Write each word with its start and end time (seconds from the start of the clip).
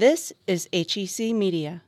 This 0.00 0.32
is 0.46 0.66
HEC 0.72 1.34
Media. 1.34 1.82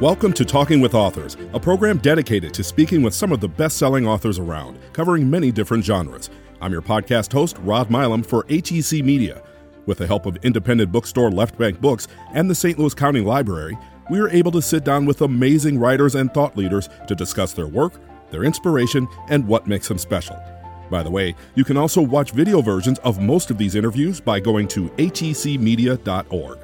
Welcome 0.00 0.32
to 0.32 0.46
Talking 0.46 0.80
with 0.80 0.94
Authors, 0.94 1.36
a 1.52 1.60
program 1.60 1.98
dedicated 1.98 2.54
to 2.54 2.64
speaking 2.64 3.02
with 3.02 3.12
some 3.12 3.30
of 3.30 3.40
the 3.40 3.48
best 3.48 3.76
selling 3.76 4.06
authors 4.06 4.38
around, 4.38 4.78
covering 4.94 5.28
many 5.28 5.52
different 5.52 5.84
genres. 5.84 6.30
I'm 6.62 6.72
your 6.72 6.80
podcast 6.80 7.34
host, 7.34 7.58
Rod 7.58 7.90
Milam, 7.90 8.22
for 8.22 8.46
HEC 8.48 9.04
Media. 9.04 9.42
With 9.84 9.98
the 9.98 10.06
help 10.06 10.24
of 10.24 10.38
independent 10.42 10.90
bookstore 10.90 11.30
Left 11.30 11.58
Bank 11.58 11.78
Books 11.82 12.08
and 12.32 12.48
the 12.48 12.54
St. 12.54 12.78
Louis 12.78 12.94
County 12.94 13.20
Library, 13.20 13.76
we 14.10 14.18
are 14.18 14.30
able 14.30 14.52
to 14.52 14.62
sit 14.62 14.82
down 14.82 15.04
with 15.04 15.20
amazing 15.20 15.78
writers 15.78 16.14
and 16.14 16.32
thought 16.32 16.56
leaders 16.56 16.88
to 17.06 17.14
discuss 17.14 17.52
their 17.52 17.66
work, 17.66 17.92
their 18.36 18.44
inspiration, 18.44 19.08
and 19.28 19.46
what 19.48 19.66
makes 19.66 19.88
them 19.88 19.96
special. 19.96 20.36
By 20.90 21.02
the 21.02 21.10
way, 21.10 21.34
you 21.54 21.64
can 21.64 21.78
also 21.78 22.02
watch 22.02 22.32
video 22.32 22.60
versions 22.60 22.98
of 22.98 23.18
most 23.18 23.50
of 23.50 23.56
these 23.56 23.74
interviews 23.74 24.20
by 24.20 24.40
going 24.40 24.68
to 24.68 24.90
hecmedia.org. 24.90 26.58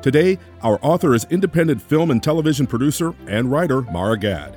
Today, 0.00 0.38
our 0.62 0.78
author 0.82 1.14
is 1.14 1.26
independent 1.30 1.80
film 1.80 2.10
and 2.10 2.22
television 2.22 2.66
producer 2.66 3.14
and 3.28 3.50
writer 3.50 3.82
Marra 3.82 4.18
Gad. 4.18 4.56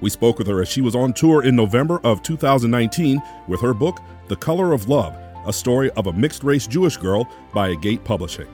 We 0.00 0.10
spoke 0.10 0.38
with 0.38 0.48
her 0.48 0.60
as 0.60 0.68
she 0.68 0.80
was 0.80 0.96
on 0.96 1.12
tour 1.12 1.44
in 1.44 1.54
November 1.54 2.00
of 2.02 2.22
2019 2.24 3.22
with 3.46 3.60
her 3.60 3.72
book, 3.72 4.00
The 4.26 4.36
Color 4.36 4.72
of 4.72 4.88
Love, 4.88 5.16
a 5.46 5.52
story 5.52 5.90
of 5.92 6.08
a 6.08 6.12
mixed 6.12 6.42
race 6.42 6.66
Jewish 6.66 6.96
girl 6.96 7.30
by 7.54 7.70
Agate 7.70 8.02
Publishing. 8.02 8.48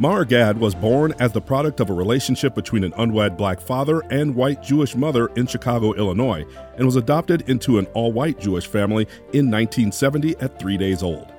Marra 0.00 0.24
Gad 0.24 0.58
was 0.58 0.76
born 0.76 1.12
as 1.18 1.32
the 1.32 1.40
product 1.40 1.80
of 1.80 1.90
a 1.90 1.92
relationship 1.92 2.54
between 2.54 2.84
an 2.84 2.94
unwed 2.98 3.36
black 3.36 3.60
father 3.60 3.98
and 4.12 4.32
white 4.32 4.62
Jewish 4.62 4.94
mother 4.94 5.26
in 5.34 5.44
Chicago, 5.44 5.92
Illinois, 5.94 6.46
and 6.76 6.86
was 6.86 6.94
adopted 6.94 7.50
into 7.50 7.78
an 7.78 7.86
all 7.94 8.12
white 8.12 8.38
Jewish 8.38 8.68
family 8.68 9.08
in 9.32 9.50
1970 9.50 10.36
at 10.36 10.56
three 10.56 10.76
days 10.76 11.02
old. 11.02 11.32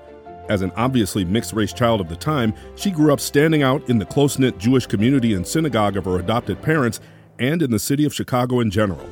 As 0.49 0.61
an 0.61 0.73
obviously 0.75 1.23
mixed 1.23 1.53
race 1.53 1.71
child 1.71 2.01
of 2.01 2.09
the 2.09 2.17
time, 2.17 2.53
she 2.75 2.91
grew 2.91 3.13
up 3.13 3.21
standing 3.21 3.63
out 3.63 3.89
in 3.89 3.97
the 3.97 4.05
close 4.05 4.37
knit 4.37 4.57
Jewish 4.57 4.85
community 4.85 5.35
and 5.35 5.47
synagogue 5.47 5.95
of 5.95 6.03
her 6.03 6.19
adopted 6.19 6.61
parents 6.61 6.99
and 7.39 7.61
in 7.61 7.71
the 7.71 7.79
city 7.79 8.03
of 8.03 8.13
Chicago 8.13 8.59
in 8.59 8.69
general. 8.69 9.07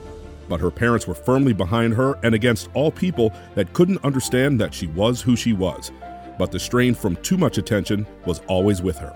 But 0.50 0.60
her 0.60 0.72
parents 0.72 1.08
were 1.08 1.16
firmly 1.16 1.54
behind 1.54 1.94
her 1.94 2.20
and 2.22 2.36
against 2.36 2.68
all 2.74 2.92
people 2.92 3.32
that 3.56 3.72
couldn't 3.72 4.04
understand 4.04 4.60
that 4.60 4.74
she 4.74 4.88
was 4.88 5.22
who 5.22 5.38
she 5.38 5.54
was. 5.54 5.90
But 6.38 6.52
the 6.52 6.60
strain 6.60 6.94
from 6.94 7.16
too 7.18 7.38
much 7.38 7.58
attention 7.58 8.06
was 8.26 8.42
always 8.48 8.82
with 8.82 8.98
her. 8.98 9.16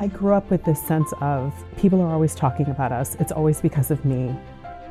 I 0.00 0.06
grew 0.06 0.32
up 0.32 0.48
with 0.48 0.64
this 0.64 0.80
sense 0.82 1.12
of 1.20 1.52
people 1.76 2.00
are 2.00 2.10
always 2.10 2.34
talking 2.34 2.70
about 2.70 2.90
us, 2.90 3.16
it's 3.20 3.32
always 3.32 3.60
because 3.60 3.90
of 3.90 4.02
me. 4.02 4.34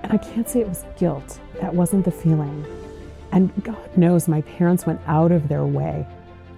And 0.03 0.13
I 0.13 0.17
can't 0.17 0.47
say 0.47 0.59
it 0.59 0.69
was 0.69 0.85
guilt, 0.99 1.39
that 1.59 1.73
wasn't 1.73 2.05
the 2.05 2.11
feeling. 2.11 2.63
And 3.31 3.51
God 3.63 3.97
knows 3.97 4.27
my 4.27 4.41
parents 4.41 4.85
went 4.85 5.01
out 5.07 5.31
of 5.31 5.47
their 5.47 5.65
way 5.65 6.05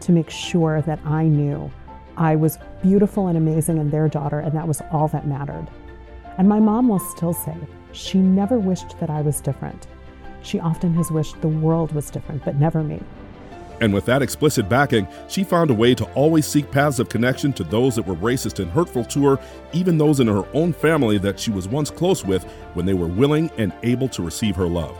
to 0.01 0.11
make 0.11 0.29
sure 0.29 0.81
that 0.81 0.99
I 1.05 1.23
knew 1.23 1.71
I 2.17 2.35
was 2.35 2.57
beautiful 2.83 3.27
and 3.27 3.37
amazing 3.37 3.79
and 3.79 3.89
their 3.89 4.09
daughter, 4.09 4.41
and 4.41 4.51
that 4.53 4.67
was 4.67 4.81
all 4.91 5.07
that 5.07 5.25
mattered. 5.25 5.67
And 6.37 6.49
my 6.49 6.59
mom 6.59 6.89
will 6.89 6.99
still 6.99 7.33
say 7.33 7.55
she 7.93 8.17
never 8.17 8.59
wished 8.59 8.99
that 8.99 9.09
I 9.09 9.21
was 9.21 9.39
different. 9.39 9.87
She 10.41 10.59
often 10.59 10.93
has 10.95 11.09
wished 11.09 11.39
the 11.39 11.47
world 11.47 11.93
was 11.93 12.11
different, 12.11 12.43
but 12.43 12.57
never 12.57 12.83
me. 12.83 12.99
And 13.81 13.91
with 13.93 14.05
that 14.05 14.21
explicit 14.21 14.69
backing, 14.69 15.07
she 15.27 15.43
found 15.43 15.71
a 15.71 15.73
way 15.73 15.95
to 15.95 16.05
always 16.13 16.45
seek 16.45 16.69
paths 16.71 16.99
of 16.99 17.09
connection 17.09 17.51
to 17.53 17.63
those 17.63 17.95
that 17.95 18.05
were 18.05 18.15
racist 18.15 18.59
and 18.59 18.71
hurtful 18.71 19.03
to 19.05 19.25
her, 19.25 19.39
even 19.73 19.97
those 19.97 20.19
in 20.19 20.27
her 20.27 20.45
own 20.53 20.71
family 20.71 21.17
that 21.17 21.39
she 21.39 21.49
was 21.49 21.67
once 21.67 21.89
close 21.89 22.23
with 22.23 22.43
when 22.75 22.85
they 22.85 22.93
were 22.93 23.07
willing 23.07 23.49
and 23.57 23.73
able 23.81 24.07
to 24.09 24.21
receive 24.21 24.55
her 24.55 24.67
love. 24.67 24.97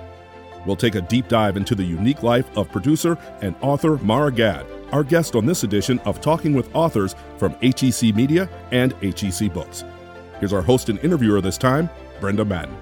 We'll 0.66 0.76
take 0.76 0.96
a 0.96 1.02
deep 1.02 1.28
dive 1.28 1.58
into 1.58 1.76
the 1.76 1.84
unique 1.84 2.24
life 2.24 2.46
of 2.58 2.72
producer 2.72 3.18
and 3.42 3.56
author 3.62 3.98
Marra 3.98 4.36
Gad, 4.36 4.66
our 4.92 5.04
guest 5.04 5.36
on 5.36 5.46
this 5.46 5.64
edition 5.64 6.00
of 6.00 6.20
Talking 6.20 6.54
with 6.54 6.76
Authors 6.76 7.16
from 7.38 7.54
HEC 7.62 8.16
Media 8.16 8.50
and 8.72 8.94
HEC 9.02 9.54
Books. 9.54 9.84
Here's 10.40 10.54
our 10.54 10.62
host 10.62 10.90
and 10.90 11.00
interviewer 11.00 11.40
this 11.40 11.58
time, 11.58 11.88
Brenda 12.20 12.46
Madden. 12.46 12.76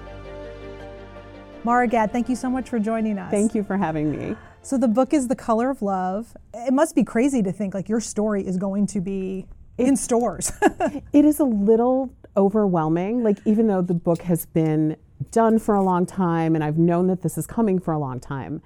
Marra 1.62 1.88
Gad, 1.88 2.10
thank 2.10 2.30
you 2.30 2.36
so 2.36 2.48
much 2.48 2.70
for 2.70 2.78
joining 2.78 3.18
us. 3.18 3.30
Thank 3.30 3.54
you 3.54 3.62
for 3.62 3.76
having 3.76 4.10
me. 4.10 4.34
So 4.62 4.76
the 4.76 4.88
book 4.88 5.14
is 5.14 5.28
The 5.28 5.36
Color 5.36 5.70
of 5.70 5.80
Love. 5.80 6.36
It 6.52 6.72
must 6.72 6.94
be 6.94 7.02
crazy 7.02 7.42
to 7.42 7.50
think 7.50 7.72
like 7.72 7.88
your 7.88 8.00
story 8.00 8.46
is 8.46 8.58
going 8.58 8.86
to 8.88 9.00
be 9.00 9.46
in 9.78 9.96
stores. 9.96 10.52
it 11.12 11.24
is 11.24 11.40
a 11.40 11.44
little 11.44 12.12
overwhelming. 12.36 13.22
Like 13.22 13.38
even 13.46 13.66
though 13.68 13.80
the 13.80 13.94
book 13.94 14.22
has 14.22 14.44
been 14.44 14.96
done 15.30 15.58
for 15.58 15.74
a 15.74 15.82
long 15.82 16.04
time 16.04 16.54
and 16.54 16.62
I've 16.62 16.76
known 16.76 17.06
that 17.06 17.22
this 17.22 17.38
is 17.38 17.46
coming 17.46 17.78
for 17.78 17.92
a 17.92 17.98
long 17.98 18.20
time, 18.20 18.60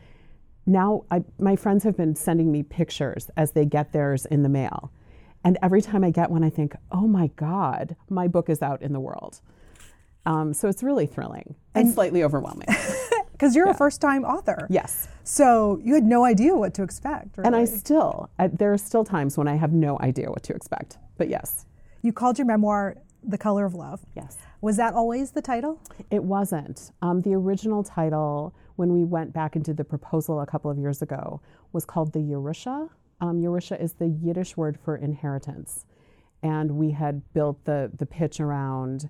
now 0.66 1.04
I, 1.10 1.22
my 1.38 1.54
friends 1.54 1.84
have 1.84 1.96
been 1.96 2.16
sending 2.16 2.50
me 2.50 2.64
pictures 2.64 3.30
as 3.36 3.52
they 3.52 3.64
get 3.64 3.92
theirs 3.92 4.26
in 4.26 4.42
the 4.42 4.48
mail. 4.48 4.90
And 5.44 5.58
every 5.62 5.82
time 5.82 6.02
I 6.02 6.10
get 6.10 6.30
one, 6.30 6.42
I 6.42 6.50
think, 6.50 6.74
oh 6.90 7.06
my 7.06 7.28
God, 7.36 7.94
my 8.08 8.26
book 8.26 8.48
is 8.48 8.62
out 8.62 8.82
in 8.82 8.92
the 8.92 9.00
world. 9.00 9.40
Um, 10.26 10.54
so 10.54 10.68
it's 10.68 10.82
really 10.82 11.06
thrilling 11.06 11.54
and, 11.74 11.86
and 11.86 11.94
slightly 11.94 12.24
overwhelming. 12.24 12.68
Because 13.34 13.56
you're 13.56 13.66
yeah. 13.66 13.72
a 13.72 13.76
first 13.76 14.00
time 14.00 14.24
author. 14.24 14.66
Yes. 14.70 15.08
So 15.24 15.80
you 15.82 15.94
had 15.94 16.04
no 16.04 16.24
idea 16.24 16.54
what 16.54 16.72
to 16.74 16.82
expect. 16.84 17.36
Really. 17.36 17.46
And 17.48 17.56
I 17.56 17.64
still, 17.64 18.30
I, 18.38 18.46
there 18.46 18.72
are 18.72 18.78
still 18.78 19.04
times 19.04 19.36
when 19.36 19.48
I 19.48 19.56
have 19.56 19.72
no 19.72 19.98
idea 20.00 20.30
what 20.30 20.44
to 20.44 20.54
expect. 20.54 20.98
But 21.18 21.28
yes. 21.28 21.66
You 22.02 22.12
called 22.12 22.38
your 22.38 22.46
memoir 22.46 22.96
The 23.24 23.36
Color 23.36 23.64
of 23.64 23.74
Love. 23.74 24.00
Yes. 24.14 24.36
Was 24.60 24.76
that 24.76 24.94
always 24.94 25.32
the 25.32 25.42
title? 25.42 25.80
It 26.10 26.22
wasn't. 26.22 26.92
Um, 27.02 27.22
the 27.22 27.34
original 27.34 27.82
title, 27.82 28.54
when 28.76 28.92
we 28.92 29.04
went 29.04 29.32
back 29.32 29.56
into 29.56 29.74
the 29.74 29.84
proposal 29.84 30.40
a 30.40 30.46
couple 30.46 30.70
of 30.70 30.78
years 30.78 31.02
ago, 31.02 31.40
was 31.72 31.84
called 31.84 32.12
the 32.12 32.20
Yerusha. 32.20 32.88
Um, 33.20 33.40
Yerusha 33.42 33.80
is 33.82 33.94
the 33.94 34.08
Yiddish 34.08 34.56
word 34.56 34.78
for 34.82 34.96
inheritance. 34.96 35.86
And 36.42 36.72
we 36.72 36.92
had 36.92 37.20
built 37.32 37.64
the, 37.64 37.90
the 37.96 38.06
pitch 38.06 38.38
around 38.38 39.08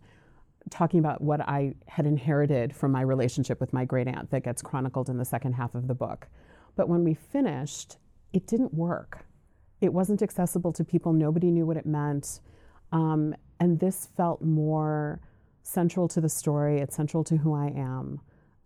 talking 0.70 1.00
about 1.00 1.20
what 1.20 1.40
I 1.40 1.74
had 1.86 2.06
inherited 2.06 2.74
from 2.74 2.92
my 2.92 3.02
relationship 3.02 3.60
with 3.60 3.72
my 3.72 3.84
great 3.84 4.08
aunt 4.08 4.30
that 4.30 4.44
gets 4.44 4.62
chronicled 4.62 5.08
in 5.08 5.18
the 5.18 5.24
second 5.24 5.54
half 5.54 5.74
of 5.74 5.88
the 5.88 5.94
book. 5.94 6.28
But 6.76 6.88
when 6.88 7.04
we 7.04 7.14
finished, 7.14 7.98
it 8.32 8.46
didn't 8.46 8.74
work. 8.74 9.26
It 9.80 9.92
wasn't 9.92 10.22
accessible 10.22 10.72
to 10.72 10.84
people, 10.84 11.12
nobody 11.12 11.50
knew 11.50 11.66
what 11.66 11.76
it 11.76 11.86
meant. 11.86 12.40
Um, 12.92 13.34
and 13.60 13.78
this 13.78 14.08
felt 14.16 14.42
more 14.42 15.20
central 15.62 16.08
to 16.08 16.20
the 16.20 16.28
story, 16.28 16.80
it's 16.80 16.96
central 16.96 17.24
to 17.24 17.36
who 17.36 17.54
I 17.54 17.66
am. 17.66 18.20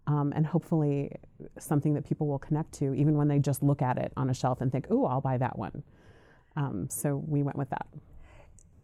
Um, 0.06 0.32
and 0.34 0.46
hopefully 0.46 1.12
something 1.58 1.92
that 1.94 2.06
people 2.06 2.26
will 2.26 2.38
connect 2.38 2.72
to, 2.74 2.94
even 2.94 3.16
when 3.16 3.28
they 3.28 3.38
just 3.38 3.62
look 3.62 3.82
at 3.82 3.98
it 3.98 4.12
on 4.16 4.30
a 4.30 4.34
shelf 4.34 4.62
and 4.62 4.72
think, 4.72 4.86
"Oh, 4.88 5.04
I'll 5.04 5.20
buy 5.20 5.36
that 5.36 5.58
one." 5.58 5.82
Um, 6.56 6.88
so 6.88 7.22
we 7.28 7.42
went 7.42 7.58
with 7.58 7.68
that. 7.70 7.86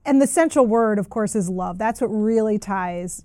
And 0.04 0.20
the 0.20 0.26
central 0.26 0.66
word, 0.66 0.98
of 0.98 1.08
course, 1.08 1.34
is 1.34 1.48
love. 1.48 1.78
That's 1.78 2.00
what 2.00 2.08
really 2.08 2.58
ties 2.58 3.24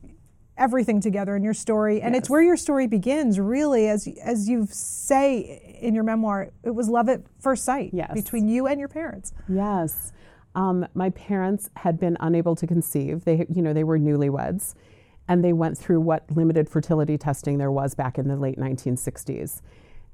everything 0.59 0.99
together 0.99 1.35
in 1.35 1.43
your 1.43 1.53
story, 1.53 2.01
and 2.01 2.13
yes. 2.13 2.21
it's 2.21 2.29
where 2.29 2.41
your 2.41 2.57
story 2.57 2.85
begins. 2.85 3.39
Really, 3.39 3.87
as 3.87 4.07
as 4.23 4.47
you 4.47 4.67
say 4.69 5.77
in 5.81 5.95
your 5.95 6.03
memoir, 6.03 6.49
it 6.63 6.71
was 6.71 6.89
love 6.89 7.09
at 7.09 7.21
first 7.39 7.63
sight 7.63 7.91
yes. 7.93 8.11
between 8.13 8.47
you 8.47 8.67
and 8.67 8.79
your 8.79 8.89
parents. 8.89 9.33
Yes, 9.47 10.11
um, 10.55 10.85
my 10.93 11.09
parents 11.11 11.69
had 11.77 11.99
been 11.99 12.17
unable 12.19 12.55
to 12.57 12.67
conceive. 12.67 13.25
They, 13.25 13.45
you 13.49 13.61
know, 13.61 13.73
they 13.73 13.85
were 13.85 13.97
newlyweds, 13.97 14.75
and 15.27 15.43
they 15.43 15.53
went 15.53 15.77
through 15.77 16.01
what 16.01 16.25
limited 16.35 16.69
fertility 16.69 17.17
testing 17.17 17.57
there 17.57 17.71
was 17.71 17.95
back 17.95 18.17
in 18.17 18.27
the 18.27 18.35
late 18.35 18.57
1960s. 18.57 19.61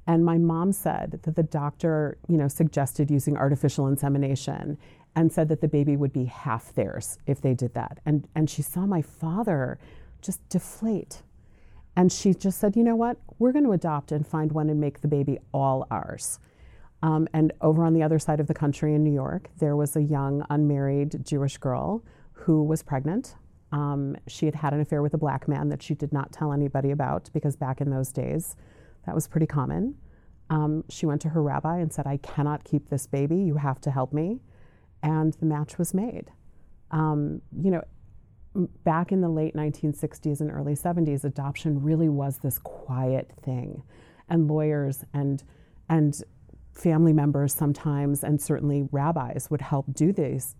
And 0.07 0.23
my 0.23 0.37
mom 0.37 0.71
said 0.71 1.19
that 1.23 1.35
the 1.35 1.41
doctor, 1.41 2.19
you 2.27 2.37
know, 2.37 2.47
suggested 2.47 3.09
using 3.09 3.35
artificial 3.35 3.87
insemination 3.87 4.77
and 5.15 5.31
said 5.31 5.47
that 5.49 5.61
the 5.61 5.67
baby 5.67 5.95
would 5.95 6.11
be 6.11 6.25
half 6.25 6.73
theirs 6.73 7.17
if 7.25 7.41
they 7.41 7.53
did 7.53 7.73
that. 7.73 7.99
And, 8.05 8.27
and 8.35 8.49
she 8.49 8.61
saw 8.61 8.85
my 8.85 9.01
father 9.01 9.79
just 10.21 10.47
deflate. 10.49 11.21
And 11.95 12.11
she 12.11 12.33
just 12.33 12.59
said, 12.59 12.75
you 12.75 12.83
know 12.83 12.95
what? 12.95 13.17
We're 13.39 13.53
going 13.53 13.63
to 13.65 13.71
adopt 13.71 14.11
and 14.11 14.27
find 14.27 14.51
one 14.51 14.69
and 14.69 14.81
make 14.81 15.01
the 15.01 15.07
baby 15.07 15.39
all 15.53 15.87
ours. 15.89 16.39
Um, 17.01 17.27
and 17.33 17.53
over 17.61 17.85
on 17.85 17.93
the 17.93 18.03
other 18.03 18.19
side 18.19 18.39
of 18.39 18.47
the 18.47 18.53
country 18.53 18.95
in 18.95 19.03
New 19.03 19.13
York, 19.13 19.49
there 19.59 19.75
was 19.75 19.95
a 19.95 20.01
young 20.01 20.45
unmarried 20.49 21.25
Jewish 21.25 21.57
girl 21.57 22.03
who 22.33 22.63
was 22.63 22.83
pregnant. 22.83 23.35
Um, 23.71 24.17
she 24.27 24.45
had 24.45 24.55
had 24.55 24.73
an 24.73 24.81
affair 24.81 25.01
with 25.01 25.13
a 25.13 25.17
black 25.17 25.47
man 25.47 25.69
that 25.69 25.81
she 25.81 25.93
did 25.93 26.11
not 26.11 26.31
tell 26.31 26.51
anybody 26.51 26.91
about 26.91 27.29
because 27.33 27.55
back 27.55 27.79
in 27.79 27.89
those 27.89 28.11
days, 28.11 28.55
that 29.05 29.15
was 29.15 29.27
pretty 29.27 29.45
common. 29.45 29.95
Um, 30.49 30.83
she 30.89 31.05
went 31.05 31.21
to 31.21 31.29
her 31.29 31.41
rabbi 31.41 31.79
and 31.79 31.91
said, 31.91 32.07
I 32.07 32.17
cannot 32.17 32.63
keep 32.63 32.89
this 32.89 33.07
baby. 33.07 33.37
You 33.37 33.55
have 33.55 33.79
to 33.81 33.91
help 33.91 34.13
me 34.13 34.41
and 35.05 35.33
the 35.33 35.45
match 35.45 35.77
was 35.77 35.93
made. 35.93 36.31
Um, 36.91 37.41
you 37.61 37.69
know, 37.69 37.83
back 38.83 39.11
in 39.11 39.21
the 39.21 39.29
late 39.29 39.55
1960s 39.55 40.41
and 40.41 40.51
early 40.51 40.73
70s, 40.73 41.23
adoption 41.23 41.81
really 41.81 42.09
was 42.09 42.39
this 42.39 42.57
quiet 42.59 43.31
thing, 43.41 43.83
and 44.27 44.49
lawyers 44.49 45.05
and 45.13 45.43
and 45.87 46.21
family 46.73 47.13
members 47.13 47.53
sometimes, 47.53 48.23
and 48.23 48.41
certainly 48.41 48.89
rabbis 48.91 49.49
would 49.49 49.61
help 49.61 49.85
do 49.93 50.11
this, 50.11 50.55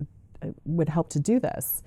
would 0.64 0.88
help 0.88 1.10
to 1.10 1.20
do 1.20 1.40
this. 1.40 1.82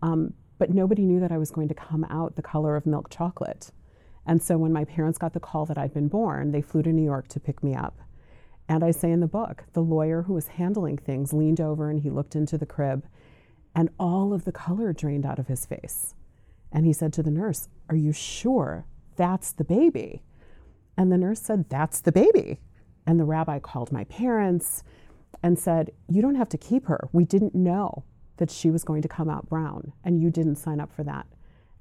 Um, 0.00 0.32
but 0.58 0.70
nobody 0.70 1.04
knew 1.04 1.18
that 1.20 1.32
I 1.32 1.38
was 1.38 1.50
going 1.50 1.68
to 1.68 1.74
come 1.74 2.04
out 2.04 2.36
the 2.36 2.42
color 2.42 2.76
of 2.76 2.86
milk 2.86 3.10
chocolate. 3.10 3.72
And 4.24 4.40
so 4.40 4.56
when 4.56 4.72
my 4.72 4.84
parents 4.84 5.18
got 5.18 5.34
the 5.34 5.40
call 5.40 5.66
that 5.66 5.76
I'd 5.76 5.92
been 5.92 6.08
born, 6.08 6.52
they 6.52 6.62
flew 6.62 6.82
to 6.82 6.92
New 6.92 7.02
York 7.04 7.28
to 7.28 7.40
pick 7.40 7.62
me 7.62 7.74
up. 7.74 7.98
And 8.68 8.82
I 8.82 8.92
say 8.92 9.10
in 9.10 9.20
the 9.20 9.26
book, 9.26 9.64
the 9.72 9.82
lawyer 9.82 10.22
who 10.22 10.32
was 10.32 10.48
handling 10.48 10.96
things 10.96 11.32
leaned 11.32 11.60
over 11.60 11.90
and 11.90 12.00
he 12.00 12.10
looked 12.10 12.34
into 12.34 12.56
the 12.56 12.66
crib, 12.66 13.06
and 13.74 13.90
all 13.98 14.32
of 14.32 14.44
the 14.44 14.52
color 14.52 14.92
drained 14.92 15.26
out 15.26 15.38
of 15.38 15.48
his 15.48 15.66
face. 15.66 16.14
And 16.72 16.86
he 16.86 16.92
said 16.92 17.12
to 17.14 17.22
the 17.22 17.30
nurse, 17.30 17.68
Are 17.88 17.96
you 17.96 18.12
sure 18.12 18.86
that's 19.16 19.52
the 19.52 19.64
baby? 19.64 20.22
And 20.96 21.12
the 21.12 21.18
nurse 21.18 21.40
said, 21.40 21.68
That's 21.68 22.00
the 22.00 22.12
baby. 22.12 22.60
And 23.06 23.20
the 23.20 23.24
rabbi 23.24 23.58
called 23.58 23.92
my 23.92 24.04
parents 24.04 24.82
and 25.42 25.58
said, 25.58 25.90
You 26.08 26.22
don't 26.22 26.36
have 26.36 26.48
to 26.50 26.58
keep 26.58 26.86
her. 26.86 27.08
We 27.12 27.24
didn't 27.24 27.54
know 27.54 28.04
that 28.38 28.50
she 28.50 28.70
was 28.70 28.82
going 28.82 29.02
to 29.02 29.08
come 29.08 29.28
out 29.28 29.48
brown, 29.48 29.92
and 30.02 30.20
you 30.20 30.30
didn't 30.30 30.56
sign 30.56 30.80
up 30.80 30.92
for 30.92 31.04
that. 31.04 31.26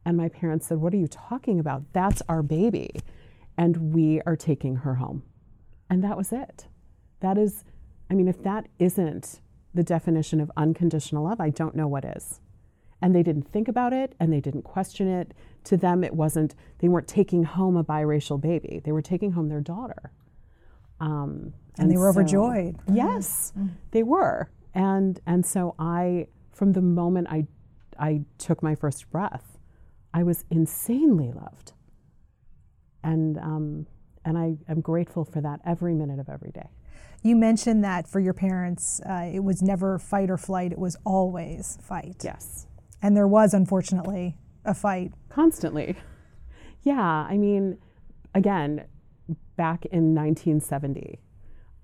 And 0.06 0.18
my 0.18 0.30
parents 0.30 0.68
said, 0.68 0.80
What 0.80 0.94
are 0.94 0.98
you 0.98 1.08
talking 1.08 1.60
about? 1.60 1.84
That's 1.94 2.22
our 2.28 2.44
baby. 2.44 2.92
And 3.58 3.94
we 3.94 4.22
are 4.26 4.36
taking 4.36 4.78
her 4.78 4.96
home. 4.96 5.24
And 5.90 6.04
that 6.04 6.18
was 6.18 6.32
it. 6.32 6.68
That 7.24 7.38
is, 7.38 7.64
I 8.12 8.16
mean, 8.16 8.28
if 8.28 8.44
that 8.44 8.68
isn't 8.80 9.40
the 9.74 9.82
definition 9.82 10.42
of 10.42 10.52
unconditional 10.58 11.24
love, 11.24 11.40
I 11.40 11.52
don't 11.52 11.74
know 11.74 11.88
what 11.88 12.04
is. 12.04 12.42
And 13.02 13.16
they 13.16 13.24
didn't 13.24 13.44
think 13.44 13.70
about 13.70 13.94
it 13.94 14.14
and 14.20 14.32
they 14.32 14.42
didn't 14.42 14.64
question 14.64 15.08
it. 15.08 15.34
To 15.66 15.78
them, 15.78 16.04
it 16.04 16.14
wasn't, 16.14 16.54
they 16.80 16.90
weren't 16.90 17.08
taking 17.08 17.46
home 17.46 17.78
a 17.78 17.84
biracial 17.84 18.40
baby, 18.40 18.82
they 18.84 18.92
were 18.92 19.02
taking 19.02 19.32
home 19.32 19.48
their 19.48 19.62
daughter. 19.62 20.12
Um, 21.00 21.54
and, 21.78 21.84
and, 21.86 21.92
they 21.92 21.98
were 21.98 22.12
so, 22.12 22.20
overjoyed. 22.20 22.76
Yes, 22.92 23.54
mm-hmm. 23.58 23.70
they 23.92 24.04
were. 24.04 24.50
And, 24.74 25.22
and 25.26 25.46
so 25.46 25.76
I, 25.80 26.28
from 26.52 26.74
the 26.74 26.82
moment 26.82 27.28
I, 27.30 27.48
I 27.98 28.24
took 28.38 28.62
my 28.62 28.76
first 28.76 29.10
breath, 29.10 29.58
I 30.14 30.24
was 30.24 30.44
insanely 30.50 31.32
loved. 31.32 31.72
And, 33.02 33.38
um, 33.38 33.88
and 34.26 34.38
I 34.38 34.58
am 34.68 34.82
grateful 34.82 35.24
for 35.24 35.40
that 35.40 35.62
every 35.66 35.94
minute 35.94 36.20
of 36.20 36.28
every 36.28 36.52
day. 36.52 36.68
You 37.24 37.38
mentioned 37.38 37.86
that 37.86 38.06
for 38.06 38.20
your 38.20 38.34
parents, 38.34 39.00
uh, 39.10 39.30
it 39.34 39.46
was 39.46 39.62
never 39.62 39.98
fight 39.98 40.30
or 40.30 40.38
flight, 40.38 40.74
it 40.74 40.78
was 40.78 40.98
always 41.06 41.78
fight. 41.82 42.18
Yes. 42.22 42.68
And 43.02 43.16
there 43.16 43.28
was, 43.28 43.54
unfortunately, 43.54 44.38
a 44.66 44.74
fight. 44.74 45.14
Constantly. 45.30 45.96
Yeah, 46.82 47.02
I 47.02 47.38
mean, 47.38 47.78
again, 48.36 48.86
back 49.56 49.86
in 49.86 50.14
1970, 50.14 51.20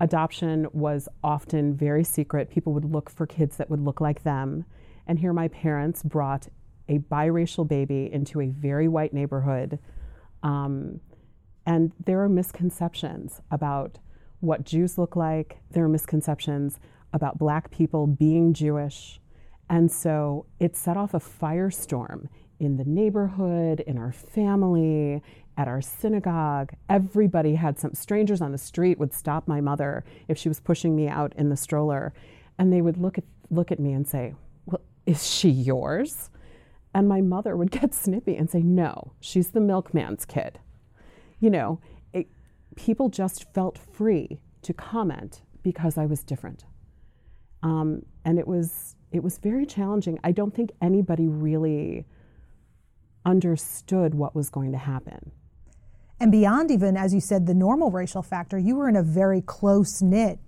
adoption 0.02 0.68
was 0.74 1.08
often 1.24 1.74
very 1.74 2.04
secret. 2.04 2.50
People 2.50 2.74
would 2.74 2.84
look 2.84 3.10
for 3.10 3.26
kids 3.26 3.56
that 3.58 3.70
would 3.70 3.80
look 3.80 4.02
like 4.02 4.24
them. 4.24 4.66
And 5.08 5.20
here 5.20 5.32
my 5.32 5.48
parents 5.48 6.04
brought 6.04 6.50
a 6.90 7.00
biracial 7.00 7.66
baby 7.66 8.10
into 8.12 8.42
a 8.42 8.50
very 8.50 8.90
white 8.90 9.14
neighborhood. 9.14 9.80
Um, 10.44 11.00
and 11.66 11.94
there 12.06 12.22
are 12.22 12.30
misconceptions 12.30 13.42
about 13.52 14.00
what 14.40 14.66
Jews 14.66 14.98
look 14.98 15.16
like, 15.16 15.58
there 15.72 15.84
are 15.84 15.90
misconceptions 15.90 16.80
about 17.14 17.38
black 17.38 17.72
people 17.72 18.08
being 18.08 18.54
Jewish. 18.54 19.20
And 19.70 19.92
so 19.92 20.46
it 20.60 20.76
set 20.76 20.98
off 20.98 21.14
a 21.14 21.20
firestorm 21.20 22.28
in 22.60 22.78
the 22.78 22.86
neighborhood, 22.86 23.80
in 23.82 23.98
our 23.98 24.12
family, 24.12 25.22
at 25.58 25.68
our 25.68 25.82
synagogue. 25.82 26.72
Everybody 26.90 27.56
had 27.56 27.80
some 27.80 27.94
strangers 27.94 28.42
on 28.42 28.52
the 28.52 28.58
street 28.58 28.98
would 29.00 29.14
stop 29.14 29.48
my 29.48 29.62
mother 29.62 30.04
if 30.28 30.38
she 30.38 30.50
was 30.50 30.60
pushing 30.60 30.96
me 30.96 31.08
out 31.08 31.34
in 31.36 31.50
the 31.50 31.58
stroller, 31.58 32.14
and 32.58 32.72
they 32.72 32.82
would 32.82 32.98
look 32.98 33.18
at 33.18 33.24
look 33.52 33.72
at 33.72 33.80
me 33.80 33.94
and 33.94 34.08
say, 34.08 34.36
"Well, 34.66 34.82
is 35.06 35.28
she 35.28 35.50
yours?" 35.50 36.30
And 36.94 37.08
my 37.08 37.22
mother 37.22 37.56
would 37.56 37.72
get 37.80 37.94
snippy 37.94 38.36
and 38.36 38.50
say, 38.50 38.62
No, 38.62 39.14
she's 39.20 39.50
the 39.50 39.60
milkman's 39.60 40.26
kid. 40.26 40.60
You 41.40 41.50
know, 41.50 41.80
people 42.76 43.10
just 43.10 43.52
felt 43.54 43.78
free 43.78 44.40
to 44.62 44.74
comment 44.74 45.42
because 45.64 45.98
I 45.98 46.06
was 46.06 46.24
different. 46.24 46.66
Um, 47.64 48.04
and 48.24 48.40
it 48.40 48.48
was, 48.48 48.96
it 49.12 49.24
was 49.24 49.38
very 49.38 49.66
challenging. 49.66 50.20
I 50.24 50.32
don't 50.32 50.54
think 50.54 50.72
anybody 50.82 51.28
really 51.28 52.06
understood 53.26 54.16
what 54.16 54.36
was 54.36 54.50
going 54.50 54.72
to 54.72 54.78
happen. 54.78 55.32
And 56.20 56.32
beyond 56.32 56.72
even, 56.72 56.98
as 56.98 57.14
you 57.14 57.22
said, 57.22 57.46
the 57.46 57.54
normal 57.54 57.92
racial 57.92 58.22
factor, 58.22 58.58
you 58.58 58.76
were 58.76 58.90
in 58.90 58.96
a 58.96 59.04
very 59.04 59.42
close 59.42 60.02
knit 60.02 60.40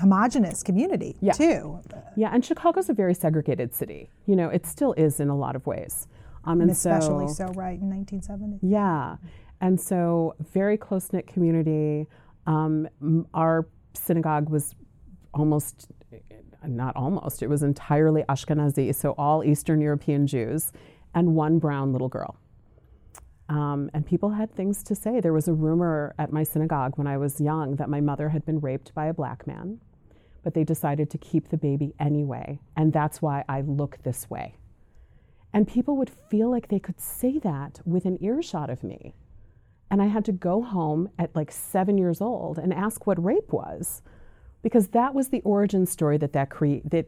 homogenous 0.00 0.62
community 0.62 1.16
yeah. 1.20 1.32
too. 1.32 1.80
Yeah, 2.16 2.30
and 2.32 2.44
Chicago's 2.44 2.88
a 2.88 2.94
very 2.94 3.14
segregated 3.14 3.74
city. 3.74 4.10
You 4.26 4.36
know, 4.36 4.48
it 4.48 4.66
still 4.66 4.92
is 4.94 5.20
in 5.20 5.28
a 5.28 5.36
lot 5.36 5.56
of 5.56 5.66
ways. 5.66 6.08
Um, 6.44 6.60
and, 6.60 6.62
and 6.62 6.70
especially 6.72 7.28
so, 7.28 7.46
so, 7.46 7.52
right 7.54 7.80
in 7.80 7.88
1970. 7.90 8.58
Yeah, 8.62 9.16
and 9.64 9.80
so 9.80 10.34
very 10.52 10.76
close 10.76 11.10
knit 11.10 11.26
community. 11.26 12.06
Um, 12.46 12.86
our 13.32 13.66
synagogue 13.94 14.50
was 14.50 14.74
almost, 15.32 15.90
not 16.66 16.94
almost, 16.96 17.42
it 17.42 17.48
was 17.48 17.62
entirely 17.62 18.24
Ashkenazi, 18.28 18.94
so 18.94 19.14
all 19.16 19.42
Eastern 19.42 19.80
European 19.80 20.26
Jews, 20.26 20.70
and 21.14 21.34
one 21.34 21.58
brown 21.58 21.92
little 21.92 22.10
girl. 22.10 22.36
Um, 23.48 23.90
and 23.94 24.04
people 24.04 24.28
had 24.28 24.54
things 24.54 24.82
to 24.82 24.94
say. 24.94 25.20
There 25.20 25.32
was 25.32 25.48
a 25.48 25.54
rumor 25.54 26.14
at 26.18 26.30
my 26.30 26.42
synagogue 26.42 26.98
when 26.98 27.06
I 27.06 27.16
was 27.16 27.40
young 27.40 27.76
that 27.76 27.88
my 27.88 28.02
mother 28.02 28.28
had 28.28 28.44
been 28.44 28.60
raped 28.60 28.94
by 28.94 29.06
a 29.06 29.14
black 29.14 29.46
man, 29.46 29.80
but 30.42 30.52
they 30.52 30.64
decided 30.64 31.08
to 31.08 31.16
keep 31.16 31.48
the 31.48 31.56
baby 31.56 31.94
anyway. 31.98 32.58
And 32.76 32.92
that's 32.92 33.22
why 33.22 33.44
I 33.48 33.62
look 33.62 33.96
this 34.02 34.28
way. 34.28 34.56
And 35.54 35.66
people 35.66 35.96
would 35.96 36.10
feel 36.28 36.50
like 36.50 36.68
they 36.68 36.80
could 36.80 37.00
say 37.00 37.38
that 37.38 37.80
with 37.86 38.04
an 38.04 38.18
earshot 38.22 38.68
of 38.68 38.84
me. 38.84 39.14
And 39.90 40.02
I 40.02 40.06
had 40.06 40.24
to 40.26 40.32
go 40.32 40.62
home 40.62 41.10
at 41.18 41.34
like 41.36 41.50
seven 41.50 41.98
years 41.98 42.20
old 42.20 42.58
and 42.58 42.72
ask 42.72 43.06
what 43.06 43.22
rape 43.22 43.52
was, 43.52 44.02
because 44.62 44.88
that 44.88 45.14
was 45.14 45.28
the 45.28 45.40
origin 45.42 45.86
story 45.86 46.16
that, 46.18 46.32
that, 46.32 46.50
cre- 46.50 46.82
that, 46.84 47.06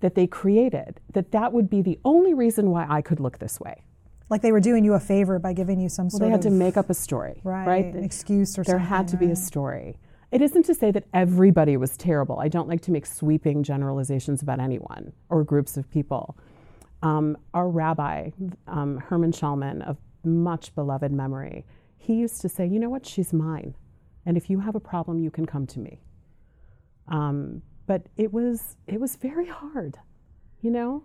that 0.00 0.14
they 0.14 0.26
created, 0.26 1.00
that 1.12 1.32
that 1.32 1.52
would 1.52 1.68
be 1.68 1.82
the 1.82 1.98
only 2.04 2.34
reason 2.34 2.70
why 2.70 2.86
I 2.88 3.02
could 3.02 3.20
look 3.20 3.38
this 3.38 3.58
way 3.58 3.82
like 4.32 4.40
they 4.40 4.50
were 4.50 4.60
doing 4.60 4.82
you 4.82 4.94
a 4.94 5.00
favor 5.00 5.38
by 5.38 5.52
giving 5.52 5.78
you 5.78 5.90
some 5.90 6.08
well, 6.10 6.20
they 6.20 6.30
had 6.30 6.40
to 6.40 6.50
make 6.50 6.78
up 6.78 6.88
a 6.88 6.94
story 6.94 7.42
right, 7.44 7.66
right? 7.66 7.84
an 7.84 8.02
excuse 8.02 8.58
or 8.58 8.62
there 8.62 8.78
something 8.78 8.88
there 8.88 8.98
had 8.98 9.06
to 9.06 9.16
right. 9.16 9.26
be 9.26 9.30
a 9.30 9.36
story 9.36 9.98
it 10.30 10.40
isn't 10.40 10.62
to 10.62 10.74
say 10.74 10.90
that 10.90 11.04
everybody 11.12 11.76
was 11.76 11.98
terrible 11.98 12.40
i 12.40 12.48
don't 12.48 12.66
like 12.66 12.80
to 12.80 12.90
make 12.90 13.04
sweeping 13.04 13.62
generalizations 13.62 14.40
about 14.40 14.58
anyone 14.58 15.12
or 15.28 15.44
groups 15.44 15.76
of 15.76 15.88
people 15.90 16.34
um, 17.02 17.36
our 17.52 17.68
rabbi 17.68 18.30
um, 18.68 18.98
Herman 18.98 19.32
Schaalman, 19.32 19.82
of 19.82 19.98
much 20.24 20.74
beloved 20.74 21.12
memory 21.12 21.64
he 22.02 22.14
used 22.14 22.40
to 22.40 22.48
say 22.48 22.66
you 22.66 22.78
know 22.78 22.90
what 22.90 23.06
she's 23.06 23.32
mine 23.32 23.74
and 24.26 24.36
if 24.36 24.50
you 24.50 24.60
have 24.60 24.74
a 24.74 24.80
problem 24.80 25.18
you 25.18 25.30
can 25.30 25.46
come 25.46 25.66
to 25.66 25.78
me 25.78 26.00
um, 27.08 27.62
but 27.86 28.06
it 28.16 28.32
was 28.32 28.76
it 28.86 29.00
was 29.00 29.16
very 29.16 29.46
hard 29.46 29.98
you 30.60 30.70
know 30.70 31.04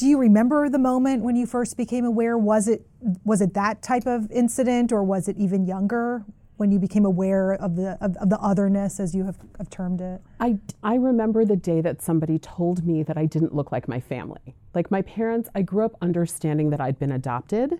do 0.00 0.06
you 0.06 0.16
remember 0.16 0.70
the 0.70 0.78
moment 0.78 1.22
when 1.22 1.36
you 1.36 1.44
first 1.44 1.76
became 1.76 2.06
aware? 2.06 2.38
Was 2.38 2.68
it 2.68 2.86
was 3.22 3.42
it 3.42 3.52
that 3.52 3.82
type 3.82 4.06
of 4.06 4.30
incident, 4.30 4.92
or 4.92 5.04
was 5.04 5.28
it 5.28 5.36
even 5.36 5.66
younger 5.66 6.24
when 6.56 6.72
you 6.72 6.78
became 6.78 7.04
aware 7.04 7.52
of 7.52 7.76
the 7.76 7.98
of, 8.00 8.16
of 8.16 8.30
the 8.30 8.38
otherness, 8.38 8.98
as 8.98 9.14
you 9.14 9.24
have, 9.24 9.36
have 9.58 9.68
termed 9.68 10.00
it? 10.00 10.22
I 10.40 10.58
I 10.82 10.94
remember 10.94 11.44
the 11.44 11.54
day 11.54 11.82
that 11.82 12.00
somebody 12.00 12.38
told 12.38 12.86
me 12.86 13.02
that 13.02 13.18
I 13.18 13.26
didn't 13.26 13.54
look 13.54 13.72
like 13.72 13.88
my 13.88 14.00
family. 14.00 14.56
Like 14.74 14.90
my 14.90 15.02
parents, 15.02 15.50
I 15.54 15.60
grew 15.60 15.84
up 15.84 15.96
understanding 16.00 16.70
that 16.70 16.80
I'd 16.80 16.98
been 16.98 17.12
adopted, 17.12 17.78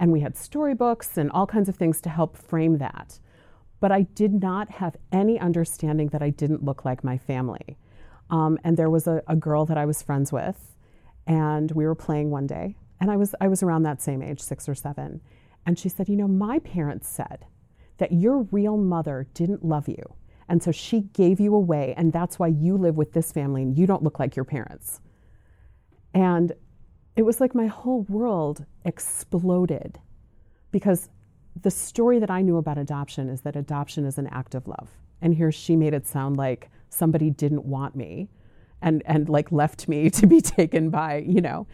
and 0.00 0.10
we 0.10 0.20
had 0.20 0.36
storybooks 0.36 1.18
and 1.18 1.30
all 1.30 1.46
kinds 1.46 1.68
of 1.68 1.76
things 1.76 2.00
to 2.00 2.08
help 2.08 2.36
frame 2.36 2.78
that. 2.78 3.20
But 3.80 3.92
I 3.92 4.02
did 4.02 4.42
not 4.42 4.70
have 4.70 4.96
any 5.12 5.38
understanding 5.38 6.08
that 6.08 6.22
I 6.22 6.30
didn't 6.30 6.64
look 6.64 6.86
like 6.86 7.04
my 7.04 7.18
family. 7.18 7.76
Um, 8.30 8.58
and 8.64 8.76
there 8.76 8.90
was 8.90 9.06
a, 9.06 9.22
a 9.28 9.36
girl 9.36 9.66
that 9.66 9.76
I 9.76 9.84
was 9.84 10.02
friends 10.02 10.32
with 10.32 10.74
and 11.26 11.70
we 11.72 11.86
were 11.86 11.94
playing 11.94 12.30
one 12.30 12.46
day 12.46 12.76
and 13.00 13.10
I 13.10 13.16
was 13.16 13.34
I 13.40 13.48
was 13.48 13.62
around 13.62 13.82
that 13.82 14.02
same 14.02 14.22
age, 14.22 14.40
6 14.40 14.68
or 14.68 14.74
7. 14.74 15.20
And 15.66 15.78
she 15.78 15.88
said, 15.88 16.08
"You 16.08 16.16
know, 16.16 16.28
my 16.28 16.58
parents 16.60 17.08
said 17.08 17.46
that 17.98 18.12
your 18.12 18.42
real 18.50 18.78
mother 18.78 19.26
didn't 19.34 19.64
love 19.64 19.88
you. 19.88 20.02
And 20.48 20.62
so 20.62 20.72
she 20.72 21.02
gave 21.02 21.40
you 21.40 21.54
away 21.54 21.94
and 21.96 22.12
that's 22.12 22.38
why 22.38 22.46
you 22.48 22.76
live 22.76 22.96
with 22.96 23.12
this 23.12 23.32
family 23.32 23.62
and 23.62 23.76
you 23.76 23.86
don't 23.86 24.02
look 24.02 24.18
like 24.18 24.34
your 24.34 24.46
parents." 24.46 25.00
And 26.14 26.52
it 27.20 27.26
was 27.26 27.38
like 27.38 27.54
my 27.54 27.66
whole 27.66 28.00
world 28.04 28.64
exploded 28.86 29.98
because 30.70 31.10
the 31.60 31.70
story 31.70 32.18
that 32.18 32.30
I 32.30 32.40
knew 32.40 32.56
about 32.56 32.78
adoption 32.78 33.28
is 33.28 33.42
that 33.42 33.56
adoption 33.56 34.06
is 34.06 34.16
an 34.16 34.26
act 34.28 34.54
of 34.54 34.66
love. 34.66 34.88
And 35.20 35.34
here 35.34 35.52
she 35.52 35.76
made 35.76 35.92
it 35.92 36.06
sound 36.06 36.38
like 36.38 36.70
somebody 36.88 37.28
didn't 37.28 37.66
want 37.66 37.94
me 37.94 38.30
and 38.80 39.02
and 39.04 39.28
like 39.28 39.52
left 39.52 39.86
me 39.86 40.08
to 40.18 40.26
be 40.26 40.40
taken 40.40 40.88
by 40.88 41.18
you 41.18 41.42
know. 41.42 41.66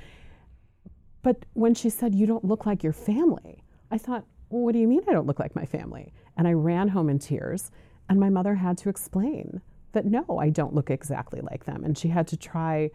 But 1.22 1.46
when 1.52 1.74
she 1.74 1.90
said 1.90 2.12
you 2.12 2.26
don't 2.26 2.44
look 2.44 2.66
like 2.66 2.82
your 2.82 2.92
family 2.92 3.62
i 3.92 3.98
thought 3.98 4.24
well, 4.48 4.62
what 4.62 4.72
do 4.72 4.80
you 4.80 4.88
mean 4.88 5.02
i 5.08 5.12
don't 5.12 5.28
look 5.28 5.38
like 5.38 5.54
my 5.54 5.64
family? 5.64 6.12
And 6.36 6.48
i 6.48 6.54
ran 6.54 6.88
home 6.88 7.08
in 7.08 7.20
tears 7.20 7.70
and 8.08 8.18
my 8.18 8.30
mother 8.30 8.56
had 8.56 8.76
to 8.78 8.88
explain 8.88 9.60
that 9.92 10.06
no 10.06 10.24
i 10.40 10.50
don't 10.50 10.74
look 10.74 10.90
exactly 10.90 11.40
like 11.40 11.66
them. 11.66 11.84
And 11.84 11.96
she 11.96 12.08
had 12.08 12.26
to 12.26 12.36
try 12.36 12.90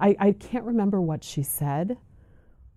i, 0.00 0.16
I 0.18 0.32
can't 0.32 0.64
remember 0.64 1.00
what 1.00 1.24
she 1.24 1.42
said 1.42 1.96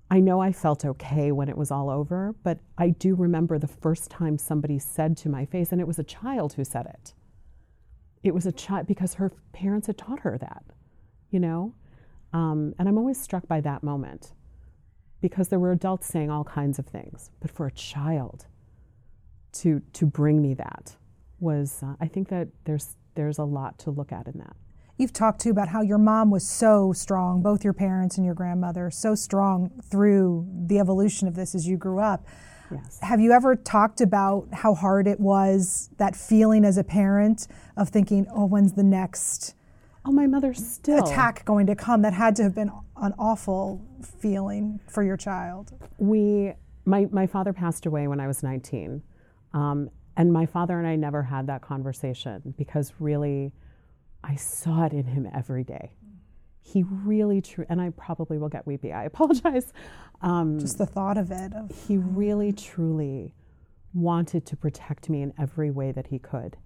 I 0.10 0.20
know 0.20 0.40
I 0.40 0.54
felt 0.54 0.86
okay 0.86 1.32
when 1.32 1.50
it 1.50 1.58
was 1.58 1.70
all 1.70 1.90
over, 1.90 2.34
but 2.44 2.60
I 2.78 2.90
do 2.90 3.14
remember 3.16 3.60
the 3.60 3.68
first 3.68 4.10
time 4.10 4.38
somebody 4.38 4.80
said 4.80 5.18
to 5.18 5.30
my 5.30 5.46
face, 5.46 5.72
and 5.72 5.82
it 5.82 5.88
was 5.88 6.00
a 6.00 6.04
child 6.04 6.54
who 6.54 6.64
said 6.64 6.86
it. 6.86 7.14
It 8.24 8.34
was 8.34 8.46
a 8.46 8.52
child 8.52 8.88
because 8.88 9.16
her 9.16 9.32
parents 9.52 9.88
had 9.88 9.98
taught 9.98 10.22
her 10.22 10.38
that, 10.38 10.64
you 11.30 11.40
know? 11.40 11.74
Um, 12.32 12.74
and 12.80 12.88
I'm 12.88 12.98
always 12.98 13.20
struck 13.20 13.48
by 13.48 13.60
that 13.62 13.84
moment 13.84 14.32
because 15.20 15.50
there 15.50 15.60
were 15.60 15.72
adults 15.72 16.08
saying 16.08 16.30
all 16.32 16.44
kinds 16.44 16.80
of 16.80 16.86
things, 16.86 17.32
but 17.42 17.52
for 17.52 17.68
a 17.68 17.72
child 17.72 18.46
to, 19.54 19.82
to 19.94 20.06
bring 20.06 20.42
me 20.42 20.54
that 20.54 20.96
was, 21.40 21.84
uh, 21.84 21.96
I 22.00 22.08
think 22.08 22.30
that 22.30 22.48
there's, 22.64 22.96
there's 23.16 23.40
a 23.40 23.44
lot 23.44 23.78
to 23.80 23.92
look 23.92 24.12
at 24.14 24.28
in 24.28 24.38
that. 24.40 24.56
You've 24.98 25.14
talked 25.14 25.42
too 25.42 25.52
about 25.52 25.68
how 25.68 25.82
your 25.82 26.00
mom 26.00 26.32
was 26.32 26.48
so 26.48 26.92
strong, 26.92 27.44
both 27.44 27.64
your 27.64 27.74
parents 27.74 28.18
and 28.18 28.26
your 28.26 28.34
grandmother, 28.34 28.90
so 28.90 29.14
strong 29.14 29.72
through 29.84 30.48
the 30.66 30.80
evolution 30.80 31.28
of 31.28 31.36
this 31.36 31.54
as 31.54 31.68
you 31.68 31.78
grew 31.78 32.00
up. 32.00 32.26
Yes. 32.72 33.00
Have 33.02 33.20
you 33.20 33.32
ever 33.32 33.56
talked 33.56 34.02
about 34.02 34.48
how 34.52 34.74
hard 34.74 35.08
it 35.08 35.20
was, 35.20 35.90
that 35.98 36.16
feeling 36.16 36.66
as 36.66 36.78
a 36.78 36.84
parent 36.84 37.48
of 37.78 37.90
thinking, 37.90 38.26
oh, 38.34 38.46
when's 38.46 38.74
the 38.74 38.84
next 38.84 39.54
Oh, 40.04 40.12
my 40.12 40.26
mother 40.26 40.54
still. 40.54 41.06
attack 41.06 41.46
going 41.46 41.68
to 41.68 41.76
come? 41.76 42.02
That 42.02 42.14
had 42.14 42.36
to 42.38 42.44
have 42.44 42.56
been 42.56 42.72
an 42.96 43.14
awful 43.20 43.86
feeling 44.02 44.80
for 44.88 45.04
your 45.04 45.18
child. 45.18 45.74
We, 45.98 46.54
my, 46.86 47.08
my 47.12 47.28
father 47.28 47.54
passed 47.54 47.86
away 47.86 48.08
when 48.08 48.20
I 48.20 48.28
was 48.28 48.42
19. 48.42 49.04
Um, 49.54 49.90
and 50.16 50.34
my 50.34 50.46
father 50.46 50.80
and 50.80 50.88
I 50.88 50.96
never 50.96 51.24
had 51.24 51.48
that 51.48 51.62
conversation 51.62 52.54
because 52.58 52.94
really, 53.00 53.52
I 54.24 54.36
saw 54.36 54.86
it 54.86 54.94
in 54.94 55.06
him 55.06 55.28
every 55.34 55.64
day. 55.64 55.92
He 56.62 56.84
really 56.84 57.42
true, 57.42 57.66
and 57.70 57.82
I 57.82 57.92
probably 57.92 58.38
will 58.38 58.50
get 58.50 58.68
weepy. 58.68 58.92
I 58.92 59.04
apologize. 59.12 59.72
Um, 60.22 60.60
Just 60.60 60.78
the 60.78 60.86
thought 60.86 61.18
of 61.18 61.32
it. 61.32 61.54
Of, 61.54 61.72
he 61.88 61.98
really 61.98 62.52
truly 62.52 63.34
wanted 63.94 64.46
to 64.46 64.56
protect 64.58 65.10
me 65.10 65.22
in 65.22 65.34
every 65.40 65.72
way 65.72 65.92
that 65.92 66.08
he 66.08 66.20
could, 66.20 66.58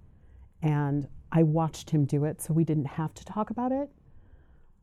and 0.62 1.08
I 1.32 1.44
watched 1.44 1.90
him 1.90 2.06
do 2.06 2.26
it, 2.26 2.42
so 2.42 2.54
we 2.54 2.64
didn't 2.64 2.86
have 2.86 3.14
to 3.14 3.26
talk 3.26 3.52
about 3.52 3.72
it. 3.72 3.90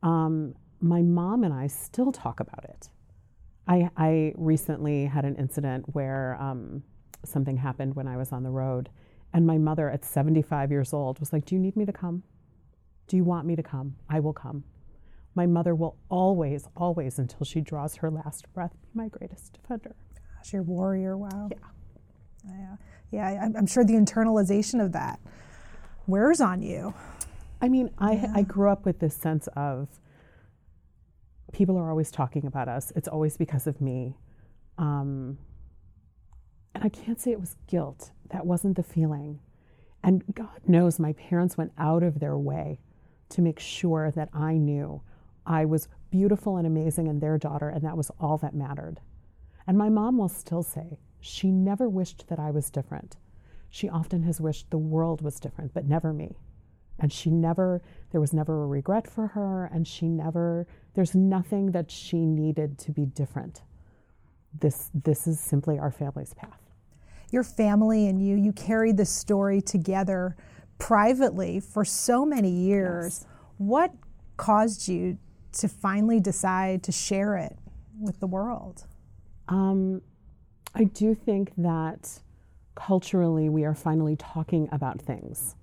Um, 0.03 0.55
my 0.81 1.03
mom 1.03 1.45
and 1.45 1.53
I 1.53 1.67
still 1.67 2.13
talk 2.13 2.41
about 2.41 2.65
it. 2.65 2.89
I, 3.67 3.91
I 3.97 4.33
recently 4.37 5.05
had 5.05 5.25
an 5.25 5.37
incident 5.37 5.85
where 5.95 6.37
um, 6.41 6.83
something 7.25 7.57
happened 7.57 7.97
when 7.97 8.09
I 8.09 8.17
was 8.17 8.33
on 8.33 8.45
the 8.45 8.51
road, 8.51 8.89
and 9.35 9.47
my 9.47 9.59
mother, 9.59 9.91
at 9.91 10.05
75 10.05 10.71
years 10.71 10.95
old, 10.95 11.21
was 11.21 11.33
like, 11.33 11.45
"Do 11.45 11.55
you 11.55 11.61
need 11.61 11.77
me 11.77 11.85
to 11.85 11.93
come?" 11.93 12.23
Do 13.09 13.17
you 13.17 13.25
want 13.25 13.47
me 13.47 13.57
to 13.57 13.63
come? 13.63 13.97
I 14.09 14.21
will 14.21 14.35
come. 14.35 14.65
My 15.35 15.47
mother 15.47 15.75
will 15.75 15.97
always, 16.11 16.69
always, 16.77 17.19
until 17.19 17.45
she 17.45 17.61
draws 17.61 17.97
her 17.97 18.11
last 18.11 18.53
breath, 18.53 18.73
be 18.83 18.89
my 18.95 19.09
greatest 19.09 19.55
defender. 19.55 19.97
Gosh, 20.37 20.53
your 20.53 20.63
warrior, 20.63 21.17
wow. 21.17 21.49
Yeah. 21.51 21.57
Yeah, 22.45 22.77
yeah. 23.11 23.45
I'm, 23.45 23.57
I'm 23.57 23.67
sure 23.67 23.85
the 23.85 23.95
internalization 23.95 24.85
of 24.85 24.93
that 24.93 25.21
wears 26.07 26.41
on 26.41 26.63
you. 26.63 26.93
I 27.61 27.69
mean, 27.69 27.91
I, 27.99 28.29
I 28.35 28.43
grew 28.43 28.71
up 28.71 28.85
with 28.85 29.01
this 29.01 29.15
sense 29.15 29.49
of 29.57 29.89
people 31.53 31.79
are 31.79 31.89
always 31.91 32.11
talking 32.11 32.47
about 32.47 32.69
us. 32.69 32.93
It's 32.95 33.09
always 33.09 33.37
because 33.37 33.67
of 33.67 33.81
me. 33.81 34.17
Um, 34.77 35.39
and 36.75 36.85
I 36.85 36.89
can't 36.89 37.21
say 37.21 37.33
it 37.33 37.41
was 37.41 37.57
guilt. 37.67 38.11
That 38.31 38.45
wasn't 38.45 38.77
the 38.77 38.83
feeling. 38.83 39.41
And 40.03 40.23
God 40.35 40.61
knows 40.67 40.99
my 40.99 41.15
parents 41.15 41.57
went 41.57 41.73
out 41.79 42.03
of 42.03 42.21
their 42.21 42.37
way 42.37 42.79
to 43.31 43.43
make 43.43 43.61
sure 43.61 44.11
that 44.13 44.29
I 44.33 44.55
knew 44.55 45.03
I 45.47 45.65
was 45.65 45.89
beautiful 46.11 46.57
and 46.57 46.67
amazing 46.67 47.09
and 47.09 47.21
their 47.21 47.39
daughter, 47.39 47.69
and 47.69 47.83
that 47.83 47.97
was 47.97 48.11
all 48.21 48.39
that 48.39 48.55
mattered. 48.55 49.01
And 49.67 49.77
my 49.77 49.89
mom 49.89 50.19
will 50.19 50.29
still 50.29 50.63
say 50.63 50.99
she 51.21 51.51
never 51.51 51.89
wished 51.89 52.29
that 52.29 52.39
I 52.39 52.51
was 52.51 52.71
different. 52.71 53.17
She 53.71 53.89
often 53.89 54.23
has 54.23 54.41
wished 54.41 54.71
the 54.71 54.79
world 54.79 55.21
was 55.21 55.41
different, 55.41 55.75
but 55.75 55.87
never 55.87 56.13
me. 56.13 56.37
And 56.99 57.13
she 57.13 57.31
never, 57.31 57.83
there 58.11 58.21
was 58.21 58.33
never 58.33 58.65
a 58.65 58.67
regret 58.67 59.09
for 59.09 59.29
her, 59.29 59.67
and 59.67 59.87
she 59.87 60.09
never, 60.09 60.67
there's 60.95 61.15
nothing 61.15 61.73
that 61.73 61.91
she 61.91 62.25
needed 62.25 62.79
to 62.79 62.93
be 62.93 63.05
different. 63.05 63.63
This, 64.59 64.91
this 64.95 65.27
is 65.27 65.39
simply 65.39 65.79
our 65.79 65.91
family's 65.91 66.35
path. 66.35 66.61
Your 67.31 67.45
family 67.45 68.09
and 68.09 68.27
you, 68.27 68.37
you 68.37 68.53
carried 68.53 68.97
this 68.97 69.11
story 69.11 69.61
together 69.61 70.35
privately 70.79 71.61
for 71.61 71.85
so 71.85 72.25
many 72.25 72.51
years. 72.51 73.21
Yes. 73.21 73.27
What 73.59 73.93
caused 74.37 74.89
you 74.89 75.19
to 75.53 75.69
finally 75.69 76.21
decide 76.21 76.83
to 76.85 76.93
share 76.93 77.37
it 77.37 77.57
with 77.99 78.21
the 78.21 78.27
world? 78.27 78.87
Um, 79.49 80.03
I 80.75 80.85
do 80.85 81.15
think 81.15 81.53
that 81.57 82.21
culturally 82.75 83.49
we 83.49 83.65
are 83.65 83.75
finally 83.75 84.15
talking 84.15 84.69
about 84.71 85.01
things 85.01 85.57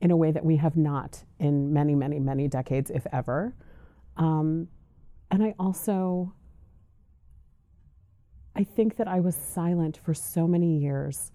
in 0.00 0.10
a 0.10 0.16
way 0.16 0.30
that 0.30 0.44
we 0.44 0.56
have 0.56 0.76
not 0.76 1.24
in 1.38 1.72
many, 1.72 1.94
many, 1.94 2.20
many 2.20 2.48
decades, 2.48 2.90
if 2.90 3.06
ever. 3.12 3.54
Um, 4.16 4.68
and 5.30 5.42
I 5.42 5.54
also, 5.58 6.34
I 8.54 8.64
think 8.64 8.96
that 8.96 9.08
I 9.08 9.20
was 9.20 9.34
silent 9.34 9.96
for 9.96 10.12
so 10.12 10.46
many 10.46 10.78
years 10.78 11.32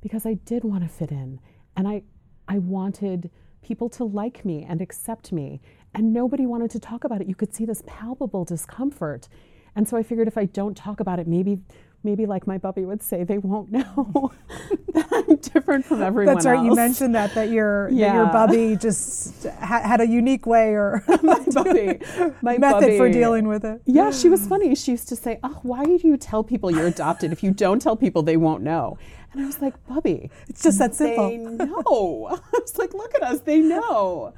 because 0.00 0.24
I 0.24 0.34
did 0.34 0.64
want 0.64 0.82
to 0.82 0.88
fit 0.88 1.10
in, 1.10 1.40
and 1.76 1.88
I, 1.88 2.02
I 2.50 2.58
wanted 2.58 3.30
people 3.62 3.88
to 3.90 4.02
like 4.02 4.44
me 4.44 4.66
and 4.68 4.80
accept 4.82 5.30
me, 5.30 5.60
and 5.94 6.12
nobody 6.12 6.46
wanted 6.46 6.72
to 6.72 6.80
talk 6.80 7.04
about 7.04 7.20
it. 7.20 7.28
You 7.28 7.36
could 7.36 7.54
see 7.54 7.64
this 7.64 7.80
palpable 7.86 8.44
discomfort, 8.44 9.28
and 9.76 9.88
so 9.88 9.96
I 9.96 10.02
figured 10.02 10.26
if 10.26 10.36
I 10.36 10.46
don't 10.46 10.76
talk 10.76 10.98
about 10.98 11.20
it, 11.20 11.28
maybe 11.28 11.60
maybe 12.02 12.26
like 12.26 12.46
my 12.46 12.58
bubby 12.58 12.84
would 12.84 13.02
say, 13.02 13.24
they 13.24 13.38
won't 13.38 13.70
know 13.70 14.32
that 14.94 15.06
I'm 15.12 15.36
different 15.36 15.84
from 15.84 16.02
everyone 16.02 16.34
That's 16.34 16.46
right. 16.46 16.56
else. 16.56 16.64
You 16.64 16.74
mentioned 16.74 17.14
that 17.14 17.34
that 17.34 17.50
your 17.50 17.90
that 17.90 18.14
your 18.14 18.26
bubby 18.26 18.74
just 18.76 19.44
ha- 19.44 19.82
had 19.82 20.00
a 20.00 20.06
unique 20.06 20.46
way 20.46 20.70
or 20.70 21.04
my 21.22 21.38
bubby, 21.52 22.00
my 22.42 22.58
method 22.58 22.96
for 22.96 23.08
dealing 23.10 23.46
with 23.46 23.64
it. 23.64 23.80
Yeah, 23.84 24.10
she 24.10 24.28
was 24.28 24.44
funny. 24.46 24.74
She 24.74 24.90
used 24.90 25.08
to 25.10 25.16
say, 25.16 25.38
"Oh, 25.44 25.60
why 25.62 25.84
do 25.84 26.00
you 26.02 26.16
tell 26.16 26.42
people 26.42 26.70
you're 26.72 26.88
adopted? 26.88 27.30
If 27.30 27.44
you 27.44 27.52
don't 27.52 27.80
tell 27.80 27.96
people, 27.96 28.22
they 28.22 28.36
won't 28.36 28.64
know." 28.64 28.98
And 29.32 29.42
I 29.42 29.46
was 29.46 29.60
like, 29.60 29.74
"Bubby, 29.86 30.30
It's 30.48 30.62
just 30.62 30.78
that 30.78 30.94
simple. 30.94 31.28
They 31.28 31.36
know." 31.36 32.28
I 32.52 32.58
was 32.58 32.78
like, 32.78 32.94
"Look 32.94 33.14
at 33.14 33.22
us, 33.22 33.40
they 33.40 33.58
know." 33.58 34.34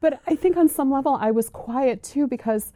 But 0.00 0.20
I 0.26 0.34
think 0.34 0.56
on 0.56 0.68
some 0.68 0.90
level, 0.90 1.16
I 1.20 1.30
was 1.30 1.48
quiet 1.48 2.02
too 2.02 2.26
because 2.26 2.72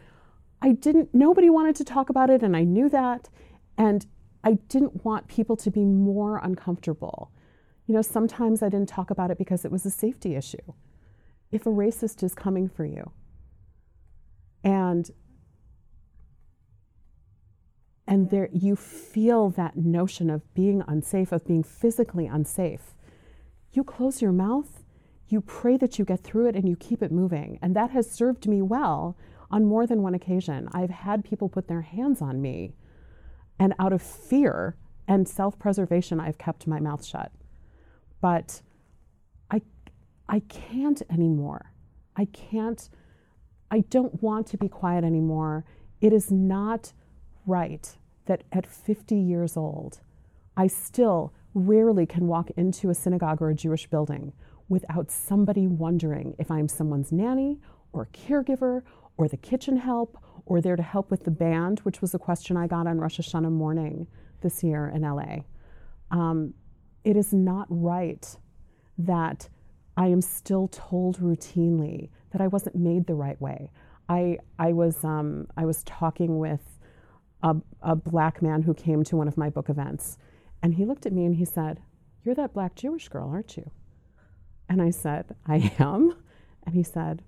I 0.63 0.73
didn't. 0.73 1.15
Nobody 1.15 1.51
wanted 1.51 1.77
to 1.77 1.85
talk 1.85 2.11
about 2.11 2.31
it, 2.31 2.43
and 2.43 2.57
I 2.57 2.65
knew 2.65 2.89
that, 2.89 3.29
and 3.77 4.07
I 4.45 4.55
didn't 4.69 5.05
want 5.05 5.29
people 5.29 5.57
to 5.57 5.71
be 5.71 5.85
more 5.85 6.39
uncomfortable. 6.39 7.31
You 7.87 7.95
know, 7.95 8.03
sometimes 8.03 8.63
I 8.63 8.69
didn't 8.69 8.89
talk 8.89 9.11
about 9.11 9.31
it 9.31 9.39
because 9.39 9.65
it 9.65 9.73
was 9.73 9.85
a 9.85 9.91
safety 9.91 10.37
issue. 10.37 10.73
If 11.51 11.67
a 11.67 11.71
racist 11.71 12.23
is 12.23 12.35
coming 12.35 12.69
for 12.69 12.85
you, 12.85 13.11
and 14.63 15.11
and 18.09 18.31
there 18.31 18.49
you 18.53 18.75
feel 18.75 19.51
that 19.51 19.77
notion 19.77 20.31
of 20.31 20.53
being 20.55 20.83
unsafe 20.89 21.31
of 21.31 21.45
being 21.47 21.63
physically 21.63 22.27
unsafe. 22.27 22.97
You 23.71 23.85
close 23.85 24.21
your 24.21 24.33
mouth 24.33 24.83
you 25.29 25.43
pray 25.43 25.77
that 25.77 25.99
you 25.99 26.05
get 26.05 26.25
through 26.25 26.47
it 26.47 26.57
and 26.57 26.69
you 26.69 26.77
keep 26.77 27.03
it 27.03 27.13
moving. 27.13 27.59
And 27.61 27.77
that 27.77 27.91
has 27.91 28.11
served 28.11 28.49
me 28.49 28.63
well 28.63 29.17
on 29.51 29.67
more 29.67 29.87
than 29.87 30.03
one 30.03 30.15
occasion. 30.15 30.69
I've 30.73 30.91
had 30.91 31.25
people 31.25 31.49
put 31.49 31.69
their 31.69 31.83
hands 31.83 32.23
on 32.23 32.41
me 32.41 32.75
and 33.59 33.75
out 33.79 33.93
of 33.93 34.03
fear 34.03 34.77
and 35.07 35.27
self-preservation 35.27 36.21
i've 36.21 36.39
kept 36.39 36.67
my 36.67 36.81
mouth 36.81 37.05
shut. 37.05 37.33
But 38.21 38.63
i 39.51 39.61
i 40.29 40.41
can't 40.41 41.03
anymore. 41.11 41.73
I 42.17 42.27
can't 42.27 42.89
I 43.71 43.81
don't 43.81 44.23
want 44.23 44.47
to 44.49 44.59
be 44.59 44.69
quiet 44.69 45.05
anymore. 45.05 45.65
It 46.01 46.13
is 46.13 46.31
not 46.31 46.93
right 47.49 47.97
that 48.27 48.45
at 48.53 48.67
50 48.67 49.17
years 49.17 49.57
old, 49.57 50.01
I 50.57 50.67
still 50.67 51.33
rarely 51.55 52.07
can 52.07 52.27
walk 52.27 52.51
into 52.57 52.91
a 52.91 52.95
synagogue 52.95 53.41
or 53.41 53.51
a 53.51 53.55
Jewish 53.55 53.87
building 53.89 54.33
without 54.69 55.11
somebody 55.11 55.67
wondering 55.67 56.35
if 56.39 56.51
I'm 56.51 56.69
someone's 56.69 57.11
nanny 57.11 57.59
or 57.93 58.09
caregiver 58.13 58.83
or 59.17 59.29
the 59.29 59.37
kitchen 59.37 59.79
help 59.79 60.19
or 60.45 60.61
there 60.61 60.77
to 60.77 60.83
help 60.83 61.11
with 61.11 61.25
the 61.25 61.31
band, 61.31 61.81
which 61.81 62.01
was 62.01 62.15
a 62.15 62.19
question 62.19 62.57
I 62.57 62.67
got 62.67 62.87
on 62.87 62.99
Rosh 62.99 63.19
Hashanah 63.19 63.51
morning 63.51 64.07
this 64.43 64.63
year 64.63 64.89
in 64.95 65.03
LA. 65.03 65.45
Um, 66.11 66.55
it 67.05 67.17
is 67.17 67.33
not 67.33 67.67
right 67.71 68.37
that 68.99 69.49
I 69.97 70.09
am 70.09 70.21
still 70.21 70.69
told 70.69 71.19
routinely 71.19 72.11
that 72.31 72.41
I 72.41 72.47
wasn't 72.47 72.77
made 72.77 73.07
the 73.07 73.15
right 73.15 73.41
way. 73.41 73.71
I, 74.09 74.39
I, 74.59 74.73
was, 74.73 75.05
um, 75.05 75.49
I 75.57 75.65
was 75.65 75.83
talking 75.85 76.39
with 76.39 76.78
a, 77.43 77.57
a 77.83 77.97
black 77.97 78.43
man 78.43 78.63
who 78.63 78.75
came 78.75 79.05
to 79.05 79.17
one 79.17 79.29
of 79.29 79.37
my 79.39 79.51
book 79.51 79.69
events, 79.69 80.19
and 80.63 80.75
he 80.75 80.85
looked 80.85 81.07
at 81.07 81.13
me 81.13 81.25
and 81.25 81.37
he 81.37 81.45
said, 81.45 81.81
You're 82.25 82.35
that 82.37 82.55
black 82.55 82.75
Jewish 82.75 83.09
girl, 83.09 83.29
aren't 83.31 83.57
you? 83.57 83.71
And 84.69 84.83
I 84.83 84.91
said, 84.91 85.35
I 85.47 85.73
am. 85.79 86.17
And 86.65 86.75
he 86.75 86.83
said, 86.83 87.23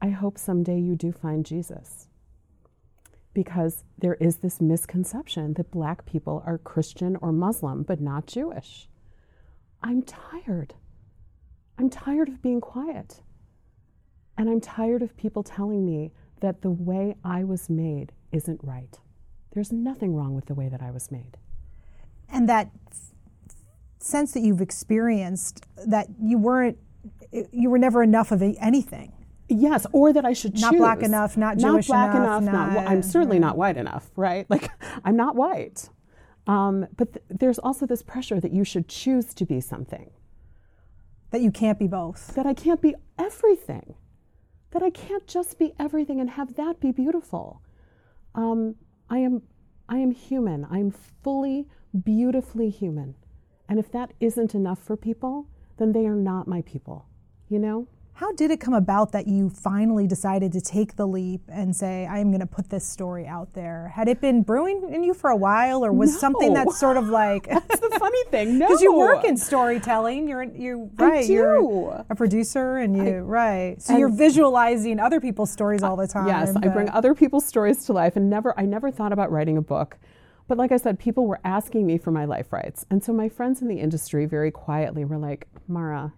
I 0.00 0.10
hope 0.10 0.38
someday 0.38 0.78
you 0.80 0.96
do 0.96 1.12
find 1.12 1.44
Jesus. 1.46 2.08
because 3.34 3.84
there 3.98 4.14
is 4.14 4.38
this 4.38 4.60
misconception 4.60 5.54
that 5.54 5.70
black 5.70 6.04
people 6.06 6.42
are 6.46 6.58
Christian 6.58 7.16
or 7.16 7.32
Muslim, 7.32 7.82
but 7.82 8.00
not 8.00 8.26
Jewish. 8.26 8.88
I'm 9.82 10.02
tired. 10.02 10.74
I'm 11.78 11.90
tired 11.90 12.28
of 12.28 12.42
being 12.42 12.60
quiet. 12.60 13.22
And 14.36 14.48
I'm 14.50 14.60
tired 14.60 15.02
of 15.02 15.16
people 15.16 15.42
telling 15.42 15.84
me 15.86 16.12
that 16.40 16.62
the 16.62 16.70
way 16.70 17.16
I 17.24 17.44
was 17.44 17.70
made 17.70 18.12
isn't 18.32 18.60
right. 18.62 18.98
There's 19.52 19.72
nothing 19.72 20.14
wrong 20.14 20.34
with 20.34 20.46
the 20.46 20.54
way 20.54 20.68
that 20.68 20.82
I 20.82 20.90
was 20.90 21.10
made. 21.10 21.36
And 22.30 22.48
that 22.48 22.70
sense 23.98 24.32
that 24.32 24.40
you've 24.40 24.60
experienced 24.60 25.64
that 25.86 26.08
you 26.20 26.38
weren't, 26.38 26.78
you 27.52 27.70
were 27.70 27.78
never 27.78 28.02
enough 28.02 28.32
of 28.32 28.42
anything. 28.42 29.12
Yes, 29.48 29.86
or 29.92 30.12
that 30.12 30.26
I 30.26 30.34
should 30.34 30.52
choose. 30.52 30.62
not 30.62 30.72
choose. 30.72 30.80
black 30.80 31.02
enough, 31.02 31.36
not 31.36 31.56
Jewish 31.56 31.88
not 31.88 32.12
black 32.12 32.14
enough, 32.14 32.42
enough. 32.42 32.52
not, 32.52 32.72
not, 32.74 32.86
I'm 32.88 33.02
certainly 33.02 33.38
not 33.38 33.56
white 33.56 33.76
enough, 33.76 34.10
right? 34.14 34.46
Like 34.50 34.68
I'm 35.04 35.16
not 35.16 35.36
white. 35.36 35.88
Um, 36.46 36.86
but 36.96 37.12
th- 37.14 37.24
there's 37.28 37.58
also 37.58 37.86
this 37.86 38.02
pressure 38.02 38.40
that 38.40 38.52
you 38.52 38.64
should 38.64 38.88
choose 38.88 39.32
to 39.34 39.44
be 39.44 39.60
something. 39.60 40.10
That 41.30 41.40
you 41.42 41.50
can't 41.50 41.78
be 41.78 41.86
both. 41.86 42.34
That 42.34 42.46
I 42.46 42.54
can't 42.54 42.80
be 42.80 42.94
everything. 43.18 43.94
That 44.70 44.82
I 44.82 44.90
can't 44.90 45.26
just 45.26 45.58
be 45.58 45.72
everything 45.78 46.20
and 46.20 46.30
have 46.30 46.54
that 46.56 46.80
be 46.80 46.92
beautiful. 46.92 47.62
Um, 48.34 48.76
I 49.10 49.18
am, 49.18 49.42
I 49.88 49.98
am 49.98 50.10
human. 50.10 50.66
I'm 50.70 50.90
fully, 50.90 51.66
beautifully 52.04 52.70
human. 52.70 53.14
And 53.68 53.78
if 53.78 53.90
that 53.92 54.12
isn't 54.20 54.54
enough 54.54 54.78
for 54.78 54.96
people, 54.96 55.46
then 55.76 55.92
they 55.92 56.06
are 56.06 56.16
not 56.16 56.48
my 56.48 56.62
people. 56.62 57.06
You 57.48 57.58
know. 57.58 57.88
How 58.18 58.32
did 58.32 58.50
it 58.50 58.58
come 58.58 58.74
about 58.74 59.12
that 59.12 59.28
you 59.28 59.48
finally 59.48 60.08
decided 60.08 60.50
to 60.54 60.60
take 60.60 60.96
the 60.96 61.06
leap 61.06 61.40
and 61.48 61.76
say, 61.76 62.04
I 62.04 62.18
am 62.18 62.32
going 62.32 62.40
to 62.40 62.48
put 62.48 62.68
this 62.68 62.84
story 62.84 63.28
out 63.28 63.52
there? 63.52 63.92
Had 63.94 64.08
it 64.08 64.20
been 64.20 64.42
brewing 64.42 64.92
in 64.92 65.04
you 65.04 65.14
for 65.14 65.30
a 65.30 65.36
while, 65.36 65.84
or 65.84 65.92
was 65.92 66.14
No. 66.14 66.18
something 66.18 66.52
that's 66.52 66.80
sort 66.80 66.96
of 66.96 67.08
like. 67.08 67.46
That's 67.48 67.78
the 67.78 67.96
funny 67.96 68.24
thing. 68.32 68.58
No, 68.58 68.66
Because 68.66 68.82
you 68.82 68.92
work 68.92 69.24
in 69.24 69.36
storytelling, 69.36 70.26
you're 70.26 70.42
you 70.42 70.90
right. 70.96 71.24
do. 71.28 71.32
You're 71.32 72.04
a 72.10 72.16
producer, 72.16 72.78
and 72.78 72.96
you 72.96 73.18
right. 73.20 73.80
So 73.80 73.96
you're 73.96 74.08
visualizing 74.08 74.98
other 74.98 75.20
people's 75.20 75.52
stories 75.52 75.84
all 75.84 75.94
the 75.94 76.08
time. 76.08 76.26
Yes, 76.26 76.56
I 76.56 76.66
bring 76.66 76.88
other 76.88 77.14
people's 77.14 77.46
stories 77.46 77.84
to 77.84 77.92
life, 77.92 78.16
and 78.16 78.28
never, 78.28 78.52
I 78.58 78.64
never 78.64 78.90
thought 78.90 79.12
about 79.12 79.30
writing 79.30 79.56
a 79.56 79.62
book. 79.62 79.96
But 80.48 80.58
like 80.58 80.72
I 80.72 80.76
said, 80.76 80.98
people 80.98 81.24
were 81.28 81.38
asking 81.44 81.86
me 81.86 81.98
for 81.98 82.10
my 82.10 82.24
life 82.24 82.52
rights, 82.52 82.84
and 82.90 83.04
so 83.04 83.12
my 83.12 83.28
friends 83.28 83.62
in 83.62 83.68
the 83.68 83.78
industry 83.78 84.26
very 84.26 84.50
quietly 84.50 85.04
were 85.04 85.18
like, 85.18 85.46
"Marra, 85.70 86.10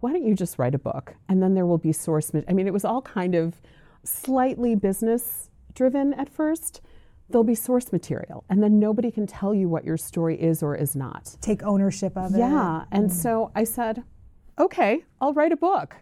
why 0.00 0.12
don't 0.12 0.24
you 0.24 0.34
just 0.34 0.58
write 0.58 0.74
a 0.74 0.78
book, 0.78 1.14
and 1.28 1.42
then 1.42 1.54
there 1.54 1.66
will 1.66 1.78
be 1.78 1.92
source." 1.92 2.32
ma-" 2.34 2.42
I 2.48 2.52
mean, 2.52 2.66
it 2.66 2.72
was 2.72 2.84
all 2.84 3.02
kind 3.02 3.34
of 3.34 3.60
slightly 4.04 4.74
business 4.74 5.50
driven 5.74 6.14
at 6.14 6.28
first. 6.28 6.80
There'll 7.28 7.44
be 7.44 7.54
source 7.54 7.92
material, 7.92 8.44
and 8.48 8.62
then 8.62 8.78
nobody 8.78 9.10
can 9.10 9.26
tell 9.26 9.54
you 9.54 9.68
what 9.68 9.84
your 9.84 9.96
story 9.96 10.40
is 10.40 10.62
or 10.62 10.74
is 10.74 10.96
not. 10.96 11.36
take 11.40 11.62
ownership 11.62 12.16
of 12.16 12.34
it. 12.34 12.38
Yeah, 12.38 12.84
and 12.90 13.08
mm. 13.08 13.12
so 13.12 13.52
I 13.54 13.64
said, 13.64 14.02
"Okay, 14.58 15.04
I'll 15.20 15.34
write 15.34 15.52
a 15.52 15.56
book." 15.56 15.96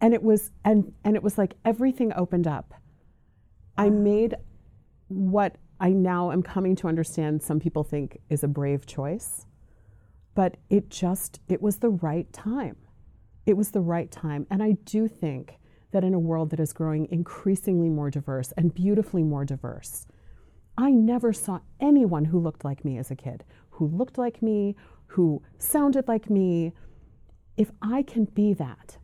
And 0.00 0.14
it 0.14 0.22
was 0.22 0.52
and 0.64 0.92
and 1.02 1.16
it 1.16 1.22
was 1.22 1.36
like 1.36 1.54
everything 1.64 2.12
opened 2.14 2.46
up. 2.46 2.74
I 3.76 3.90
made 3.90 4.36
what 5.08 5.56
I 5.80 5.90
now 5.90 6.32
am 6.32 6.42
coming 6.42 6.76
to 6.76 6.88
understand 6.88 7.42
some 7.42 7.60
people 7.60 7.84
think 7.84 8.20
is 8.28 8.42
a 8.44 8.48
brave 8.48 8.86
choice. 8.86 9.46
But 10.34 10.56
it 10.70 10.90
just 10.90 11.40
it 11.48 11.60
was 11.62 11.78
the 11.78 11.90
right 11.90 12.32
time. 12.32 12.76
It 13.48 13.56
was 13.56 13.70
the 13.70 13.80
right 13.80 14.10
time, 14.10 14.46
and 14.50 14.62
I 14.62 14.72
do 14.72 15.08
think 15.08 15.58
that 15.90 16.04
in 16.04 16.12
a 16.12 16.18
world 16.18 16.50
that 16.50 16.60
is 16.60 16.74
growing 16.74 17.08
increasingly 17.10 17.88
more 17.88 18.10
diverse 18.10 18.52
and 18.58 18.74
beautifully 18.74 19.22
more 19.22 19.46
diverse, 19.46 20.06
I 20.76 20.90
never 20.90 21.32
saw 21.32 21.60
anyone 21.80 22.26
who 22.26 22.38
looked 22.38 22.62
like 22.62 22.84
me 22.84 22.98
as 22.98 23.10
a 23.10 23.16
kid, 23.16 23.44
who 23.70 23.86
looked 23.86 24.18
like 24.18 24.42
me, 24.42 24.76
who 25.06 25.42
sounded 25.56 26.08
like 26.08 26.28
me. 26.28 26.74
If 27.56 27.70
I 27.80 28.02
can 28.02 28.26
be 28.26 28.52
that 28.52 28.98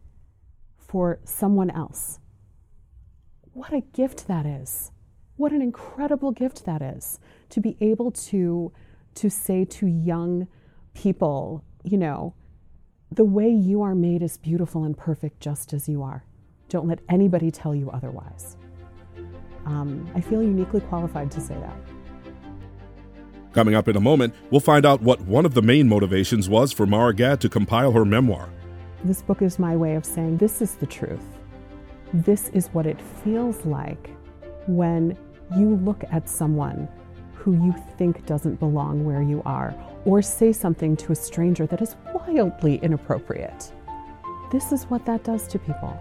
for 0.77 1.21
someone 1.25 1.71
else, 1.71 2.21
what 3.55 3.73
a 3.73 3.81
gift 3.81 4.29
that 4.29 4.45
is. 4.45 4.93
What 5.37 5.53
an 5.53 5.63
incredible 5.63 6.33
gift 6.33 6.67
that 6.67 6.83
is 6.83 7.19
to 7.49 7.63
be 7.63 7.79
able 7.81 8.11
to 8.11 8.73
to 9.15 9.31
say 9.31 9.65
to 9.65 9.87
young 9.87 10.49
people, 10.93 11.65
you 11.83 11.97
know, 11.97 12.35
the 13.13 13.25
way 13.25 13.49
you 13.49 13.83
are 13.83 13.95
made 13.95 14.23
is 14.23 14.37
beautiful 14.37 14.85
and 14.85 14.97
perfect 14.97 15.41
just 15.41 15.73
as 15.73 15.89
you 15.89 16.03
are. 16.03 16.25
Don't 16.69 16.89
let 16.89 17.01
anybody 17.09 17.51
tell 17.51 17.75
you 17.75 17.91
otherwise. 17.91 18.57
Um, 19.67 20.11
I 20.15 20.21
feel 20.21 20.43
uniquely 20.43 20.81
qualified 20.81 21.31
to 21.33 21.41
say 21.41 21.55
that. 21.55 21.77
Coming 23.53 23.77
up 23.77 23.87
in 23.87 23.97
a 23.97 24.01
moment, 24.01 24.35
we'll 24.51 24.61
find 24.61 24.85
out 24.85 25.01
what 25.01 25.21
one 25.23 25.47
of 25.47 25.55
the 25.55 25.63
main 25.63 25.89
motivations 25.89 26.49
was 26.49 26.73
for 26.73 26.87
Marra 26.87 27.15
Gad 27.15 27.41
to 27.43 27.49
compile 27.49 27.93
her 27.93 28.05
memoir. 28.05 28.49
This 29.05 29.23
book 29.23 29.43
is 29.43 29.59
my 29.59 29.77
way 29.77 29.95
of 29.95 30.05
saying 30.05 30.39
this 30.39 30.61
is 30.61 30.75
the 30.75 30.87
truth. 30.87 31.25
This 32.13 32.49
is 32.49 32.69
what 32.69 32.87
it 32.87 33.01
feels 33.01 33.65
like 33.65 34.11
when 34.67 35.17
you 35.57 35.77
look 35.77 36.03
at 36.11 36.29
someone 36.29 36.89
who 37.35 37.53
you 37.65 37.75
think 37.97 38.25
doesn't 38.27 38.59
belong 38.59 39.05
where 39.05 39.23
you 39.23 39.43
are, 39.45 39.75
or 40.05 40.23
say 40.23 40.53
something 40.53 40.97
to 40.97 41.13
a 41.13 41.15
stranger 41.15 41.67
that 41.67 41.83
is 41.83 41.97
wildly 42.13 42.77
inappropriate. 42.77 43.73
This 44.51 44.73
is 44.73 44.85
what 44.85 45.05
that 45.07 45.25
does 45.25 45.49
to 45.49 45.59
people. 45.59 45.99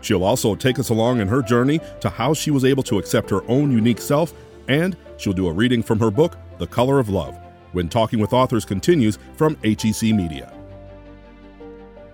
She'll 0.00 0.24
also 0.24 0.54
take 0.54 0.78
us 0.78 0.88
along 0.90 1.20
in 1.20 1.28
her 1.28 1.42
journey 1.42 1.80
to 2.00 2.10
how 2.10 2.34
she 2.34 2.50
was 2.50 2.64
able 2.64 2.82
to 2.84 2.98
accept 2.98 3.30
her 3.30 3.48
own 3.48 3.70
unique 3.70 4.00
self, 4.00 4.34
and 4.68 4.96
she'll 5.16 5.32
do 5.32 5.48
a 5.48 5.52
reading 5.52 5.82
from 5.82 5.98
her 6.00 6.10
book, 6.10 6.36
The 6.58 6.66
Color 6.66 6.98
of 6.98 7.08
Love, 7.08 7.38
when 7.72 7.88
Talking 7.88 8.18
with 8.18 8.32
Authors 8.32 8.64
continues 8.64 9.18
from 9.36 9.56
HEC 9.62 10.02
Media. 10.02 10.52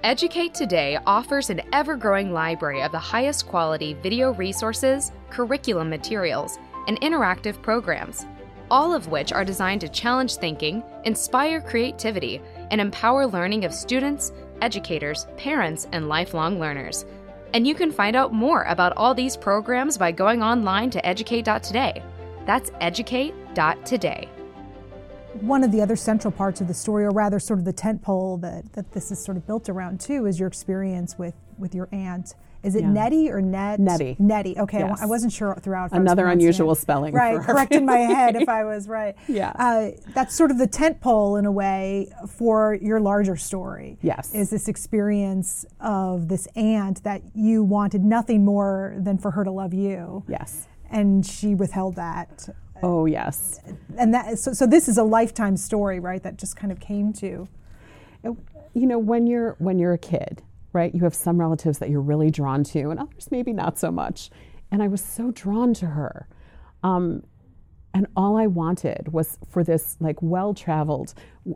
Educate 0.04 0.54
Today 0.54 0.98
offers 1.06 1.50
an 1.50 1.60
ever 1.72 1.96
growing 1.96 2.32
library 2.32 2.82
of 2.82 2.92
the 2.92 2.98
highest 2.98 3.48
quality 3.48 3.94
video 3.94 4.32
resources, 4.34 5.10
curriculum 5.30 5.90
materials, 5.90 6.58
and 6.86 7.00
interactive 7.00 7.60
programs, 7.62 8.24
all 8.70 8.92
of 8.92 9.08
which 9.08 9.32
are 9.32 9.44
designed 9.44 9.80
to 9.82 9.88
challenge 9.88 10.36
thinking, 10.36 10.82
inspire 11.04 11.60
creativity, 11.60 12.40
and 12.70 12.80
empower 12.80 13.26
learning 13.26 13.64
of 13.64 13.72
students, 13.74 14.32
educators, 14.60 15.26
parents, 15.36 15.86
and 15.92 16.08
lifelong 16.08 16.58
learners. 16.58 17.04
And 17.54 17.66
you 17.66 17.74
can 17.74 17.90
find 17.90 18.14
out 18.14 18.32
more 18.32 18.64
about 18.64 18.96
all 18.96 19.14
these 19.14 19.36
programs 19.36 19.96
by 19.96 20.12
going 20.12 20.42
online 20.42 20.90
to 20.90 21.06
educate.today. 21.06 22.02
That's 22.44 22.70
educate.today. 22.80 24.28
One 25.40 25.62
of 25.62 25.72
the 25.72 25.80
other 25.80 25.96
central 25.96 26.32
parts 26.32 26.60
of 26.60 26.68
the 26.68 26.74
story, 26.74 27.04
or 27.04 27.10
rather, 27.10 27.38
sort 27.38 27.58
of 27.58 27.64
the 27.64 27.72
tent 27.72 28.02
pole 28.02 28.38
that, 28.38 28.72
that 28.72 28.92
this 28.92 29.10
is 29.10 29.22
sort 29.22 29.36
of 29.36 29.46
built 29.46 29.68
around 29.68 30.00
too, 30.00 30.26
is 30.26 30.38
your 30.38 30.48
experience 30.48 31.18
with 31.18 31.34
with 31.58 31.74
your 31.74 31.88
aunt. 31.92 32.34
Is 32.62 32.74
it 32.74 32.82
Yeah. 32.82 32.90
Nettie 32.90 33.30
or 33.30 33.40
Net? 33.40 33.78
Nettie. 33.78 34.16
Nettie. 34.18 34.58
Okay, 34.58 34.82
I 34.82 34.88
Yes. 34.88 35.02
I 35.02 35.06
wasn't 35.06 35.32
sure 35.32 35.56
throughout. 35.62 35.86
if 35.86 35.92
I 35.94 35.98
was 35.98 36.02
Another 36.02 36.26
unusual 36.26 36.72
it. 36.72 36.76
spelling 36.76 37.14
Right, 37.14 37.40
correct 37.40 37.72
in 37.74 37.84
my 37.86 37.98
head 37.98 38.34
if 38.36 38.48
I 38.48 38.64
was 38.64 38.88
right. 38.88 39.14
Yeah. 39.28 39.52
Uh, 39.56 39.90
that's 40.14 40.34
sort 40.34 40.50
of 40.50 40.58
the 40.58 40.66
tent 40.66 41.00
pole 41.00 41.36
in 41.36 41.46
a 41.46 41.52
way 41.52 42.10
for 42.28 42.74
your 42.74 42.98
larger 43.00 43.36
story. 43.36 43.98
Yes. 44.02 44.34
Is 44.34 44.50
this 44.50 44.68
experience 44.68 45.64
of 45.80 46.28
this 46.28 46.46
aunt 46.56 47.02
that 47.04 47.22
you 47.34 47.62
wanted 47.62 48.04
nothing 48.04 48.44
more 48.44 48.94
than 48.98 49.18
for 49.18 49.30
her 49.32 49.44
to 49.44 49.50
love 49.50 49.72
you, 49.72 50.24
Yes. 50.28 50.66
and 50.90 51.24
she 51.24 51.54
withheld 51.54 51.94
that. 51.96 52.48
Oh, 52.82 53.06
yes. 53.06 53.60
And 53.96 54.12
that 54.14 54.38
so, 54.38 54.52
so 54.52 54.66
this 54.66 54.88
is 54.88 54.98
a 54.98 55.02
lifetime 55.04 55.56
story, 55.56 55.98
right? 56.00 56.22
That 56.22 56.36
just 56.38 56.56
kind 56.56 56.70
of 56.72 56.80
came 56.80 57.12
to. 57.14 57.48
you 58.74 58.86
know 58.86 58.98
when 58.98 59.26
you're 59.26 59.56
when 59.58 59.78
you're 59.78 59.94
a 59.94 59.98
kid 59.98 60.42
right 60.72 60.94
you 60.94 61.02
have 61.04 61.14
some 61.14 61.38
relatives 61.40 61.78
that 61.78 61.90
you're 61.90 62.00
really 62.00 62.30
drawn 62.30 62.62
to 62.64 62.90
and 62.90 62.98
others 63.00 63.28
maybe 63.30 63.52
not 63.52 63.78
so 63.78 63.90
much 63.90 64.30
and 64.70 64.82
i 64.82 64.88
was 64.88 65.02
so 65.02 65.30
drawn 65.32 65.72
to 65.74 65.86
her 65.86 66.28
um, 66.82 67.22
and 67.94 68.06
all 68.16 68.36
i 68.36 68.46
wanted 68.46 69.10
was 69.12 69.38
for 69.50 69.64
this 69.64 69.96
like 69.98 70.20
well-traveled 70.20 71.14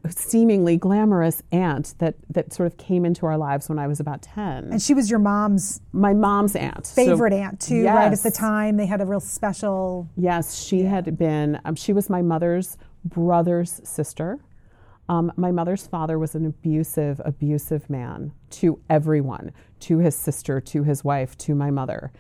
seemingly 0.09 0.77
glamorous 0.79 1.43
aunt 1.53 1.95
that 1.99 2.15
that 2.31 2.53
sort 2.53 2.67
of 2.67 2.79
came 2.79 3.05
into 3.05 3.27
our 3.27 3.37
lives 3.37 3.69
when 3.69 3.79
i 3.79 3.87
was 3.87 4.01
about 4.01 4.23
10 4.23 4.71
And 4.73 4.81
she 4.83 4.95
was 4.95 5.11
your 5.11 5.19
mom's 5.19 5.81
my 5.93 6.15
mom's 6.15 6.57
aunt 6.57 6.87
So- 6.87 6.95
favorite 7.05 7.35
aunt 7.35 7.61
too, 7.61 7.85
right? 7.85 8.11
At 8.13 8.23
the 8.23 8.31
time, 8.31 8.77
they 8.79 8.87
had 8.87 9.01
a 9.03 9.05
real 9.07 9.21
special. 9.21 10.09
Yes, 10.17 10.55
she 10.57 10.83
had 10.85 11.19
been, 11.19 11.61
um, 11.67 11.75
she 11.75 11.93
was 11.93 12.09
my 12.09 12.23
mother's 12.23 12.79
brother's 13.05 13.81
sister. 13.85 14.39
Um, 15.13 15.31
my 15.37 15.53
mother's 15.53 15.87
father 15.87 16.19
was 16.19 16.35
an 16.35 16.47
abusive, 16.47 17.21
abusive 17.23 17.91
man 17.91 18.33
to 18.49 18.81
everyone, 18.89 19.53
to 19.81 19.99
his 19.99 20.15
sister, 20.17 20.59
to 20.63 20.85
his 20.85 21.05
wife, 21.05 21.37
to 21.37 21.55
my 21.55 21.71
mother. 21.71 22.11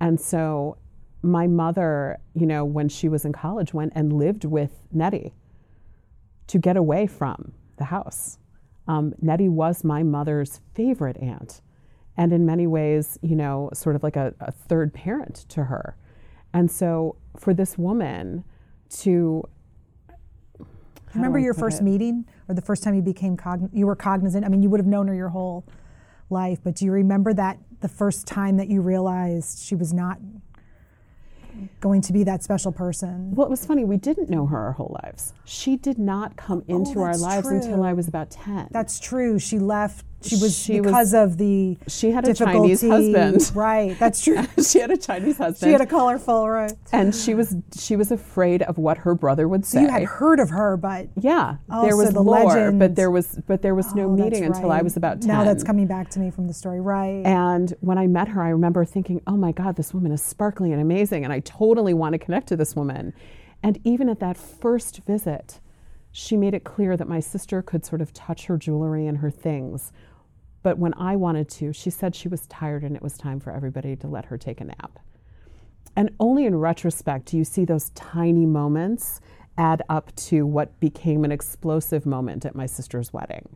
And 0.00 0.20
so 0.20 0.76
my 1.22 1.46
mother, 1.46 2.18
you 2.34 2.46
know, 2.46 2.64
when 2.64 2.88
she 2.88 3.08
was 3.08 3.24
in 3.24 3.32
college, 3.32 3.72
went 3.72 3.92
and 3.94 4.12
lived 4.12 4.44
with 4.44 4.72
Nettie 4.90 5.32
to 6.48 6.58
get 6.58 6.76
away 6.76 7.06
from 7.06 7.52
the 7.76 7.84
house. 7.84 8.38
Um, 8.88 9.14
Nettie 9.22 9.48
was 9.48 9.84
my 9.84 10.02
mother's 10.02 10.60
favorite 10.74 11.18
aunt, 11.18 11.60
and 12.16 12.32
in 12.32 12.44
many 12.46 12.66
ways, 12.66 13.16
you 13.22 13.36
know, 13.36 13.70
sort 13.72 13.94
of 13.94 14.02
like 14.02 14.16
a, 14.16 14.34
a 14.40 14.50
third 14.50 14.92
parent 14.92 15.46
to 15.50 15.62
her. 15.62 15.94
And 16.52 16.68
so 16.68 17.14
for 17.36 17.54
this 17.54 17.78
woman 17.78 18.42
to 19.02 19.48
Remember 21.14 21.38
your 21.38 21.54
first 21.54 21.80
it? 21.80 21.84
meeting 21.84 22.24
or 22.50 22.54
the 22.54 22.60
first 22.60 22.82
time 22.82 22.94
you 22.96 23.02
became 23.02 23.36
cogn- 23.36 23.70
you 23.72 23.86
were 23.86 23.94
cognizant? 23.94 24.44
I 24.44 24.48
mean, 24.48 24.60
you 24.60 24.68
would 24.70 24.80
have 24.80 24.86
known 24.86 25.06
her 25.06 25.14
your 25.14 25.28
whole 25.28 25.64
life, 26.30 26.58
but 26.64 26.74
do 26.74 26.84
you 26.84 26.90
remember 26.90 27.32
that 27.32 27.58
the 27.80 27.88
first 27.88 28.26
time 28.26 28.56
that 28.56 28.68
you 28.68 28.80
realized 28.80 29.60
she 29.60 29.76
was 29.76 29.92
not 29.92 30.18
going 31.80 32.00
to 32.02 32.12
be 32.12 32.24
that 32.24 32.42
special 32.42 32.72
person? 32.72 33.34
Well, 33.34 33.46
it 33.46 33.50
was 33.50 33.64
funny. 33.64 33.84
We 33.84 33.96
didn't 33.96 34.30
know 34.30 34.46
her 34.46 34.58
our 34.58 34.72
whole 34.72 34.98
lives. 35.04 35.32
She 35.44 35.76
did 35.76 35.98
not 35.98 36.36
come 36.36 36.64
oh, 36.68 36.76
into 36.76 37.00
our 37.00 37.10
Oh, 37.10 37.12
that's 37.12 37.22
lives 37.22 37.48
until. 37.48 37.84
I 37.84 37.92
was 37.92 38.08
about 38.08 38.30
10. 38.32 38.68
That's 38.72 38.98
true. 38.98 39.38
She 39.38 39.60
left. 39.60 40.04
She 40.22 40.36
was 40.36 40.56
She 40.58 40.80
was- 40.80 40.90
because 40.90 41.14
of 41.14 41.38
the 41.38 41.78
she 41.88 42.10
had 42.10 42.28
a 42.28 42.34
Chinese 42.34 42.82
husband. 42.82 43.50
Right. 43.54 43.98
That's 43.98 44.22
true. 44.22 44.36
she 44.62 44.78
had 44.80 44.90
a 44.90 44.96
Chinese 44.96 45.38
husband. 45.38 45.68
she 45.68 45.72
had 45.72 45.80
a 45.80 45.86
colorful 45.86 46.48
right. 46.48 46.72
and 46.92 47.14
she 47.14 47.34
was 47.34 47.56
she 47.78 47.96
was 47.96 48.10
afraid 48.10 48.62
of 48.62 48.76
what 48.78 48.98
her 48.98 49.14
brother 49.14 49.48
would 49.48 49.64
say. 49.64 49.78
So 49.78 49.82
you 49.82 49.88
had 49.88 50.02
heard 50.04 50.38
of 50.40 50.50
her, 50.50 50.76
but 50.76 51.08
yeah, 51.20 51.56
there 51.82 51.96
was 51.96 52.12
the 52.12 52.22
lore, 52.22 52.44
legend- 52.44 52.78
but 52.78 52.96
there 52.96 53.10
was 53.10 53.40
but 53.46 53.62
there 53.62 53.74
was 53.74 53.94
no 53.94 54.10
Oh, 54.10 54.16
that's 54.16 54.30
meeting 54.30 54.44
until 54.44 54.70
I 54.72 54.82
was 54.82 54.96
about 54.96 55.20
10. 55.20 55.28
Now 55.28 55.44
that's 55.44 55.64
coming 55.64 55.86
back 55.86 56.10
to 56.10 56.20
me 56.20 56.30
from 56.30 56.46
the 56.46 56.54
story. 56.54 56.80
Right. 56.80 57.22
And 57.24 57.74
when 57.80 57.96
I 57.98 58.06
met 58.06 58.28
her, 58.28 58.42
I 58.42 58.50
remember 58.50 58.84
thinking, 58.84 59.20
oh 59.26 59.36
my 59.36 59.52
God, 59.52 59.76
this 59.76 59.94
woman 59.94 60.12
is 60.12 60.22
sparkly 60.22 60.72
and 60.72 60.80
amazing, 60.80 61.24
and 61.24 61.32
I 61.32 61.40
totally 61.40 61.94
want 61.94 62.12
to 62.12 62.18
connect 62.18 62.48
to 62.48 62.56
this 62.56 62.76
woman. 62.76 63.12
And 63.62 63.78
even 63.84 64.08
at 64.08 64.20
that 64.20 64.36
first 64.36 65.00
visit, 65.06 65.60
she 66.12 66.36
made 66.36 66.54
it 66.54 66.64
clear 66.64 66.96
that 66.96 67.06
my 67.08 67.20
sister 67.20 67.62
could 67.62 67.84
sort 67.84 68.00
of 68.00 68.12
touch 68.12 68.46
her 68.46 68.56
jewelry 68.56 69.06
and 69.06 69.18
her 69.18 69.30
things. 69.30 69.92
But 70.62 70.78
when 70.78 70.94
I 70.94 71.16
wanted 71.16 71.48
to, 71.50 71.72
she 71.72 71.90
said 71.90 72.14
she 72.14 72.28
was 72.28 72.46
tired 72.46 72.82
and 72.82 72.94
it 72.94 73.02
was 73.02 73.16
time 73.16 73.40
for 73.40 73.52
everybody 73.52 73.96
to 73.96 74.06
let 74.06 74.26
her 74.26 74.36
take 74.36 74.60
a 74.60 74.64
nap. 74.64 74.98
And 75.96 76.10
only 76.20 76.46
in 76.46 76.56
retrospect 76.56 77.26
do 77.26 77.36
you 77.36 77.44
see 77.44 77.64
those 77.64 77.90
tiny 77.90 78.46
moments 78.46 79.20
add 79.58 79.82
up 79.88 80.14
to 80.16 80.46
what 80.46 80.78
became 80.80 81.24
an 81.24 81.32
explosive 81.32 82.06
moment 82.06 82.44
at 82.44 82.54
my 82.54 82.66
sister's 82.66 83.12
wedding. 83.12 83.48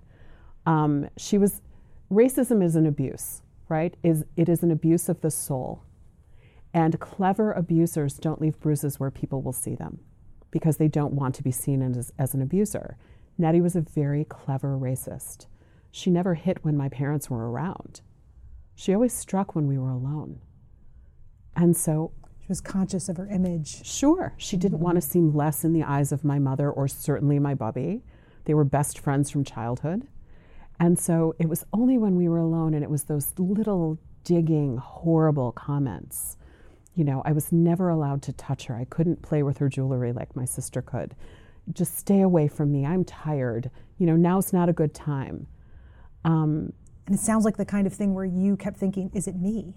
Um, 0.67 1.09
she 1.17 1.39
was, 1.39 1.63
racism 2.11 2.63
is 2.63 2.77
an 2.77 2.87
abuse, 2.87 3.43
right? 3.69 3.95
Is 4.03 4.25
it 4.37 4.49
is 4.49 4.63
an 4.63 4.71
abuse 4.71 5.09
of 5.09 5.21
the 5.21 5.31
soul, 5.31 5.83
and 6.73 7.01
clever 7.01 7.53
abusers 7.53 8.15
don't 8.19 8.41
leave 8.41 8.61
bruises 8.61 8.99
where 8.99 9.11
people 9.11 9.41
will 9.41 9.53
see 9.53 9.75
them, 9.75 10.01
because 10.51 10.77
they 10.77 10.89
don't 10.89 11.15
want 11.15 11.35
to 11.37 11.43
be 11.43 11.51
seen 11.51 11.81
as, 11.83 12.13
as 12.19 12.35
an 12.35 12.43
abuser. 12.43 12.97
Nettie 13.39 13.61
was 13.61 13.77
a 13.77 13.81
very 13.81 14.25
clever 14.25 14.77
racist. 14.77 15.47
She 15.97 16.11
never 16.11 16.35
hit 16.35 16.65
when 16.65 16.77
my 16.77 16.89
parents 16.89 17.31
were 17.31 17.49
around. 17.49 18.01
She 18.75 18.93
always 18.93 19.13
struck 19.13 19.55
when 19.55 19.69
we 19.69 19.79
were 19.79 19.91
alone. 19.91 20.41
And 21.55 21.77
so 21.77 22.11
she 22.41 22.49
was 22.49 22.61
conscious 22.61 23.09
of 23.09 23.17
her 23.17 23.29
image. 23.29 23.87
Sure. 23.87 24.35
She 24.37 24.57
didn't 24.57 24.79
mm-hmm. 24.79 24.87
want 24.87 24.97
to 24.97 25.01
seem 25.01 25.37
less 25.37 25.63
in 25.63 25.73
the 25.73 25.85
eyes 25.85 26.11
of 26.11 26.25
my 26.25 26.41
mother 26.41 26.69
or 26.69 26.89
certainly 26.89 27.39
my 27.39 27.55
bubby. 27.55 28.03
They 28.45 28.55
were 28.55 28.65
best 28.65 28.99
friends 28.99 29.31
from 29.31 29.45
childhood. 29.45 30.09
And 30.81 30.99
so 30.99 31.37
it 31.39 31.49
was 31.49 31.65
only 31.73 31.97
when 31.97 32.17
we 32.17 32.29
were 32.29 32.39
alone 32.39 32.75
and 32.75 32.83
it 32.83 32.91
was 32.91 33.05
those 33.05 33.33
little 33.39 33.97
digging, 34.25 34.79
horrible 34.79 35.53
comments. 35.53 36.37
You 36.97 37.05
know, 37.05 37.23
I 37.25 37.31
was 37.31 37.53
never 37.53 37.89
allowed 37.89 38.21
to 38.23 38.33
touch 38.33 38.65
her. 38.65 38.75
I 38.75 38.87
couldn't 38.87 39.23
play 39.23 39.45
with 39.45 39.59
her 39.59 39.69
jewelry 39.69 40.13
like 40.13 40.35
my 40.35 40.45
sister 40.45 40.83
could. 40.83 41.15
Just 41.73 41.97
stay 41.97 42.21
away 42.21 42.49
from 42.49 42.73
me. 42.73 42.85
I'm 42.85 43.05
tired. 43.05 43.71
You 43.97 44.07
know, 44.07 44.17
now's 44.17 44.53
not 44.53 44.69
a 44.69 44.73
good 44.73 44.93
time. 44.93 45.47
Um, 46.25 46.73
And 47.07 47.15
it 47.15 47.21
sounds 47.21 47.45
like 47.45 47.57
the 47.57 47.65
kind 47.65 47.87
of 47.87 47.93
thing 47.93 48.15
where 48.15 48.25
you 48.25 48.57
kept 48.57 48.79
thinking, 48.79 49.11
is 49.15 49.27
it 49.29 49.37
me? 49.37 49.75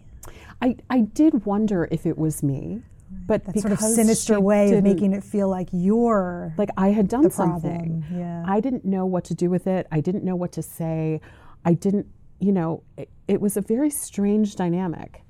I, 0.61 0.77
I 0.89 1.01
did 1.01 1.45
wonder 1.45 1.87
if 1.91 2.05
it 2.05 2.17
was 2.17 2.41
me, 2.41 2.81
but 3.25 3.45
That 3.45 3.59
sort 3.59 3.73
of 3.73 3.79
sinister 3.79 4.39
way 4.39 4.73
of 4.73 4.83
making 4.83 5.13
it 5.13 5.23
feel 5.23 5.49
like 5.49 5.69
you're 5.71 6.53
like 6.57 6.69
I 6.77 6.89
had 6.89 7.07
done 7.07 7.29
something. 7.29 8.05
Yeah. 8.11 8.43
I 8.47 8.59
didn't 8.59 8.85
know 8.85 9.05
what 9.05 9.23
to 9.25 9.33
do 9.33 9.49
with 9.49 9.67
it. 9.67 9.87
I 9.91 9.99
didn't 10.01 10.23
know 10.23 10.35
what 10.35 10.51
to 10.53 10.61
say. 10.61 11.21
I 11.63 11.73
didn't, 11.73 12.07
you 12.39 12.51
know, 12.51 12.83
it, 12.97 13.09
it 13.27 13.41
was 13.41 13.55
a 13.57 13.61
very 13.61 13.89
strange 13.89 14.55
dynamic. 14.55 15.23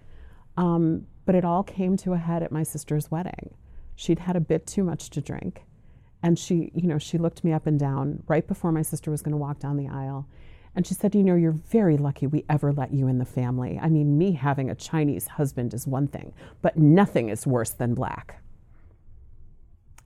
Um, 0.55 1.05
but 1.25 1.35
it 1.35 1.45
all 1.45 1.63
came 1.63 1.97
to 1.97 2.13
a 2.13 2.17
head 2.17 2.41
at 2.41 2.51
my 2.51 2.63
sister's 2.63 3.11
wedding. 3.11 3.53
She'd 3.95 4.19
had 4.19 4.35
a 4.35 4.39
bit 4.39 4.65
too 4.65 4.83
much 4.83 5.09
to 5.11 5.21
drink. 5.21 5.63
And 6.23 6.39
she, 6.39 6.71
you 6.73 6.87
know, 6.87 6.97
she 6.97 7.17
looked 7.17 7.43
me 7.43 7.53
up 7.53 7.67
and 7.67 7.79
down 7.79 8.23
right 8.27 8.47
before 8.47 8.71
my 8.71 8.81
sister 8.81 9.11
was 9.11 9.21
going 9.21 9.33
to 9.33 9.37
walk 9.37 9.59
down 9.59 9.77
the 9.77 9.87
aisle. 9.87 10.27
And 10.77 10.85
she 10.85 10.93
said, 10.93 11.15
You 11.15 11.23
know, 11.23 11.33
you're 11.35 11.59
very 11.71 11.97
lucky 11.97 12.27
we 12.27 12.45
ever 12.47 12.71
let 12.71 12.93
you 12.93 13.07
in 13.07 13.17
the 13.17 13.25
family. 13.25 13.79
I 13.81 13.89
mean, 13.89 14.15
me 14.15 14.33
having 14.33 14.69
a 14.69 14.75
Chinese 14.75 15.25
husband 15.25 15.73
is 15.73 15.87
one 15.87 16.07
thing, 16.07 16.33
but 16.61 16.77
nothing 16.77 17.29
is 17.29 17.47
worse 17.47 17.71
than 17.71 17.95
black. 17.95 18.43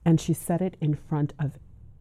And 0.02 0.18
she 0.18 0.32
said 0.32 0.62
it 0.62 0.78
in 0.80 0.94
front 0.94 1.34
of 1.38 1.58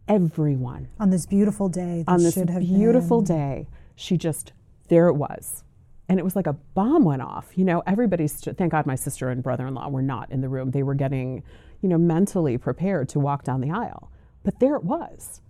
everyone 0.07 0.87
on 1.01 1.09
this 1.09 1.25
beautiful 1.25 1.67
day. 1.67 2.05
On 2.07 2.23
this 2.23 2.33
should 2.33 2.49
have 2.49 2.61
beautiful 2.61 3.21
been. 3.21 3.37
day. 3.37 3.67
She 3.95 4.15
just, 4.15 4.53
there 4.87 5.09
it 5.09 5.15
was. 5.15 5.65
And 6.07 6.17
it 6.17 6.23
was 6.23 6.37
like 6.37 6.47
a 6.47 6.53
bomb 6.53 7.03
went 7.03 7.21
off. 7.21 7.49
You 7.55 7.65
know, 7.65 7.83
everybody's, 7.85 8.39
thank 8.39 8.71
God 8.71 8.85
my 8.85 8.95
sister 8.95 9.29
and 9.29 9.43
brother 9.43 9.67
in 9.67 9.73
law 9.73 9.89
were 9.89 10.01
not 10.01 10.31
in 10.31 10.39
the 10.39 10.47
room. 10.47 10.71
They 10.71 10.83
were 10.83 10.95
getting, 10.95 11.43
you 11.81 11.89
know, 11.89 11.97
mentally 11.97 12.57
prepared 12.57 13.09
to 13.09 13.19
walk 13.19 13.43
down 13.43 13.59
the 13.59 13.71
aisle. 13.71 14.09
But 14.43 14.61
there 14.61 14.77
it 14.77 14.85
was. 14.85 15.41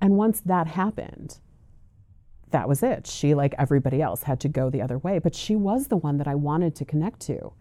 And 0.00 0.16
once 0.16 0.40
that 0.40 0.66
happened, 0.66 1.38
that 2.50 2.68
was 2.68 2.82
it. 2.82 3.06
She, 3.06 3.34
like 3.34 3.54
everybody 3.58 4.00
else, 4.02 4.22
had 4.22 4.40
to 4.40 4.48
go 4.48 4.70
the 4.70 4.82
other 4.82 4.98
way. 4.98 5.18
But 5.18 5.34
she 5.34 5.56
was 5.56 5.88
the 5.88 5.96
one 5.96 6.18
that 6.18 6.28
I 6.28 6.34
wanted 6.34 6.74
to 6.76 6.84
connect 6.84 7.20
to. 7.20 7.52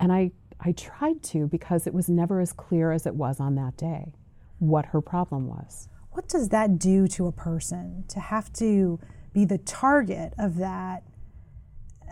And 0.00 0.12
I, 0.12 0.32
I 0.60 0.72
tried 0.72 1.22
to 1.24 1.46
because 1.46 1.86
it 1.86 1.94
was 1.94 2.08
never 2.08 2.40
as 2.40 2.52
clear 2.52 2.92
as 2.92 3.06
it 3.06 3.14
was 3.14 3.40
on 3.40 3.54
that 3.56 3.76
day 3.76 4.12
what 4.58 4.86
her 4.86 5.00
problem 5.00 5.46
was. 5.46 5.88
What 6.12 6.28
does 6.28 6.48
that 6.48 6.78
do 6.78 7.06
to 7.08 7.26
a 7.26 7.32
person 7.32 8.04
to 8.08 8.20
have 8.20 8.52
to 8.54 8.98
be 9.32 9.44
the 9.44 9.58
target 9.58 10.34
of 10.38 10.56
that? 10.56 11.04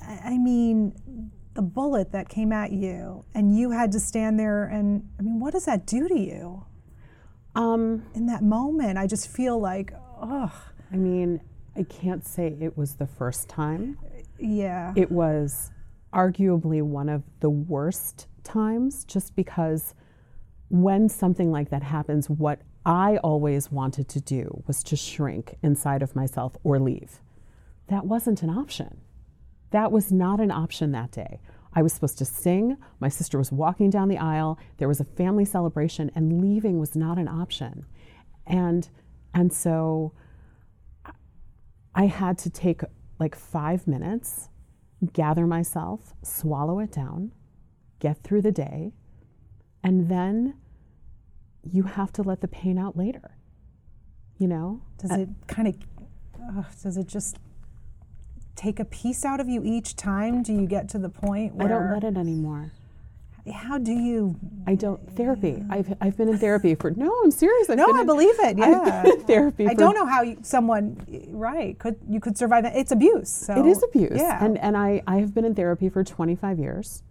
I 0.00 0.38
mean, 0.38 1.30
the 1.54 1.62
bullet 1.62 2.12
that 2.12 2.28
came 2.28 2.52
at 2.52 2.70
you, 2.70 3.24
and 3.34 3.56
you 3.56 3.70
had 3.70 3.90
to 3.92 4.00
stand 4.00 4.38
there 4.38 4.64
and, 4.64 5.08
I 5.18 5.22
mean, 5.22 5.40
what 5.40 5.52
does 5.52 5.64
that 5.64 5.86
do 5.86 6.06
to 6.06 6.18
you 6.18 6.66
Um, 7.54 8.04
in 8.14 8.26
that 8.26 8.42
moment? 8.42 8.98
I 8.98 9.06
just 9.06 9.28
feel 9.28 9.58
like, 9.58 9.92
ugh, 10.20 10.52
I 10.92 10.96
mean, 10.96 11.40
I 11.76 11.82
can't 11.84 12.26
say 12.26 12.56
it 12.60 12.76
was 12.76 12.94
the 12.94 13.06
first 13.06 13.48
time. 13.48 13.98
yeah. 14.38 14.92
It 14.96 15.10
was 15.10 15.70
arguably 16.12 16.82
one 16.82 17.08
of 17.08 17.22
the 17.40 17.50
worst 17.50 18.26
times 18.44 19.04
just 19.04 19.36
because 19.36 19.94
when 20.68 21.08
something 21.08 21.50
like 21.52 21.70
that 21.70 21.82
happens, 21.82 22.30
what 22.30 22.60
I 22.86 23.18
always 23.18 23.70
wanted 23.70 24.08
to 24.10 24.20
do 24.20 24.62
was 24.66 24.82
to 24.84 24.96
shrink 24.96 25.56
inside 25.62 26.02
of 26.02 26.16
myself 26.16 26.56
or 26.64 26.78
leave. 26.78 27.20
That 27.88 28.06
wasn't 28.06 28.42
an 28.42 28.50
option. 28.50 29.00
That 29.70 29.92
was 29.92 30.10
not 30.12 30.40
an 30.40 30.50
option 30.50 30.92
that 30.92 31.10
day. 31.10 31.40
I 31.74 31.82
was 31.82 31.92
supposed 31.92 32.18
to 32.18 32.24
sing. 32.24 32.78
My 33.00 33.08
sister 33.08 33.36
was 33.36 33.52
walking 33.52 33.90
down 33.90 34.08
the 34.08 34.16
aisle. 34.18 34.58
There 34.78 34.88
was 34.88 35.00
a 35.00 35.04
family 35.04 35.44
celebration, 35.44 36.10
and 36.14 36.40
leaving 36.40 36.78
was 36.78 36.96
not 36.96 37.18
an 37.18 37.28
option. 37.28 37.84
And 38.46 38.88
and 39.34 39.52
so 39.52 40.12
I 41.96 42.06
had 42.06 42.36
to 42.38 42.50
take 42.50 42.82
like 43.18 43.34
five 43.34 43.86
minutes, 43.86 44.50
gather 45.14 45.46
myself, 45.46 46.14
swallow 46.22 46.78
it 46.78 46.92
down, 46.92 47.32
get 47.98 48.22
through 48.22 48.42
the 48.42 48.52
day, 48.52 48.92
and 49.82 50.10
then 50.10 50.54
you 51.64 51.84
have 51.84 52.12
to 52.12 52.22
let 52.22 52.42
the 52.42 52.48
pain 52.48 52.78
out 52.78 52.96
later. 52.96 53.38
You 54.38 54.48
know? 54.48 54.82
Does 54.98 55.10
it 55.12 55.28
kind 55.46 55.68
of, 55.68 55.76
uh, 56.38 56.64
does 56.82 56.98
it 56.98 57.06
just 57.06 57.38
take 58.56 58.78
a 58.78 58.84
piece 58.84 59.24
out 59.24 59.40
of 59.40 59.48
you 59.48 59.62
each 59.64 59.96
time? 59.96 60.42
Do 60.42 60.52
you 60.52 60.66
get 60.66 60.90
to 60.90 60.98
the 60.98 61.08
point 61.08 61.54
where 61.54 61.66
I 61.66 61.70
don't 61.70 61.90
let 61.90 62.04
it 62.04 62.18
anymore. 62.18 62.72
How 63.54 63.78
do 63.78 63.92
you? 63.92 64.36
I 64.66 64.74
don't 64.74 65.14
therapy. 65.16 65.62
I've 65.70 65.94
I've 66.00 66.16
been 66.16 66.28
in 66.28 66.38
therapy 66.38 66.74
for 66.74 66.90
no, 66.90 67.14
I'm 67.22 67.30
serious. 67.30 67.70
I've 67.70 67.76
No, 67.78 67.86
I 67.94 68.00
in- 68.00 68.06
believe 68.06 68.34
it. 68.40 68.58
I've 68.60 68.86
Yeah, 68.86 69.02
been 69.02 69.12
in 69.12 69.20
therapy. 69.24 69.66
I 69.68 69.74
don't 69.74 69.94
know 69.94 70.06
how 70.06 70.22
you, 70.22 70.38
someone, 70.42 71.04
right? 71.30 71.78
Could 71.78 71.96
you 72.08 72.18
could 72.20 72.36
survive 72.36 72.64
that? 72.64 72.76
It's 72.76 72.90
abuse. 72.92 73.30
So 73.30 73.58
It 73.58 73.66
is 73.66 73.82
abuse. 73.84 74.12
Yeah, 74.16 74.44
And, 74.44 74.58
and 74.58 74.76
I, 74.76 75.02
I 75.06 75.18
have 75.18 75.32
been 75.34 75.44
in 75.44 75.54
therapy 75.54 75.88
for 75.88 76.02
25 76.02 76.58
years. 76.58 77.02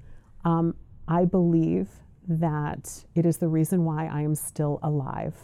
Um, 0.44 0.76
I 1.08 1.26
believe 1.26 1.88
that 2.28 3.06
it 3.16 3.26
is 3.26 3.38
the 3.38 3.48
reason 3.48 3.86
why 3.86 4.08
I 4.08 4.22
am 4.22 4.36
still 4.36 4.80
alive. 4.84 5.36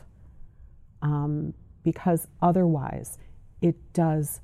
Um, 1.02 1.54
because 1.84 2.28
otherwise, 2.42 3.18
it 3.62 3.76
does, 3.94 4.42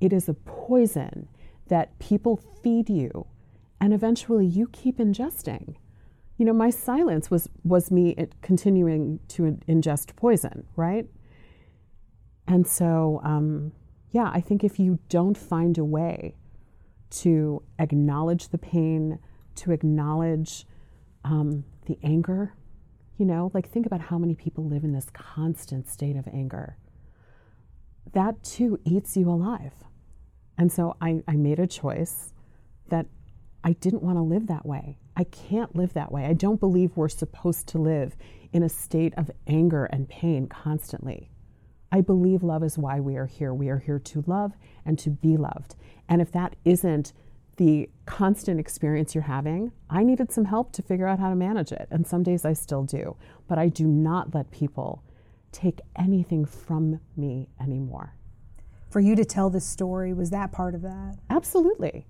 it 0.00 0.12
is 0.12 0.28
a 0.28 0.34
poison 0.34 1.28
that 1.68 1.98
people 1.98 2.36
feed 2.62 2.88
you 2.88 3.26
and 3.80 3.92
eventually 3.92 4.46
you 4.46 4.68
keep 4.72 4.98
ingesting. 4.98 5.74
You 6.38 6.46
know, 6.46 6.52
my 6.52 6.70
silence 6.70 7.30
was, 7.30 7.48
was 7.64 7.90
me 7.90 8.16
continuing 8.40 9.20
to 9.28 9.58
ingest 9.68 10.16
poison, 10.16 10.66
right? 10.76 11.06
And 12.46 12.66
so, 12.66 13.20
um, 13.24 13.72
yeah, 14.10 14.30
I 14.32 14.40
think 14.40 14.64
if 14.64 14.78
you 14.78 14.98
don't 15.08 15.36
find 15.36 15.76
a 15.76 15.84
way 15.84 16.36
to 17.10 17.62
acknowledge 17.78 18.48
the 18.48 18.58
pain, 18.58 19.18
to 19.56 19.72
acknowledge 19.72 20.66
um, 21.24 21.64
the 21.86 21.98
anger. 22.02 22.54
You 23.18 23.26
know, 23.26 23.50
like 23.52 23.68
think 23.68 23.86
about 23.86 24.00
how 24.00 24.18
many 24.18 24.34
people 24.34 24.64
live 24.64 24.84
in 24.84 24.92
this 24.92 25.08
constant 25.12 25.88
state 25.88 26.16
of 26.16 26.28
anger. 26.28 26.76
That 28.12 28.42
too 28.42 28.78
eats 28.84 29.16
you 29.16 29.28
alive. 29.28 29.72
And 30.56 30.72
so 30.72 30.96
I, 31.00 31.22
I 31.26 31.32
made 31.32 31.58
a 31.58 31.66
choice 31.66 32.32
that 32.88 33.06
I 33.62 33.72
didn't 33.72 34.02
want 34.02 34.16
to 34.16 34.22
live 34.22 34.46
that 34.46 34.64
way. 34.64 34.98
I 35.18 35.24
can't 35.24 35.74
live 35.74 35.94
that 35.94 36.12
way. 36.12 36.26
I 36.26 36.32
don't 36.32 36.60
believe 36.60 36.96
we're 36.96 37.08
supposed 37.08 37.66
to 37.68 37.78
live 37.78 38.16
in 38.52 38.62
a 38.62 38.68
state 38.68 39.12
of 39.16 39.32
anger 39.48 39.86
and 39.86 40.08
pain 40.08 40.46
constantly. 40.46 41.28
I 41.90 42.02
believe 42.02 42.44
love 42.44 42.62
is 42.62 42.78
why 42.78 43.00
we 43.00 43.16
are 43.16 43.26
here. 43.26 43.52
We 43.52 43.68
are 43.68 43.80
here 43.80 43.98
to 43.98 44.22
love 44.28 44.52
and 44.86 44.96
to 45.00 45.10
be 45.10 45.36
loved. 45.36 45.74
And 46.08 46.22
if 46.22 46.30
that 46.32 46.54
isn't 46.64 47.12
the 47.56 47.90
constant 48.06 48.60
experience 48.60 49.12
you're 49.12 49.24
having, 49.24 49.72
I 49.90 50.04
needed 50.04 50.30
some 50.30 50.44
help 50.44 50.70
to 50.74 50.82
figure 50.82 51.08
out 51.08 51.18
how 51.18 51.30
to 51.30 51.34
manage 51.34 51.72
it. 51.72 51.88
And 51.90 52.06
some 52.06 52.22
days 52.22 52.44
I 52.44 52.52
still 52.52 52.84
do. 52.84 53.16
But 53.48 53.58
I 53.58 53.68
do 53.70 53.88
not 53.88 54.32
let 54.36 54.52
people 54.52 55.02
take 55.50 55.80
anything 55.96 56.44
from 56.44 57.00
me 57.16 57.48
anymore. 57.60 58.14
For 58.88 59.00
you 59.00 59.16
to 59.16 59.24
tell 59.24 59.50
this 59.50 59.66
story, 59.66 60.12
was 60.12 60.30
that 60.30 60.52
part 60.52 60.76
of 60.76 60.82
that? 60.82 61.16
Absolutely. 61.28 62.06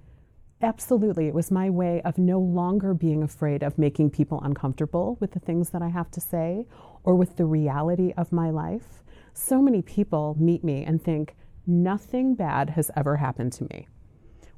Absolutely. 0.61 1.29
It 1.29 1.35
was 1.35 1.53
my 1.53 1.71
way 1.71 2.03
of 2.03 2.19
no 2.19 2.41
longer 2.41 2.93
being 2.93 3.23
afraid 3.23 3.63
of 3.63 3.79
making 3.79 4.11
people 4.11 4.41
uncomfortable 4.43 5.17
with 5.21 5.31
the 5.31 5.39
things 5.39 5.71
that 5.71 5.83
I 5.83 5.89
have 5.89 6.11
to 6.13 6.21
say 6.21 6.67
or 7.05 7.15
with 7.15 7.37
the 7.37 7.45
reality 7.45 8.13
of 8.17 8.33
my 8.33 8.51
life. 8.51 9.05
So 9.35 9.63
many 9.63 9.83
people 9.83 10.37
meet 10.39 10.65
me 10.65 10.85
and 10.85 11.01
think 11.01 11.37
nothing 11.65 12.35
bad 12.35 12.71
has 12.71 12.91
ever 12.97 13.17
happened 13.17 13.53
to 13.55 13.65
me. 13.71 13.87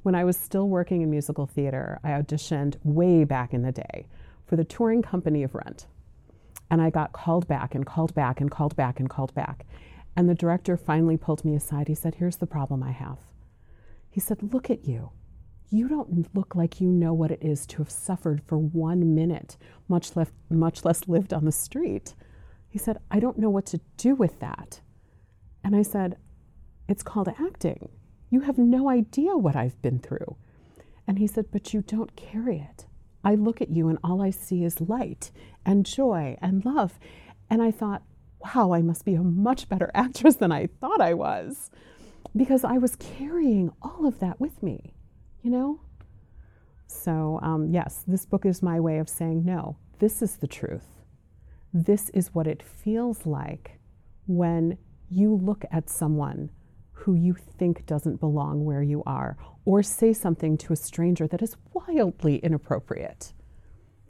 When 0.01 0.15
I 0.15 0.23
was 0.23 0.37
still 0.37 0.67
working 0.67 1.03
in 1.03 1.11
musical 1.11 1.45
theater, 1.45 1.99
I 2.03 2.09
auditioned 2.09 2.77
way 2.83 3.23
back 3.23 3.53
in 3.53 3.61
the 3.61 3.71
day 3.71 4.07
for 4.47 4.55
the 4.55 4.63
touring 4.63 5.03
company 5.03 5.43
of 5.43 5.53
Rent. 5.53 5.85
And 6.71 6.81
I 6.81 6.89
got 6.89 7.13
called 7.13 7.47
back 7.47 7.75
and 7.75 7.85
called 7.85 8.15
back 8.15 8.41
and 8.41 8.49
called 8.49 8.75
back 8.75 8.99
and 8.99 9.07
called 9.07 9.35
back. 9.35 9.67
And 10.15 10.27
the 10.27 10.33
director 10.33 10.77
finally 10.77 11.17
pulled 11.17 11.45
me 11.45 11.53
aside. 11.53 11.87
He 11.87 11.95
said, 11.95 12.15
Here's 12.15 12.37
the 12.37 12.47
problem 12.47 12.81
I 12.81 12.91
have. 12.91 13.19
He 14.09 14.19
said, 14.19 14.51
Look 14.51 14.71
at 14.71 14.87
you. 14.87 15.11
You 15.73 15.87
don't 15.87 16.35
look 16.35 16.53
like 16.53 16.81
you 16.81 16.89
know 16.89 17.13
what 17.13 17.31
it 17.31 17.41
is 17.41 17.65
to 17.67 17.77
have 17.77 17.89
suffered 17.89 18.41
for 18.45 18.57
one 18.57 19.15
minute, 19.15 19.55
much 19.87 20.15
less, 20.17 20.29
much 20.49 20.83
less 20.83 21.07
lived 21.07 21.33
on 21.33 21.45
the 21.45 21.51
street. 21.51 22.13
He 22.69 22.77
said, 22.77 22.99
I 23.09 23.21
don't 23.21 23.39
know 23.39 23.49
what 23.49 23.65
to 23.67 23.79
do 23.95 24.13
with 24.13 24.39
that. 24.41 24.81
And 25.63 25.75
I 25.75 25.81
said, 25.81 26.17
It's 26.89 27.03
called 27.03 27.29
acting. 27.29 27.89
You 28.29 28.41
have 28.41 28.57
no 28.57 28.89
idea 28.89 29.37
what 29.37 29.55
I've 29.55 29.81
been 29.81 29.99
through. 29.99 30.35
And 31.07 31.17
he 31.19 31.27
said, 31.27 31.45
But 31.51 31.73
you 31.73 31.81
don't 31.81 32.15
carry 32.17 32.57
it. 32.57 32.85
I 33.23 33.35
look 33.35 33.61
at 33.61 33.69
you 33.69 33.87
and 33.87 33.97
all 34.03 34.21
I 34.21 34.31
see 34.31 34.63
is 34.63 34.81
light 34.81 35.31
and 35.65 35.85
joy 35.85 36.37
and 36.41 36.65
love. 36.65 36.99
And 37.49 37.61
I 37.61 37.71
thought, 37.71 38.03
wow, 38.39 38.73
I 38.73 38.81
must 38.81 39.05
be 39.05 39.15
a 39.15 39.21
much 39.21 39.69
better 39.69 39.91
actress 39.95 40.35
than 40.35 40.51
I 40.51 40.67
thought 40.67 41.01
I 41.01 41.13
was 41.13 41.69
because 42.35 42.63
I 42.63 42.77
was 42.77 42.95
carrying 42.95 43.71
all 43.81 44.05
of 44.05 44.19
that 44.19 44.39
with 44.39 44.61
me, 44.63 44.93
you 45.41 45.51
know? 45.51 45.81
So, 46.87 47.39
um, 47.41 47.69
yes, 47.69 48.03
this 48.07 48.25
book 48.25 48.45
is 48.45 48.61
my 48.61 48.79
way 48.79 48.99
of 48.99 49.07
saying, 49.07 49.45
no, 49.45 49.77
this 49.99 50.21
is 50.21 50.37
the 50.37 50.47
truth. 50.47 51.03
This 51.73 52.09
is 52.09 52.33
what 52.33 52.47
it 52.47 52.61
feels 52.61 53.25
like 53.25 53.79
when 54.27 54.77
you 55.09 55.35
look 55.35 55.63
at 55.71 55.89
someone 55.89 56.49
who 56.91 57.15
you 57.15 57.33
think 57.33 57.85
doesn't 57.85 58.19
belong 58.19 58.65
where 58.65 58.83
you 58.83 59.03
are 59.05 59.37
or 59.65 59.81
say 59.81 60.13
something 60.13 60.57
to 60.57 60.73
a 60.73 60.75
stranger 60.75 61.27
that 61.27 61.41
is 61.41 61.55
wildly 61.73 62.37
inappropriate. 62.37 63.33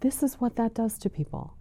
This 0.01 0.23
is 0.23 0.35
what 0.35 0.55
that 0.55 0.73
does 0.73 0.97
to 0.99 1.09
people 1.09 1.55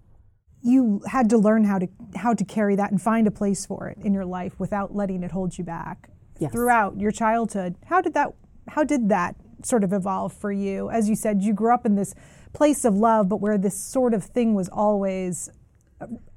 you 0.62 1.00
had 1.06 1.30
to 1.30 1.38
learn 1.38 1.64
how 1.64 1.78
to 1.78 1.88
how 2.16 2.34
to 2.34 2.44
carry 2.44 2.76
that 2.76 2.90
and 2.90 3.00
find 3.00 3.26
a 3.26 3.30
place 3.30 3.64
for 3.64 3.88
it 3.88 3.98
in 4.04 4.12
your 4.12 4.26
life 4.26 4.58
without 4.58 4.94
letting 4.94 5.22
it 5.22 5.30
hold 5.30 5.56
you 5.56 5.64
back 5.64 6.10
yes. 6.38 6.52
throughout 6.52 6.98
your 6.98 7.10
childhood. 7.10 7.76
How 7.86 8.00
did 8.00 8.14
that 8.14 8.34
how 8.68 8.84
did 8.84 9.08
that 9.08 9.36
sort 9.64 9.84
of 9.84 9.92
evolve 9.92 10.32
for 10.32 10.52
you? 10.52 10.90
As 10.90 11.08
you 11.08 11.16
said, 11.16 11.42
you 11.42 11.52
grew 11.52 11.72
up 11.72 11.86
in 11.86 11.94
this 11.94 12.14
place 12.52 12.84
of 12.84 12.94
love, 12.96 13.28
but 13.28 13.36
where 13.36 13.58
this 13.58 13.78
sort 13.78 14.14
of 14.14 14.24
thing 14.24 14.54
was 14.54 14.68
always 14.68 15.50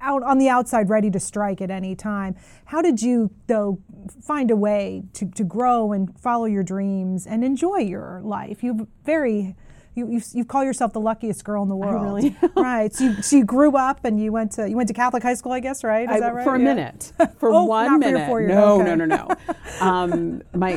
out 0.00 0.22
on 0.22 0.38
the 0.38 0.48
outside 0.48 0.90
ready 0.90 1.10
to 1.10 1.18
strike 1.18 1.60
at 1.60 1.70
any 1.70 1.94
time. 1.94 2.36
How 2.66 2.82
did 2.82 3.00
you 3.00 3.30
though 3.46 3.80
find 4.22 4.50
a 4.50 4.56
way 4.56 5.04
to, 5.14 5.26
to 5.30 5.44
grow 5.44 5.92
and 5.92 6.18
follow 6.18 6.44
your 6.44 6.62
dreams 6.62 7.26
and 7.26 7.44
enjoy 7.44 7.78
your 7.78 8.20
life? 8.22 8.62
You 8.62 8.88
very 9.04 9.56
you, 9.94 10.10
you, 10.10 10.20
you 10.32 10.44
call 10.44 10.64
yourself 10.64 10.92
the 10.92 11.00
luckiest 11.00 11.44
girl 11.44 11.62
in 11.62 11.68
the 11.68 11.76
world. 11.76 12.02
really 12.02 12.36
right. 12.56 12.92
So 12.92 13.04
you, 13.04 13.22
so 13.22 13.36
you 13.36 13.44
grew 13.44 13.76
up 13.76 14.04
and 14.04 14.20
you 14.20 14.32
went 14.32 14.52
to 14.52 14.68
you 14.68 14.76
went 14.76 14.88
to 14.88 14.94
Catholic 14.94 15.22
high 15.22 15.34
school, 15.34 15.52
I 15.52 15.60
guess, 15.60 15.84
right? 15.84 16.08
Is 16.08 16.16
I, 16.16 16.20
that 16.20 16.34
right? 16.34 16.44
For 16.44 16.56
a 16.56 16.58
yeah. 16.58 16.64
minute. 16.64 17.12
For 17.38 17.50
oh, 17.50 17.64
one 17.64 18.00
minute. 18.00 18.26
For 18.26 18.40
no, 18.40 18.80
okay. 18.80 18.94
no, 18.94 18.94
no, 18.96 19.04
no, 19.04 19.28
um, 19.80 20.42
my, 20.52 20.72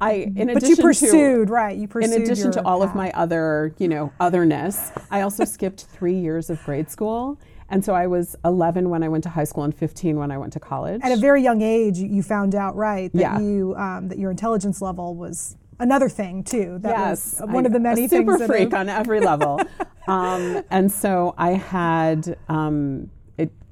I 0.00 0.12
in 0.12 0.46
but 0.48 0.56
addition 0.58 0.76
you 0.76 0.82
pursued 0.82 1.48
to, 1.48 1.52
right. 1.52 1.76
You 1.76 1.88
pursued 1.88 2.12
in 2.14 2.22
addition 2.22 2.52
to 2.52 2.62
all 2.64 2.80
path. 2.80 2.90
of 2.90 2.94
my 2.96 3.10
other 3.12 3.74
you 3.78 3.88
know 3.88 4.12
otherness. 4.20 4.92
I 5.10 5.22
also 5.22 5.44
skipped 5.56 5.84
three 5.86 6.14
years 6.14 6.50
of 6.50 6.62
grade 6.64 6.90
school. 6.90 7.38
And 7.70 7.84
so 7.84 7.92
I 7.94 8.06
was 8.06 8.34
11 8.46 8.88
when 8.88 9.02
I 9.02 9.08
went 9.08 9.24
to 9.24 9.30
high 9.30 9.44
school 9.44 9.62
and 9.64 9.74
15 9.74 10.16
when 10.16 10.30
I 10.30 10.38
went 10.38 10.54
to 10.54 10.60
college. 10.60 11.02
At 11.04 11.12
a 11.12 11.16
very 11.18 11.42
young 11.42 11.60
age, 11.60 11.98
you 11.98 12.22
found 12.22 12.54
out, 12.54 12.74
right, 12.76 13.12
that 13.12 13.20
Yeah. 13.20 13.38
you 13.40 13.74
um, 13.76 14.08
that 14.08 14.18
your 14.18 14.30
intelligence 14.30 14.80
level 14.80 15.14
was 15.14 15.54
another 15.78 16.08
thing 16.08 16.44
too. 16.44 16.78
That 16.80 16.96
yes, 16.98 17.40
was 17.40 17.50
one 17.50 17.64
I- 17.64 17.66
of 17.66 17.72
the 17.74 17.80
many 17.80 18.04
a 18.06 18.08
super 18.08 18.38
things. 18.38 18.48
freak 18.50 18.72
on 18.72 18.88
every 18.88 19.20
level. 19.20 19.60
um, 20.08 20.62
and 20.70 20.90
so 20.90 21.34
I 21.36 21.50
had 21.50 22.38
um, 22.48 23.10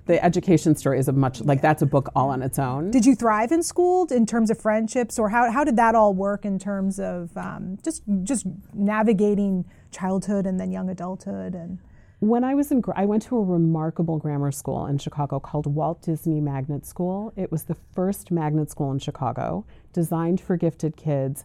the 0.06 0.24
education 0.24 0.74
story 0.74 0.98
is 0.98 1.08
a 1.08 1.12
much 1.12 1.40
like 1.42 1.60
that's 1.60 1.82
a 1.82 1.86
book 1.86 2.10
all 2.14 2.30
on 2.30 2.42
its 2.42 2.58
own. 2.58 2.90
Did 2.90 3.04
you 3.04 3.14
thrive 3.14 3.52
in 3.52 3.62
school 3.62 4.06
in 4.10 4.24
terms 4.26 4.50
of 4.50 4.58
friendships, 4.58 5.18
or 5.18 5.28
how, 5.28 5.50
how 5.50 5.64
did 5.64 5.76
that 5.76 5.94
all 5.94 6.14
work 6.14 6.44
in 6.44 6.58
terms 6.58 6.98
of 6.98 7.36
um, 7.36 7.78
just 7.84 8.02
just 8.22 8.46
navigating 8.72 9.64
childhood 9.90 10.46
and 10.46 10.58
then 10.58 10.70
young 10.70 10.88
adulthood 10.88 11.54
and 11.54 11.78
When 12.20 12.44
I 12.44 12.54
was 12.54 12.70
in, 12.72 12.82
I 12.94 13.04
went 13.04 13.22
to 13.24 13.36
a 13.36 13.42
remarkable 13.42 14.18
grammar 14.18 14.50
school 14.50 14.86
in 14.86 14.96
Chicago 14.98 15.38
called 15.38 15.66
Walt 15.66 16.00
Disney 16.02 16.40
Magnet 16.40 16.86
School. 16.86 17.32
It 17.36 17.52
was 17.52 17.64
the 17.64 17.76
first 17.94 18.30
magnet 18.30 18.70
school 18.70 18.90
in 18.90 18.98
Chicago, 18.98 19.66
designed 19.92 20.40
for 20.40 20.56
gifted 20.56 20.96
kids, 20.96 21.44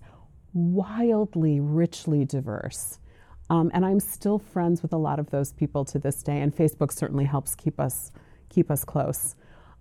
wildly, 0.54 1.60
richly 1.60 2.24
diverse. 2.24 3.00
Um, 3.50 3.70
and 3.74 3.86
I'm 3.86 4.00
still 4.00 4.40
friends 4.40 4.82
with 4.82 4.94
a 4.94 4.98
lot 4.98 5.20
of 5.20 5.30
those 5.30 5.52
people 5.52 5.84
to 5.86 6.00
this 6.00 6.24
day, 6.24 6.40
and 6.40 6.56
Facebook 6.56 6.94
certainly 6.94 7.26
helps 7.26 7.54
keep 7.54 7.78
us 7.78 8.12
keep 8.52 8.70
us 8.70 8.84
close. 8.84 9.36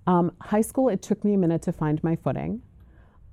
Um, 0.07 0.33
high 0.41 0.63
school, 0.63 0.89
it 0.89 1.03
took 1.03 1.25
me 1.25 1.35
a 1.35 1.39
minute 1.39 1.63
to 1.63 1.73
find 1.73 2.03
my 2.03 2.17
footing. 2.17 2.63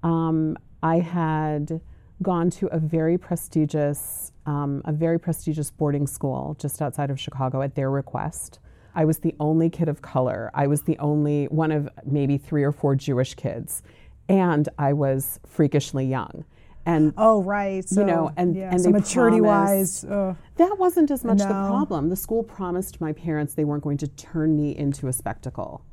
Um, 0.04 0.58
I 0.84 1.00
had 1.00 1.80
gone 2.21 2.50
to 2.50 2.67
a 2.67 2.80
very 2.80 3.17
prestigious, 3.17 4.32
um, 4.45 4.82
a 4.86 4.91
very 4.91 5.19
prestigious 5.19 5.71
boarding 5.71 6.08
school 6.08 6.56
just 6.60 6.82
outside 6.82 7.10
of 7.10 7.19
Chicago 7.19 7.62
at 7.62 7.76
their 7.76 7.89
request. 7.89 8.60
I 8.95 9.06
was 9.06 9.19
the 9.19 9.36
only 9.39 9.69
kid 9.69 9.89
of 9.89 10.02
color. 10.02 10.50
I 10.54 10.67
was 10.67 10.82
the 10.82 10.97
only 10.97 11.45
one 11.45 11.71
of 11.71 11.88
maybe 12.06 12.38
three 12.38 12.63
or 12.63 12.71
four 12.71 12.95
Jewish 12.95 13.36
kids, 13.36 13.84
and 14.28 14.67
I 14.80 14.93
was 14.93 15.39
freakishly 15.45 16.06
young. 16.06 16.43
And 16.88 17.13
oh 17.17 17.43
right, 17.43 17.88
so, 17.88 18.00
you 18.00 18.08
know, 18.08 18.32
and 18.38 18.56
yeah, 18.56 18.71
and 18.71 18.80
so 18.80 18.91
maturity 18.91 19.41
promised- 19.41 20.06
wise, 20.06 20.06
uh, 20.06 20.36
that 20.56 20.80
wasn't 20.80 21.12
as 21.12 21.26
much 21.26 21.39
the 21.39 21.47
problem. 21.47 22.08
The 22.08 22.15
school 22.15 22.43
promised 22.43 23.02
my 23.02 23.12
parents 23.12 23.56
they 23.56 23.65
weren't 23.65 23.84
going 23.84 23.97
to 23.97 24.08
turn 24.08 24.56
me 24.56 24.73
into 24.73 25.10
a 25.10 25.13
spectacle, 25.13 25.84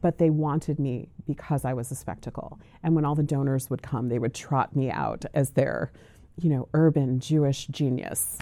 but 0.00 0.16
they 0.16 0.30
wanted 0.30 0.78
me 0.78 1.10
because 1.26 1.66
I 1.66 1.74
was 1.74 1.90
a 1.90 1.94
spectacle. 1.94 2.58
And 2.82 2.94
when 2.94 3.04
all 3.04 3.14
the 3.14 3.22
donors 3.22 3.68
would 3.68 3.82
come, 3.82 4.08
they 4.08 4.18
would 4.18 4.34
trot 4.34 4.74
me 4.74 4.90
out 4.90 5.26
as 5.34 5.50
their, 5.50 5.92
you 6.38 6.48
know, 6.48 6.66
urban 6.72 7.20
Jewish 7.20 7.66
genius. 7.66 8.38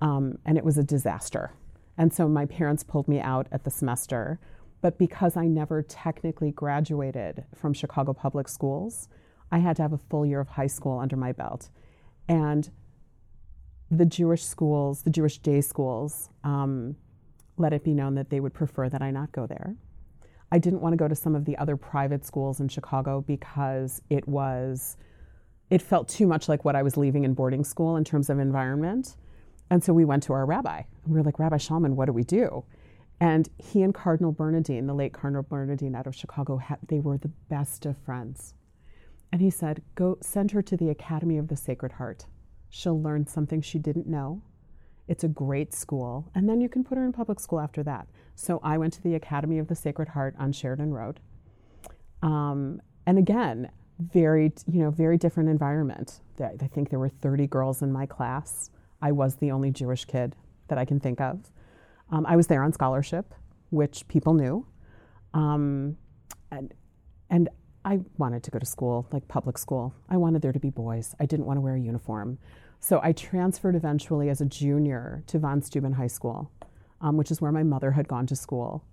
Um, 0.00 0.38
and 0.44 0.58
it 0.58 0.64
was 0.64 0.76
a 0.76 0.84
disaster. 0.84 1.52
And 1.96 2.12
so 2.12 2.28
my 2.28 2.46
parents 2.46 2.82
pulled 2.82 3.06
me 3.06 3.20
out 3.20 3.46
at 3.52 3.62
the 3.62 3.70
semester. 3.70 4.40
But 4.80 4.98
because 4.98 5.36
I 5.36 5.46
never 5.46 5.82
technically 5.82 6.50
graduated 6.50 7.44
from 7.54 7.74
Chicago 7.74 8.12
Public 8.12 8.48
Schools, 8.48 9.08
I 9.50 9.58
had 9.58 9.76
to 9.76 9.82
have 9.82 9.92
a 9.92 9.98
full 9.98 10.26
year 10.26 10.40
of 10.40 10.48
high 10.48 10.66
school 10.66 10.98
under 10.98 11.16
my 11.16 11.32
belt. 11.32 11.70
And 12.28 12.70
the 13.90 14.04
Jewish 14.04 14.44
schools, 14.44 15.02
the 15.02 15.10
Jewish 15.10 15.38
day 15.38 15.60
schools, 15.60 16.28
um, 16.44 16.96
let 17.56 17.72
it 17.72 17.84
be 17.84 17.94
known 17.94 18.14
that 18.16 18.30
they 18.30 18.40
would 18.40 18.54
prefer 18.54 18.88
that 18.88 19.02
I 19.02 19.10
not 19.10 19.32
go 19.32 19.46
there. 19.46 19.74
I 20.50 20.58
didn't 20.58 20.80
want 20.80 20.92
to 20.92 20.96
go 20.96 21.08
to 21.08 21.14
some 21.14 21.34
of 21.34 21.44
the 21.44 21.56
other 21.58 21.76
private 21.76 22.24
schools 22.24 22.60
in 22.60 22.68
Chicago 22.68 23.22
because 23.26 24.00
it 24.08 24.26
was, 24.26 24.96
it 25.70 25.82
felt 25.82 26.08
too 26.08 26.26
much 26.26 26.48
like 26.48 26.64
what 26.64 26.76
I 26.76 26.82
was 26.82 26.96
leaving 26.96 27.24
in 27.24 27.34
boarding 27.34 27.64
school 27.64 27.96
in 27.96 28.04
terms 28.04 28.30
of 28.30 28.38
environment. 28.38 29.16
And 29.70 29.84
so 29.84 29.92
we 29.92 30.04
went 30.04 30.22
to 30.24 30.32
our 30.32 30.46
rabbi. 30.46 30.82
And 31.04 31.14
we 31.14 31.18
were 31.18 31.24
like, 31.24 31.38
Rabbi 31.38 31.56
Schaalman, 31.56 31.94
what 31.94 32.06
do 32.06 32.12
we 32.12 32.24
do? 32.24 32.64
And 33.20 33.48
he 33.58 33.82
and 33.82 33.94
Cardinal 33.94 34.32
Bernardin, 34.32 34.86
the 34.86 34.94
late 34.94 35.12
Cardinal 35.12 35.42
Bernardin 35.42 35.94
out 35.94 36.06
of 36.06 36.14
Chicago, 36.14 36.60
they 36.88 37.00
were 37.00 37.18
the 37.18 37.28
best 37.28 37.84
of 37.84 37.98
friends. 37.98 38.54
And 39.32 39.40
he 39.40 39.50
said, 39.50 39.82
Go 39.94 40.18
send 40.20 40.52
her 40.52 40.62
to 40.62 40.76
the 40.76 40.90
Academy 40.90 41.38
of 41.38 41.48
the 41.48 41.56
Sacred 41.56 41.92
Heart. 41.92 42.26
She'll 42.70 43.00
learn 43.00 43.26
something 43.26 43.60
she 43.60 43.78
didn't 43.78 44.06
know. 44.06 44.42
It's 45.06 45.24
a 45.24 45.28
great 45.28 45.72
school. 45.74 46.30
And 46.34 46.48
then 46.48 46.60
you 46.60 46.68
can 46.68 46.84
put 46.84 46.98
her 46.98 47.04
in 47.04 47.12
public 47.12 47.40
school 47.40 47.60
after 47.60 47.82
that. 47.84 48.08
So 48.34 48.60
I 48.62 48.76
went 48.78 48.92
to 48.94 49.02
the 49.02 49.14
Academy 49.14 49.58
of 49.58 49.68
the 49.68 49.74
Sacred 49.74 50.08
Heart 50.08 50.34
on 50.38 50.52
Sheridan 50.52 50.92
Road. 50.92 51.20
Um, 52.22 52.82
and 53.06 53.18
again, 53.18 53.70
very, 53.98 54.52
you 54.70 54.80
know, 54.82 54.90
very 54.90 55.16
different 55.16 55.48
environment. 55.48 56.20
I 56.40 56.68
think 56.68 56.90
there 56.90 56.98
were 56.98 57.08
30 57.08 57.46
girls 57.46 57.82
in 57.82 57.90
my 57.90 58.06
class. 58.06 58.70
I 59.00 59.12
was 59.12 59.36
the 59.36 59.50
only 59.50 59.70
Jewish 59.70 60.04
kid 60.04 60.36
that 60.68 60.78
I 60.78 60.84
can 60.84 61.00
think 61.00 61.20
of. 61.20 61.50
Um, 62.10 62.26
I 62.26 62.36
was 62.36 62.46
there 62.46 62.62
on 62.62 62.72
scholarship, 62.72 63.34
which 63.70 64.06
people 64.08 64.34
knew. 64.34 64.66
Um, 65.34 65.96
and, 66.50 66.72
and 67.30 67.48
I 67.88 68.00
wanted 68.18 68.42
to 68.42 68.50
go 68.50 68.58
to 68.58 68.66
school, 68.66 69.06
like 69.12 69.26
public 69.28 69.56
school. 69.56 69.94
I 70.10 70.18
wanted 70.18 70.42
there 70.42 70.52
to 70.52 70.58
be 70.58 70.68
boys. 70.68 71.16
I 71.18 71.24
didn't 71.24 71.46
want 71.46 71.56
to 71.56 71.62
wear 71.62 71.74
a 71.74 71.80
uniform. 71.80 72.36
So 72.80 73.00
I 73.02 73.12
transferred 73.12 73.74
eventually 73.74 74.28
as 74.28 74.42
a 74.42 74.44
junior 74.44 75.24
to 75.28 75.38
Von 75.38 75.62
Steuben 75.62 75.94
High 75.94 76.08
School, 76.08 76.50
um, 77.00 77.16
which 77.16 77.30
is 77.30 77.40
where 77.40 77.50
my 77.50 77.62
mother 77.62 77.92
had 77.92 78.06
gone 78.06 78.26
to 78.26 78.36
school. 78.36 78.84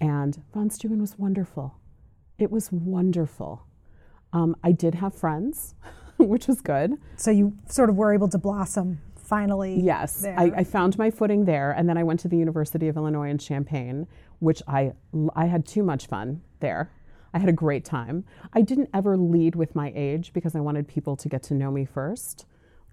And 0.00 0.42
Von 0.52 0.68
Steuben 0.68 1.00
was 1.00 1.16
wonderful. 1.16 1.76
It 2.38 2.50
was 2.50 2.72
wonderful. 2.72 3.62
Um, 4.32 4.56
I 4.64 4.72
did 4.72 4.96
have 4.96 5.14
friends, 5.14 5.76
which 6.16 6.48
was 6.48 6.60
good. 6.60 6.94
So 7.14 7.30
you 7.30 7.56
sort 7.68 7.88
of 7.88 7.94
were 7.94 8.12
able 8.12 8.28
to 8.30 8.38
blossom 8.38 9.00
finally. 9.14 9.80
Yes, 9.80 10.24
I, 10.24 10.50
I, 10.56 10.64
found 10.64 10.98
my 10.98 11.12
footing 11.12 11.44
there, 11.44 11.70
and 11.70 11.88
then 11.88 11.96
I 11.96 12.02
went 12.02 12.18
to 12.20 12.28
the 12.28 12.36
University 12.36 12.88
of 12.88 12.96
Illinois 12.96 13.30
in 13.30 13.38
Champaign, 13.38 14.08
which 14.40 14.60
I 14.66 14.92
I 15.36 15.46
had 15.46 15.64
too 15.66 15.84
much 15.84 16.08
fun 16.08 16.42
there. 16.58 16.90
I 17.32 17.38
had 17.38 17.48
a 17.48 17.52
great 17.52 17.84
time. 17.84 18.24
I 18.52 18.62
didn't 18.62 18.90
ever 18.92 19.16
lead 19.16 19.54
with 19.54 19.74
my 19.74 19.92
age 19.94 20.32
because 20.32 20.54
I 20.54 20.60
wanted 20.60 20.88
people 20.88 21.16
to 21.16 21.28
get 21.28 21.42
to 21.44 21.54
know 21.54 21.70
me 21.70 21.84
first. 21.84 22.46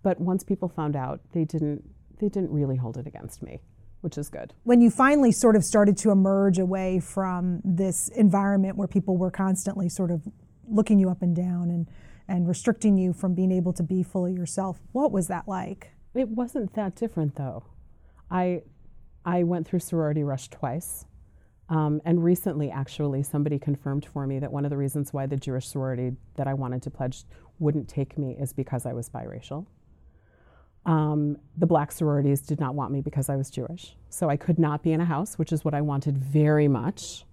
But 0.03 0.19
once 0.19 0.43
people 0.43 0.69
found 0.69 0.95
out, 0.95 1.21
they 1.33 1.43
didn't 1.43 1.83
they 2.19 2.29
didn't 2.29 2.51
really 2.51 2.77
hold 2.77 2.97
it 2.97 3.05
against 3.05 3.43
me, 3.43 3.61
which 4.01 4.17
is 4.17 4.29
good. 4.29 4.53
When 4.63 4.81
you 4.81 4.89
finally 4.89 5.31
sort 5.31 5.55
of 5.55 5.63
started 5.63 5.97
to 5.97 6.09
emerge 6.09 6.57
away 6.57 6.99
from 6.99 7.61
this 7.63 8.07
environment 8.09 8.75
where 8.75 8.87
people 8.87 9.17
were 9.17 9.29
constantly 9.29 9.87
sort 9.87 10.09
of 10.09 10.27
looking 10.67 10.99
you 10.99 11.09
up 11.09 11.21
and 11.21 11.35
down 11.35 11.69
and 11.69 11.87
and 12.27 12.47
restricting 12.47 12.97
you 12.97 13.13
from 13.13 13.33
being 13.33 13.51
able 13.51 13.71
to 13.73 13.83
be 13.83 14.03
fully 14.03 14.33
yourself, 14.33 14.81
what 14.91 15.11
was 15.11 15.27
that 15.27 15.47
like? 15.47 15.91
It 16.13 16.27
wasn't 16.29 16.73
that 16.73 16.95
different 16.95 17.35
though. 17.35 17.63
I 18.29 18.63
I 19.25 19.43
went 19.43 19.67
through 19.67 19.79
sorority 19.79 20.23
rush 20.23 20.49
twice. 20.49 21.05
Um, 21.69 22.01
and 22.05 22.23
recently, 22.23 22.71
actually, 22.71 23.23
somebody 23.23 23.59
confirmed 23.59 24.05
for 24.05 24.25
me 24.25 24.39
that 24.39 24.51
one 24.51 24.63
of 24.65 24.71
the 24.71 24.77
reasons 24.77 25.11
why 25.11 25.25
the 25.25 25.35
Jewish 25.35 25.67
sorority 25.67 26.13
that 26.35 26.47
I 26.47 26.53
wanted 26.53 26.81
to 26.83 26.89
pledge 26.89 27.23
wouldn't 27.59 27.89
take 27.89 28.17
me 28.17 28.37
is 28.39 28.53
because 28.53 28.85
I 28.85 28.93
was 28.93 29.09
biracial. 29.09 29.65
Um, 30.85 31.37
the 31.57 31.65
black 31.65 31.91
sororities 31.91 32.39
did 32.39 32.61
not 32.61 32.73
want 32.73 32.93
me 32.93 33.01
because 33.01 33.27
I 33.29 33.35
was 33.35 33.49
Jewish. 33.49 33.95
So 34.09 34.29
I 34.29 34.37
could 34.37 34.57
not 34.57 34.81
be 34.83 34.93
in 34.93 35.01
a 35.01 35.05
house, 35.05 35.37
which 35.37 35.51
is 35.51 35.65
what 35.65 35.73
I 35.73 35.81
wanted 35.81 36.17
very 36.17 36.69
much. 36.69 37.25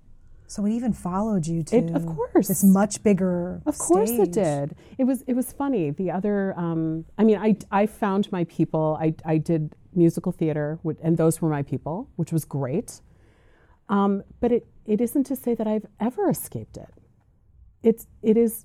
So 0.46 0.66
it 0.66 0.72
even 0.72 0.92
followed 0.92 1.46
you 1.46 1.62
to 1.64 1.76
it, 1.76 1.90
of 1.94 2.04
course 2.04 2.48
this 2.48 2.62
much 2.62 3.02
bigger. 3.02 3.62
Of 3.64 3.78
course 3.78 4.10
stage. 4.10 4.28
it 4.28 4.32
did. 4.32 4.76
It 4.98 5.04
was 5.04 5.22
it 5.22 5.34
was 5.34 5.52
funny. 5.52 5.90
The 5.90 6.10
other, 6.10 6.58
um, 6.58 7.04
I 7.16 7.24
mean, 7.24 7.38
I 7.38 7.56
I 7.70 7.86
found 7.86 8.30
my 8.30 8.44
people. 8.44 8.98
I 9.00 9.14
I 9.24 9.38
did 9.38 9.74
musical 9.94 10.32
theater, 10.32 10.78
and 11.02 11.16
those 11.16 11.40
were 11.40 11.48
my 11.48 11.62
people, 11.62 12.08
which 12.16 12.32
was 12.32 12.44
great. 12.44 13.00
Um, 13.88 14.22
but 14.40 14.52
it, 14.52 14.66
it 14.86 15.00
isn't 15.00 15.24
to 15.24 15.36
say 15.36 15.54
that 15.54 15.66
I've 15.66 15.86
ever 16.00 16.28
escaped 16.28 16.76
it. 16.76 16.88
It's, 17.82 18.06
it 18.22 18.36
is, 18.36 18.64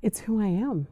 it's 0.00 0.20
who 0.20 0.40
I 0.40 0.46
am. 0.46 0.86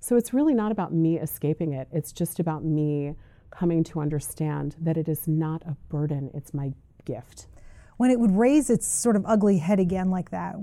So 0.00 0.16
it's 0.16 0.32
really 0.32 0.54
not 0.54 0.72
about 0.72 0.92
me 0.92 1.18
escaping 1.18 1.72
it. 1.72 1.88
It's 1.92 2.12
just 2.12 2.40
about 2.40 2.64
me 2.64 3.14
coming 3.50 3.82
to 3.84 4.00
understand 4.00 4.76
that 4.80 4.96
it 4.96 5.08
is 5.08 5.26
not 5.26 5.62
a 5.62 5.76
burden, 5.88 6.30
it's 6.34 6.54
my 6.54 6.72
gift. 7.04 7.46
When 7.96 8.10
it 8.10 8.20
would 8.20 8.30
raise 8.30 8.70
its 8.70 8.86
sort 8.86 9.16
of 9.16 9.24
ugly 9.26 9.58
head 9.58 9.80
again 9.80 10.10
like 10.10 10.30
that, 10.30 10.54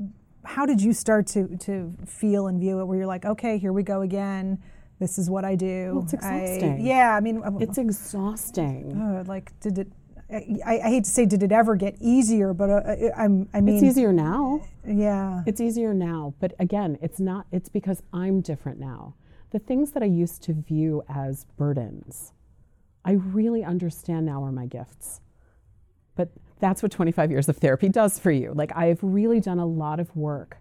how 0.45 0.65
did 0.65 0.81
you 0.81 0.93
start 0.93 1.27
to, 1.27 1.57
to 1.57 1.93
feel 2.05 2.47
and 2.47 2.59
view 2.59 2.79
it 2.79 2.85
where 2.85 2.97
you're 2.97 3.07
like, 3.07 3.25
okay, 3.25 3.57
here 3.57 3.73
we 3.73 3.83
go 3.83 4.01
again? 4.01 4.61
This 4.99 5.17
is 5.17 5.29
what 5.29 5.43
I 5.43 5.55
do. 5.55 5.91
Well, 5.95 6.03
it's 6.03 6.13
exhausting. 6.13 6.73
I, 6.73 6.77
yeah, 6.79 7.15
I 7.15 7.19
mean, 7.19 7.43
it's 7.59 7.77
exhausting. 7.77 8.93
Uh, 8.95 9.23
like, 9.27 9.59
did 9.59 9.77
it 9.77 9.91
I, 10.29 10.79
I, 10.83 10.89
hate 10.89 11.03
to 11.03 11.09
say, 11.09 11.25
did 11.25 11.43
it 11.43 11.51
ever 11.51 11.75
get 11.75 11.95
easier? 12.01 12.53
But 12.53 12.69
uh, 12.69 12.95
I'm, 13.15 13.47
I 13.53 13.61
mean, 13.61 13.75
it's 13.75 13.83
easier 13.83 14.11
now. 14.11 14.61
Yeah, 14.85 15.43
it's 15.45 15.61
easier 15.61 15.93
now. 15.93 16.33
But 16.39 16.53
again, 16.57 16.97
it's 17.01 17.19
not. 17.19 17.45
It's 17.51 17.69
because 17.69 18.01
I'm 18.11 18.41
different 18.41 18.79
now. 18.79 19.13
The 19.51 19.59
things 19.59 19.91
that 19.91 20.01
I 20.01 20.07
used 20.07 20.41
to 20.43 20.53
view 20.53 21.03
as 21.07 21.45
burdens, 21.57 22.33
I 23.03 23.11
really 23.11 23.63
understand 23.63 24.25
now 24.25 24.43
are 24.43 24.51
my 24.51 24.65
gifts. 24.65 25.21
But 26.15 26.29
that's 26.59 26.81
what 26.81 26.91
25 26.91 27.29
years 27.29 27.47
of 27.47 27.57
therapy 27.57 27.89
does 27.89 28.17
for 28.17 28.31
you. 28.31 28.51
Like 28.55 28.75
I've 28.75 28.99
really 29.03 29.39
done 29.39 29.59
a 29.59 29.65
lot 29.65 29.99
of 29.99 30.15
work 30.15 30.57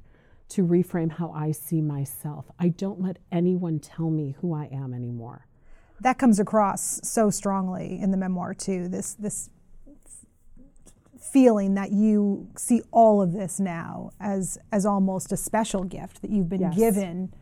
to 0.51 0.63
reframe 0.63 1.13
how 1.13 1.31
I 1.31 1.53
see 1.53 1.81
myself. 1.81 2.45
I 2.59 2.69
don't 2.69 3.01
let 3.01 3.19
anyone 3.33 3.79
tell 3.79 4.11
me 4.11 4.37
who 4.41 4.55
I 4.55 4.69
am 4.71 4.93
anymore 4.93 5.47
that 6.01 6.19
comes 6.19 6.39
across 6.39 7.01
so 7.03 7.31
strongly 7.31 7.99
in 8.01 8.11
the 8.11 8.17
memoir 8.17 8.55
too 8.55 8.89
this 8.89 9.15
this 9.15 9.51
feeling 11.35 11.75
that 11.75 11.91
you 11.91 12.49
see 12.57 12.81
all 12.93 13.21
of 13.21 13.33
this 13.33 13.59
now 13.59 14.09
as 14.21 14.57
as 14.71 14.87
almost 14.87 15.33
a 15.33 15.37
special 15.37 15.83
gift 15.83 16.23
that 16.23 16.31
you've 16.31 16.49
been 16.49 16.61
yes. 16.61 16.77
given. 16.77 17.35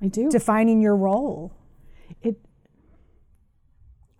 I 0.00 0.06
do. 0.06 0.30
Defining 0.30 0.80
your 0.80 0.94
role. 0.94 1.52
It 2.22 2.36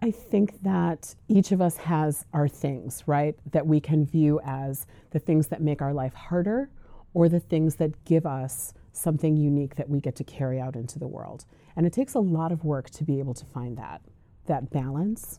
I 0.02 0.10
think 0.10 0.62
that 0.62 1.14
each 1.28 1.52
of 1.52 1.60
us 1.60 1.76
has 1.76 2.24
our 2.32 2.48
things, 2.48 3.04
right? 3.06 3.36
That 3.52 3.66
we 3.66 3.80
can 3.80 4.04
view 4.04 4.40
as 4.44 4.86
the 5.10 5.18
things 5.20 5.48
that 5.48 5.60
make 5.60 5.80
our 5.80 5.92
life 5.92 6.14
harder 6.14 6.70
or 7.14 7.28
the 7.28 7.40
things 7.40 7.76
that 7.76 8.04
give 8.04 8.26
us 8.26 8.74
something 8.92 9.36
unique 9.36 9.76
that 9.76 9.88
we 9.88 10.00
get 10.00 10.16
to 10.16 10.24
carry 10.24 10.60
out 10.60 10.74
into 10.74 10.98
the 10.98 11.06
world. 11.06 11.44
And 11.78 11.86
it 11.86 11.92
takes 11.92 12.14
a 12.14 12.18
lot 12.18 12.50
of 12.50 12.64
work 12.64 12.90
to 12.90 13.04
be 13.04 13.20
able 13.20 13.34
to 13.34 13.46
find 13.46 13.78
that 13.78 14.02
that 14.46 14.68
balance 14.68 15.38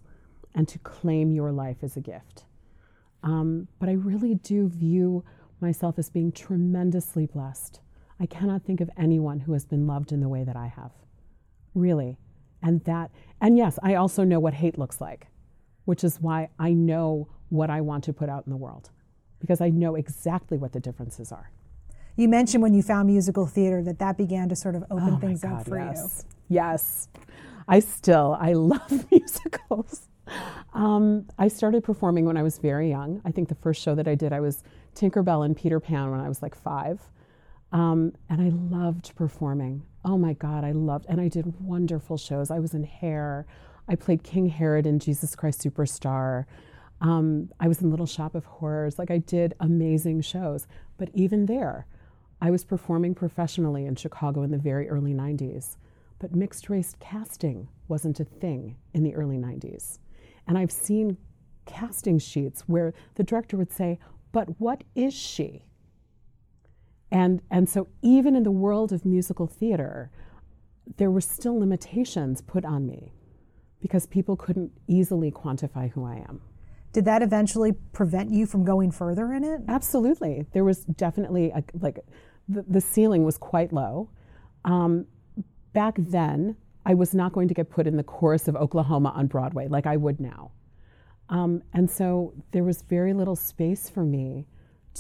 and 0.56 0.70
to 0.70 0.80
claim 0.80 1.32
your 1.32 1.52
life 1.52 1.78
as 1.82 1.98
a 1.98 2.00
gift. 2.00 2.46
Um, 3.24 3.68
but 3.78 3.90
I 3.90 3.94
really 3.94 4.36
do 4.36 4.70
view 4.70 5.26
myself 5.60 6.00
as 6.00 6.10
being 6.10 6.32
tremendously 6.32 7.26
blessed. 7.26 7.82
I 8.22 8.26
cannot 8.26 8.64
think 8.64 8.80
of 8.80 8.90
anyone 8.98 9.42
who 9.42 9.52
has 9.52 9.66
been 9.66 9.86
loved 9.86 10.14
in 10.14 10.22
the 10.22 10.30
way 10.30 10.46
that 10.46 10.56
I 10.56 10.68
have. 10.68 10.92
Really. 11.76 12.18
And 12.64 12.86
that, 12.86 13.12
and 13.42 13.58
yes, 13.58 13.78
I 13.84 13.96
also 13.96 14.24
know 14.24 14.40
what 14.40 14.54
hate 14.54 14.78
looks 14.78 15.02
like, 15.02 15.28
which 15.84 16.06
is 16.06 16.22
why 16.22 16.48
I 16.58 16.72
know 16.72 17.28
what 17.50 17.70
I 17.70 17.82
want 17.82 18.06
to 18.06 18.14
put 18.14 18.30
out 18.30 18.46
in 18.46 18.52
the 18.52 18.58
world, 18.58 18.92
because 19.40 19.60
I 19.60 19.70
know 19.72 19.96
exactly 19.96 20.58
what 20.58 20.72
the 20.72 20.80
differences 20.80 21.34
are. 21.34 21.52
You 22.20 22.28
mentioned 22.28 22.62
when 22.62 22.74
you 22.74 22.84
found 22.84 23.08
musical 23.08 23.46
theater 23.46 23.82
that 23.84 24.00
that 24.00 24.18
began 24.18 24.50
to 24.50 24.56
sort 24.58 24.76
of 24.76 24.84
open 24.92 25.14
oh 25.14 25.18
things 25.20 25.42
God, 25.42 25.62
up 25.62 25.66
for 25.66 25.80
yes. 25.80 26.26
you. 26.50 26.56
Yes. 26.58 27.08
I 27.66 27.80
still, 27.80 28.38
I 28.38 28.52
love 28.74 29.06
musicals. 29.10 30.10
Um, 30.74 31.28
I 31.38 31.48
started 31.48 31.82
performing 31.82 32.26
when 32.26 32.36
I 32.36 32.44
was 32.44 32.58
very 32.58 32.90
young. 32.90 33.22
I 33.24 33.32
think 33.32 33.48
the 33.48 33.56
first 33.56 33.82
show 33.82 33.96
that 33.96 34.06
I 34.06 34.16
did, 34.16 34.34
I 34.34 34.42
was 34.42 34.66
Tinkerbell 34.96 35.46
and 35.46 35.56
Peter 35.56 35.80
Pan 35.80 36.12
when 36.12 36.20
I 36.20 36.28
was 36.28 36.42
like 36.42 36.56
five. 36.56 37.00
Um, 37.72 38.12
and 38.30 38.42
I 38.42 38.50
loved 38.76 39.16
performing. 39.16 39.84
Oh 40.04 40.18
my 40.18 40.34
God, 40.34 40.66
I 40.66 40.74
loved, 40.74 41.06
and 41.08 41.22
I 41.22 41.30
did 41.30 41.62
wonderful 41.62 42.18
shows. 42.18 42.52
I 42.52 42.60
was 42.60 42.74
in 42.74 42.84
Hair. 42.84 43.46
I 43.88 43.96
played 43.96 44.24
King 44.24 44.48
Herod 44.48 44.86
in 44.86 45.00
Jesus 45.00 45.38
Christ 45.38 45.64
Superstar. 45.64 46.44
Um, 47.00 47.50
I 47.62 47.70
was 47.70 47.82
in 47.82 47.90
Little 47.92 48.06
Shop 48.06 48.36
of 48.36 48.44
Horrors. 48.44 49.00
Like 49.00 49.10
I 49.10 49.20
did 49.20 49.54
amazing 49.62 50.20
shows. 50.20 50.68
But 50.98 51.12
even 51.14 51.46
there, 51.46 51.86
I 52.42 52.52
was 52.52 52.64
performing 52.64 53.16
professionally 53.16 53.86
in 53.86 53.96
Chicago 53.96 54.44
in 54.44 54.52
the 54.52 54.58
very 54.58 54.90
early 54.90 55.14
90s. 55.14 55.78
But 56.20 56.36
mixed 56.36 56.70
race 56.70 56.96
casting 57.00 57.70
wasn't 57.88 58.20
a 58.20 58.26
thing 58.26 58.76
in 58.94 59.04
the 59.04 59.16
early 59.16 59.38
90s. 59.38 60.00
And 60.48 60.58
I've 60.58 60.72
seen 60.72 61.18
casting 61.66 62.20
sheets 62.20 62.64
where 62.68 62.94
the 63.16 63.24
director 63.24 63.58
would 63.58 63.72
say, 63.72 64.00
But 64.32 64.60
what 64.60 64.84
is 64.96 65.14
she? 65.14 65.66
And, 67.12 67.42
and 67.50 67.68
so, 67.68 67.88
even 68.02 68.36
in 68.36 68.44
the 68.44 68.52
world 68.52 68.92
of 68.92 69.06
musical 69.06 69.48
theater, 69.48 70.12
there 70.98 71.10
were 71.10 71.22
still 71.22 71.58
limitations 71.58 72.42
put 72.42 72.66
on 72.66 72.86
me 72.86 73.14
because 73.82 74.06
people 74.06 74.36
couldn't 74.36 74.72
easily 74.88 75.32
quantify 75.32 75.90
who 75.92 76.06
I 76.06 76.16
am. 76.28 76.42
Did 76.92 77.06
that 77.06 77.22
eventually 77.22 77.72
prevent 77.72 78.32
you 78.32 78.46
from 78.46 78.66
going 78.66 78.92
further 78.92 79.32
in 79.32 79.44
it? 79.44 79.62
Absolutely. 79.68 80.46
There 80.54 80.64
was 80.64 80.80
definitely 80.86 81.52
a, 81.52 81.64
like 81.80 82.00
the, 82.50 82.82
ceiling 82.82 83.24
was 83.24 83.38
quite 83.38 83.72
low. 83.72 84.10
Um, 84.66 85.06
back 85.74 85.96
then, 85.98 86.56
I 86.86 86.94
was 86.96 87.14
not 87.14 87.34
going 87.34 87.48
to 87.48 87.54
get 87.54 87.70
put 87.70 87.88
in 87.88 87.98
the 87.98 88.04
chorus 88.04 88.48
of 88.48 88.56
Oklahoma 88.56 89.10
on 89.16 89.28
Broadway 89.28 89.68
like 89.68 89.86
I 89.86 89.98
would 89.98 90.20
now. 90.20 90.52
Um, 91.30 91.62
and 91.74 91.90
so 91.90 92.34
there 92.52 92.64
was 92.64 92.82
very 92.82 93.14
little 93.14 93.36
space 93.36 93.90
for 93.90 94.04
me 94.04 94.48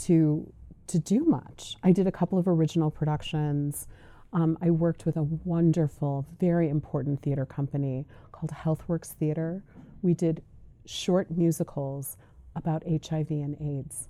to, 0.05 0.51
to 0.87 0.99
do 0.99 1.25
much. 1.25 1.75
I 1.83 1.91
did 1.91 2.05
a 2.05 2.11
couple 2.11 2.37
of 2.37 2.47
original 2.47 2.91
productions. 2.91 3.87
Um, 4.31 4.57
I 4.61 4.69
worked 4.69 5.07
with 5.07 5.17
a 5.17 5.23
wonderful, 5.23 6.27
very 6.39 6.69
important 6.69 7.23
theater 7.23 7.47
company 7.47 8.05
called 8.39 8.51
Healthworks 8.51 9.13
Theater, 9.13 9.63
we 10.01 10.13
did 10.13 10.41
short 10.85 11.29
musicals 11.29 12.17
about 12.55 12.83
HIV 12.87 13.31
and 13.31 13.55
AIDS 13.61 14.07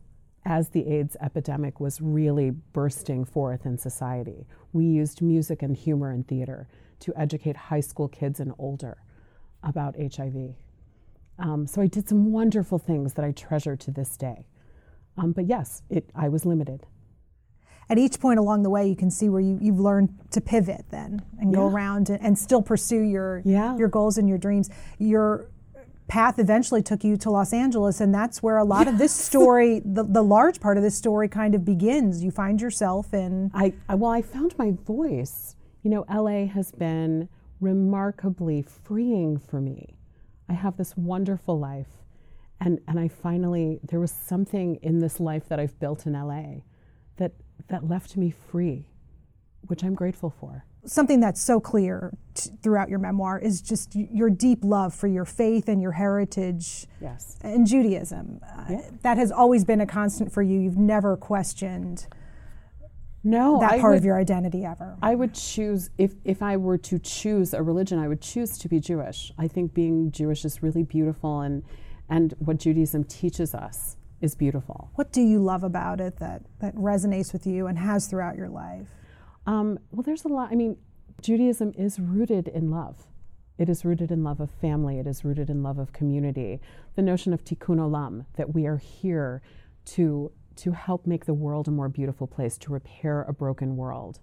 as 0.50 0.70
the 0.70 0.86
AIDS 0.92 1.16
epidemic 1.22 1.80
was 1.80 2.02
really 2.02 2.50
bursting 2.50 3.24
forth 3.24 3.66
in 3.68 3.78
society. 3.78 4.48
We 4.74 4.84
used 4.84 5.22
music 5.22 5.62
and 5.62 5.78
humor 5.78 6.10
and 6.10 6.28
theater 6.28 6.68
to 7.02 7.14
educate 7.16 7.56
high 7.56 7.80
school 7.82 8.08
kids 8.08 8.40
and 8.40 8.52
older 8.58 8.98
about 9.62 9.96
HIV. 9.96 10.56
Um, 11.38 11.68
so 11.68 11.82
I 11.82 11.88
did 11.88 12.10
some 12.10 12.32
wonderful 12.32 12.80
things 12.80 13.14
that 13.14 13.24
I 13.24 13.32
treasure 13.32 13.76
to 13.76 13.92
this 13.92 14.18
day. 14.18 14.48
Um, 15.18 15.34
but 15.34 15.46
yes, 15.46 15.84
it, 15.90 16.10
I 16.16 16.30
was 16.30 16.46
limited. 16.46 16.88
At 17.88 17.98
each 18.00 18.20
point 18.20 18.40
along 18.40 18.64
the 18.64 18.70
way, 18.72 18.88
you 18.88 18.96
can 18.96 19.12
see 19.12 19.30
where 19.30 19.42
you, 19.42 19.58
you've 19.62 19.80
learned 19.80 20.10
to 20.32 20.42
pivot 20.42 20.86
then 20.90 21.22
and 21.40 21.54
go 21.54 21.68
around 21.68 22.10
and, 22.10 22.22
and 22.24 22.38
still 22.38 22.62
pursue 22.62 23.02
your 23.02 23.42
Yeah. 23.46 23.78
your 23.78 23.88
goals 23.88 24.18
and 24.18 24.28
your 24.28 24.38
dreams. 24.38 24.70
Your 24.98 25.50
path 26.10 26.40
eventually 26.40 26.82
took 26.82 27.04
you 27.04 27.16
to 27.18 27.30
Los 27.30 27.54
Angeles, 27.54 28.02
and 28.02 28.14
that's 28.14 28.44
where 28.44 28.58
a 28.58 28.66
lot 28.66 28.88
of 28.88 28.98
this 28.98 29.14
story, 29.28 29.82
the, 29.86 30.04
the 30.04 30.24
large 30.24 30.60
part 30.60 30.76
of 30.76 30.84
this 30.84 30.98
story, 30.98 31.30
kind 31.30 31.56
of 31.56 31.64
begins. 31.64 32.22
You 32.24 32.32
find 32.32 32.60
yourself 32.60 33.14
in 33.14 33.52
I, 33.54 33.74
I 33.88 33.96
well, 33.96 34.12
I 34.12 34.22
found 34.22 34.58
my 34.58 34.72
voice. 34.72 35.56
You 35.84 35.92
know, 35.92 36.06
LA 36.14 36.48
has 36.48 36.72
been 36.72 37.30
remarkably 37.62 38.62
freeing 38.62 39.38
for 39.38 39.62
me. 39.62 39.96
I 40.50 40.54
have 40.54 40.76
this 40.76 40.98
wonderful 40.98 41.58
life, 41.58 42.04
and 42.60 42.82
and 42.88 43.00
I 43.00 43.08
finally 43.08 43.80
there 43.84 44.00
was 44.00 44.12
something 44.12 44.76
in 44.82 45.00
this 45.00 45.20
life 45.20 45.48
that 45.48 45.60
I've 45.60 45.80
built 45.80 46.06
in 46.06 46.14
LA 46.14 46.64
that 47.18 47.34
that 47.68 47.88
left 47.88 48.18
me 48.18 48.32
free, 48.32 48.88
which 49.68 49.84
I'm 49.84 49.94
grateful 49.94 50.34
for. 50.40 50.66
Something 50.90 51.20
that's 51.20 51.42
so 51.42 51.60
clear 51.60 52.12
t- 52.34 52.50
throughout 52.64 52.90
your 52.90 53.00
memoir 53.00 53.38
is 53.40 53.62
just 53.62 53.94
y- 53.96 54.08
your 54.12 54.30
deep 54.30 54.60
love 54.64 54.94
for 54.94 55.08
your 55.08 55.26
faith 55.26 55.68
and 55.70 55.82
your 55.82 55.92
heritage 55.94 56.88
Yes. 57.02 57.38
and 57.42 57.68
Judaism. 57.68 58.40
Uh, 58.44 58.66
Yeah. 58.70 58.82
That 59.04 59.18
has 59.18 59.32
always 59.32 59.64
been 59.66 59.82
a 59.82 59.86
constant 59.86 60.32
for 60.32 60.42
you. 60.42 60.60
You've 60.60 60.78
never 60.78 61.16
questioned 61.16 62.08
No, 63.24 63.60
that 63.60 63.74
I 63.74 63.80
part 63.80 63.92
would, 63.94 63.98
of 64.00 64.06
your 64.06 64.18
identity 64.18 64.64
ever. 64.66 64.98
I 65.02 65.14
would 65.16 65.34
choose 65.34 65.90
if 65.98 66.16
if 66.24 66.42
I 66.42 66.56
were 66.58 66.78
to 66.78 66.98
choose 67.00 67.54
a 67.54 67.62
religion, 67.62 68.00
I 68.00 68.08
would 68.08 68.22
choose 68.22 68.58
to 68.60 68.70
be 68.70 68.80
Jewish. 68.80 69.34
I 69.38 69.48
think 69.48 69.74
being 69.74 70.12
Jewish 70.12 70.46
is 70.46 70.64
really 70.64 70.84
beautiful, 70.84 71.42
and 71.42 71.64
and 72.10 72.34
what 72.40 72.58
Judaism 72.58 73.04
teaches 73.04 73.54
us 73.54 73.98
is 74.22 74.36
beautiful. 74.36 74.90
What 74.96 75.12
do 75.12 75.22
you 75.22 75.40
love 75.40 75.64
about 75.64 76.00
it 76.02 76.18
that, 76.18 76.42
that 76.60 76.74
resonates 76.76 77.32
with 77.34 77.46
you 77.46 77.68
and 77.68 77.78
has 77.78 78.08
throughout 78.08 78.36
your 78.36 78.50
life? 78.50 78.88
Um, 79.50 79.80
well, 79.90 80.04
there's 80.04 80.26
a 80.26 80.28
lot. 80.28 80.50
I 80.52 80.56
mean, 80.56 80.78
Judaism 81.24 81.74
is 81.76 82.00
rooted 82.00 82.48
in 82.48 82.70
love. 82.70 83.08
It 83.58 83.68
is 83.68 83.84
rooted 83.84 84.12
in 84.12 84.24
love 84.24 84.40
of 84.40 84.52
family. 84.52 85.00
It 85.00 85.08
is 85.08 85.26
rooted 85.26 85.50
in 85.50 85.64
love 85.64 85.80
of 85.80 85.92
community. 85.92 86.62
The 86.96 87.02
notion 87.02 87.34
of 87.34 87.44
tikkun 87.44 87.80
olam, 87.80 88.28
that 88.38 88.54
we 88.54 88.68
are 88.68 88.78
here 88.78 89.42
to, 89.86 90.32
to 90.58 90.72
help 90.72 91.08
make 91.08 91.26
the 91.26 91.34
world 91.34 91.68
a 91.68 91.72
more 91.72 91.90
beautiful 91.90 92.28
place, 92.28 92.60
to 92.60 92.72
repair 92.72 93.24
a 93.24 93.34
broken 93.34 93.76
world. 93.76 94.20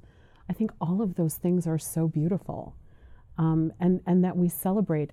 I 0.49 0.53
think 0.53 0.71
all 0.81 1.03
of 1.03 1.17
those 1.17 1.35
things 1.35 1.67
are 1.67 1.77
so 1.77 2.07
beautiful. 2.07 2.77
Um, 3.37 3.73
and, 3.81 4.03
and 4.07 4.23
that 4.23 4.37
we 4.37 4.49
celebrate 4.49 5.11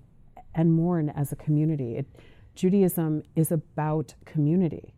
and 0.54 0.72
mourn 0.72 1.10
as 1.10 1.32
a 1.32 1.36
community. 1.36 1.96
It, 1.96 2.06
Judaism 2.54 3.24
is 3.34 3.50
about 3.50 4.14
community. 4.26 4.94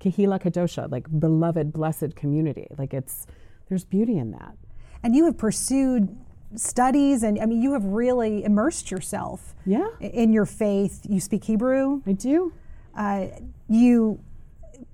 Kehila 0.00 0.38
Kadosha, 0.38 0.90
like 0.90 1.06
beloved, 1.18 1.72
blessed 1.72 2.14
community. 2.14 2.66
Like 2.76 2.92
it's, 2.92 3.26
there's 3.70 3.84
beauty 3.84 4.18
in 4.18 4.32
that. 4.32 4.58
And 5.02 5.16
you 5.16 5.24
have 5.24 5.38
pursued 5.38 6.14
studies, 6.56 7.22
and 7.22 7.40
I 7.40 7.46
mean, 7.46 7.62
you 7.62 7.72
have 7.72 7.84
really 7.84 8.44
immersed 8.44 8.90
yourself 8.90 9.54
Yeah, 9.64 9.88
in 10.00 10.34
your 10.34 10.44
faith. 10.44 11.06
You 11.08 11.20
speak 11.20 11.44
Hebrew. 11.44 12.02
I 12.06 12.12
do. 12.12 12.52
Uh, 12.94 13.28
you 13.68 14.20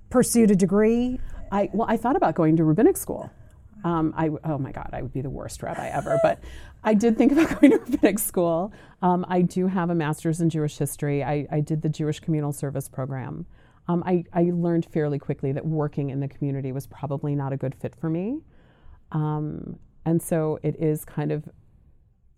pursued 0.09 0.51
a 0.51 0.55
degree. 0.55 1.19
I 1.51 1.69
well, 1.73 1.87
I 1.89 1.97
thought 1.97 2.15
about 2.15 2.35
going 2.35 2.55
to 2.57 2.63
rabbinic 2.63 2.95
school. 2.95 3.29
Um, 3.83 4.13
I 4.15 4.29
oh 4.45 4.57
my 4.57 4.71
God, 4.71 4.91
I 4.93 5.01
would 5.01 5.13
be 5.13 5.21
the 5.21 5.29
worst 5.29 5.61
rabbi 5.63 5.87
ever. 5.87 6.19
But 6.21 6.39
I 6.83 6.93
did 6.93 7.17
think 7.17 7.31
about 7.31 7.49
going 7.61 7.71
to 7.71 7.79
rabbinic 7.79 8.19
school. 8.19 8.71
Um, 9.01 9.25
I 9.27 9.41
do 9.41 9.67
have 9.67 9.89
a 9.89 9.95
master's 9.95 10.39
in 10.39 10.49
Jewish 10.49 10.77
history. 10.77 11.23
I, 11.23 11.47
I 11.51 11.59
did 11.59 11.81
the 11.81 11.89
Jewish 11.89 12.19
Communal 12.19 12.53
Service 12.53 12.87
program. 12.87 13.45
Um, 13.87 14.03
I, 14.05 14.25
I 14.33 14.51
learned 14.53 14.85
fairly 14.85 15.17
quickly 15.17 15.51
that 15.53 15.65
working 15.65 16.09
in 16.09 16.19
the 16.19 16.27
community 16.27 16.71
was 16.71 16.87
probably 16.87 17.35
not 17.35 17.53
a 17.53 17.57
good 17.57 17.73
fit 17.75 17.95
for 17.95 18.09
me. 18.09 18.41
Um, 19.11 19.77
and 20.05 20.21
so 20.21 20.59
it 20.63 20.75
is 20.79 21.05
kind 21.05 21.31
of 21.31 21.47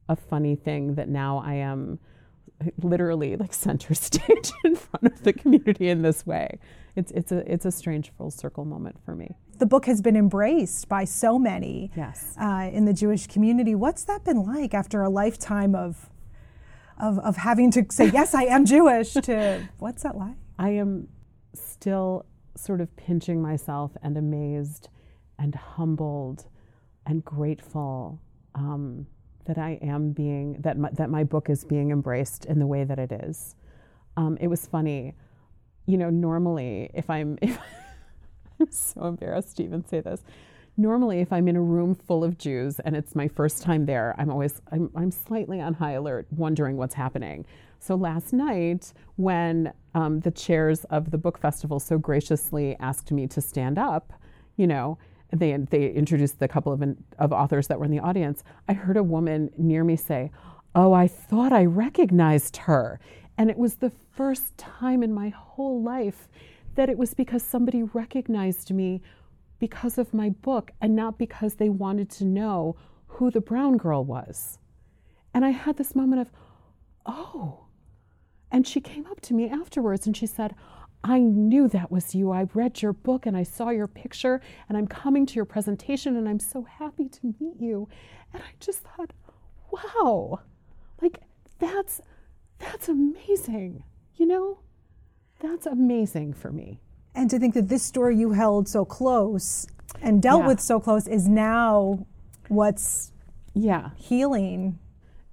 a 0.07 0.15
funny 0.15 0.55
thing 0.55 0.95
that 0.95 1.07
now 1.09 1.37
I 1.39 1.55
am 1.55 1.99
literally 2.81 3.35
like 3.37 3.53
center 3.53 3.93
stage 4.07 4.51
in 4.63 4.75
front 4.75 5.05
of 5.13 5.23
the 5.23 5.33
community 5.33 5.89
in 5.89 6.01
this 6.01 6.25
way. 6.25 6.59
It's 6.95 7.11
it's 7.11 7.31
a 7.31 7.49
it's 7.51 7.65
a 7.65 7.71
strange 7.71 8.11
full 8.17 8.31
circle 8.31 8.65
moment 8.65 8.97
for 9.05 9.15
me. 9.15 9.35
The 9.59 9.65
book 9.65 9.85
has 9.85 10.01
been 10.01 10.15
embraced 10.15 10.89
by 10.89 11.03
so 11.05 11.37
many 11.37 11.91
Yes. 11.95 12.33
uh, 12.41 12.69
in 12.71 12.85
the 12.85 12.93
Jewish 12.93 13.27
community. 13.27 13.75
What's 13.75 14.03
that 14.05 14.23
been 14.23 14.43
like 14.43 14.73
after 14.73 15.01
a 15.03 15.09
lifetime 15.09 15.75
of, 15.75 16.09
of, 16.97 17.19
of 17.19 17.35
having 17.35 17.69
to 17.71 17.85
say, 17.91 18.09
yes, 18.09 18.33
I 18.33 18.43
am 18.43 18.65
Jewish, 18.65 19.13
to 19.13 19.67
what's 19.79 20.03
that 20.03 20.17
like? 20.17 20.35
I 20.57 20.69
am 20.69 21.09
still 21.53 22.25
sort 22.55 22.79
of 22.79 22.95
pinching 22.95 23.41
myself 23.41 23.91
and 24.01 24.17
amazed 24.17 24.87
and 25.37 25.55
humbled 25.55 26.45
and 27.05 27.23
grateful 27.23 28.19
um, 28.55 29.07
that 29.45 29.57
I 29.57 29.79
am 29.81 30.11
being 30.11 30.57
that 30.61 30.77
my, 30.77 30.89
that 30.91 31.09
my 31.09 31.23
book 31.23 31.49
is 31.49 31.63
being 31.63 31.91
embraced 31.91 32.45
in 32.45 32.59
the 32.59 32.67
way 32.67 32.83
that 32.83 32.99
it 32.99 33.11
is. 33.11 33.55
Um, 34.17 34.37
it 34.39 34.47
was 34.47 34.65
funny, 34.67 35.15
you 35.85 35.97
know. 35.97 36.09
Normally, 36.09 36.91
if 36.93 37.09
I'm 37.09 37.37
if 37.41 37.57
I'm 38.59 38.71
so 38.71 39.05
embarrassed 39.05 39.57
to 39.57 39.63
even 39.63 39.85
say 39.87 40.01
this. 40.01 40.23
Normally, 40.77 41.19
if 41.19 41.33
I'm 41.33 41.49
in 41.49 41.57
a 41.57 41.61
room 41.61 41.93
full 41.93 42.23
of 42.23 42.37
Jews 42.37 42.79
and 42.79 42.95
it's 42.95 43.13
my 43.13 43.27
first 43.27 43.61
time 43.63 43.85
there, 43.85 44.15
I'm 44.17 44.29
always 44.29 44.61
I'm, 44.71 44.89
I'm 44.95 45.11
slightly 45.11 45.59
on 45.59 45.73
high 45.73 45.91
alert, 45.91 46.27
wondering 46.31 46.77
what's 46.77 46.93
happening. 46.93 47.45
So 47.79 47.95
last 47.95 48.33
night, 48.33 48.93
when 49.15 49.73
um, 49.95 50.19
the 50.19 50.31
chairs 50.31 50.83
of 50.85 51.11
the 51.11 51.17
book 51.17 51.37
festival 51.37 51.79
so 51.79 51.97
graciously 51.97 52.77
asked 52.79 53.11
me 53.11 53.25
to 53.27 53.41
stand 53.41 53.77
up, 53.77 54.13
you 54.57 54.67
know, 54.67 54.97
they 55.31 55.55
they 55.55 55.89
introduced 55.91 56.39
the 56.39 56.47
couple 56.47 56.73
of 56.73 56.83
of 57.17 57.31
authors 57.31 57.67
that 57.67 57.79
were 57.79 57.85
in 57.85 57.91
the 57.91 57.99
audience. 57.99 58.43
I 58.67 58.73
heard 58.73 58.97
a 58.97 59.03
woman 59.03 59.51
near 59.57 59.83
me 59.83 59.95
say, 59.95 60.31
"Oh, 60.75 60.93
I 60.93 61.07
thought 61.07 61.53
I 61.53 61.65
recognized 61.65 62.57
her," 62.57 62.99
and 63.37 63.49
it 63.49 63.57
was 63.57 63.75
the 63.75 63.89
first 63.89 64.57
time 64.57 65.03
in 65.03 65.13
my 65.13 65.29
whole 65.29 65.81
life 65.81 66.27
that 66.75 66.89
it 66.89 66.97
was 66.97 67.13
because 67.13 67.43
somebody 67.43 67.83
recognized 67.83 68.71
me 68.71 69.01
because 69.59 69.97
of 69.97 70.13
my 70.13 70.29
book 70.29 70.71
and 70.81 70.95
not 70.95 71.17
because 71.17 71.55
they 71.55 71.69
wanted 71.69 72.09
to 72.09 72.25
know 72.25 72.75
who 73.07 73.29
the 73.29 73.41
brown 73.41 73.77
girl 73.77 74.03
was. 74.03 74.59
And 75.33 75.43
I 75.45 75.49
had 75.49 75.77
this 75.77 75.95
moment 75.95 76.21
of, 76.21 76.31
oh. 77.05 77.65
And 78.51 78.65
she 78.65 78.81
came 78.81 79.05
up 79.07 79.21
to 79.21 79.33
me 79.33 79.49
afterwards 79.49 80.07
and 80.07 80.15
she 80.15 80.25
said, 80.25 80.55
I 81.03 81.19
knew 81.19 81.67
that 81.69 81.91
was 81.91 82.13
you. 82.13 82.31
I 82.31 82.47
read 82.53 82.81
your 82.81 82.91
book 82.93 83.25
and 83.25 83.37
I 83.37 83.43
saw 83.43 83.69
your 83.69 83.87
picture 83.87 84.41
and 84.67 84.77
I'm 84.77 84.87
coming 84.87 85.25
to 85.27 85.35
your 85.35 85.45
presentation 85.45 86.17
and 86.17 86.27
I'm 86.27 86.39
so 86.39 86.63
happy 86.63 87.07
to 87.07 87.33
meet 87.39 87.59
you. 87.59 87.87
And 88.33 88.43
I 88.43 88.47
just 88.59 88.79
thought, 88.79 89.13
wow, 89.71 90.39
like 91.01 91.19
that's 91.59 92.01
that's 92.57 92.89
amazing. 92.89 93.83
You 94.15 94.25
know? 94.25 94.59
That's 95.39 95.65
amazing 95.65 96.33
for 96.33 96.51
me. 96.51 96.81
And 97.15 97.29
to 97.29 97.39
think 97.39 97.53
that 97.53 97.69
this 97.69 97.83
story 97.83 98.17
you 98.17 98.31
held 98.31 98.67
so 98.67 98.83
close 98.83 99.65
and 100.01 100.21
dealt 100.21 100.41
Yeah. 100.41 100.47
with 100.47 100.59
so 100.59 100.79
close 100.81 101.07
is 101.07 101.27
now 101.29 102.05
what's 102.49 103.13
Yeah. 103.53 103.91
healing. 103.95 104.79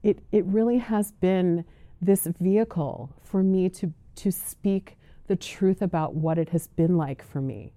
it, 0.05 0.21
it 0.31 0.45
really 0.45 0.79
has 0.79 1.11
been 1.11 1.65
this 2.01 2.29
vehicle 2.39 3.11
for 3.25 3.43
me 3.43 3.69
to, 3.69 3.93
to 4.15 4.31
speak 4.31 4.96
the 5.27 5.37
truth 5.37 5.83
about 5.83 6.15
what 6.15 6.39
it 6.39 6.51
has 6.51 6.67
been 6.67 6.97
like 6.97 7.23
for 7.23 7.41
me 7.41 7.73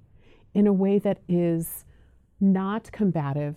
in 0.54 0.68
a 0.68 0.74
way 0.74 1.00
that 1.00 1.20
is 1.28 1.86
not 2.40 2.92
combative 2.92 3.56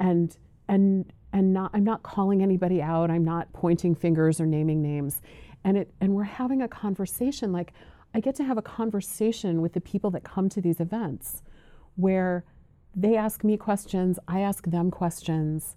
and 0.00 0.36
and 0.68 1.12
and 1.32 1.52
not 1.52 1.70
I'm 1.74 1.84
not 1.84 2.02
calling 2.02 2.42
anybody 2.42 2.80
out. 2.82 3.10
I'm 3.10 3.24
not 3.24 3.52
pointing 3.52 3.94
fingers 3.94 4.40
or 4.40 4.46
naming 4.46 4.82
names. 4.82 5.20
And 5.64 5.76
it 5.76 5.92
and 6.00 6.14
we're 6.14 6.24
having 6.24 6.62
a 6.62 6.68
conversation 6.68 7.52
like 7.52 7.72
I 8.14 8.20
get 8.20 8.34
to 8.36 8.44
have 8.44 8.58
a 8.58 8.62
conversation 8.62 9.60
with 9.60 9.74
the 9.74 9.80
people 9.80 10.10
that 10.12 10.24
come 10.24 10.48
to 10.50 10.60
these 10.60 10.80
events 10.80 11.42
where 11.96 12.44
they 12.94 13.16
ask 13.16 13.44
me 13.44 13.56
questions 13.56 14.18
I 14.26 14.40
ask 14.40 14.66
them 14.66 14.90
questions 14.90 15.76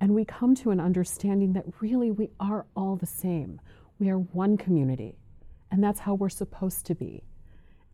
and 0.00 0.14
we 0.14 0.24
come 0.24 0.54
to 0.56 0.70
an 0.70 0.80
understanding 0.80 1.52
that 1.52 1.64
really 1.80 2.10
we 2.10 2.30
are 2.40 2.66
all 2.74 2.96
the 2.96 3.06
same. 3.06 3.60
We 3.98 4.10
are 4.10 4.18
one 4.18 4.56
community, 4.56 5.16
and 5.72 5.82
that's 5.82 6.00
how 6.00 6.14
we're 6.14 6.28
supposed 6.28 6.84
to 6.86 6.94
be. 6.94 7.24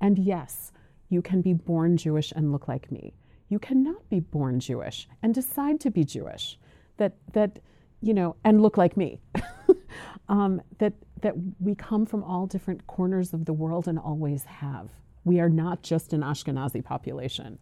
And 0.00 0.18
yes, 0.18 0.72
you 1.08 1.22
can 1.22 1.40
be 1.40 1.54
born 1.54 1.96
Jewish 1.96 2.32
and 2.32 2.52
look 2.52 2.66
like 2.68 2.90
me. 2.90 3.14
You 3.48 3.58
cannot 3.58 4.10
be 4.10 4.20
born 4.20 4.60
Jewish 4.60 5.08
and 5.22 5.32
decide 5.32 5.80
to 5.80 5.90
be 5.90 6.04
Jewish. 6.04 6.58
That 6.98 7.14
that 7.32 7.60
you 8.02 8.12
know 8.12 8.36
and 8.44 8.60
look 8.60 8.76
like 8.76 8.96
me. 8.96 9.20
um, 10.28 10.60
that 10.78 10.92
that 11.22 11.34
we 11.60 11.74
come 11.74 12.04
from 12.04 12.24
all 12.24 12.46
different 12.46 12.86
corners 12.88 13.32
of 13.32 13.44
the 13.44 13.52
world 13.52 13.88
and 13.88 13.98
always 13.98 14.44
have. 14.44 14.90
We 15.24 15.40
are 15.40 15.48
not 15.48 15.82
just 15.82 16.12
an 16.12 16.20
Ashkenazi 16.20 16.84
population. 16.84 17.58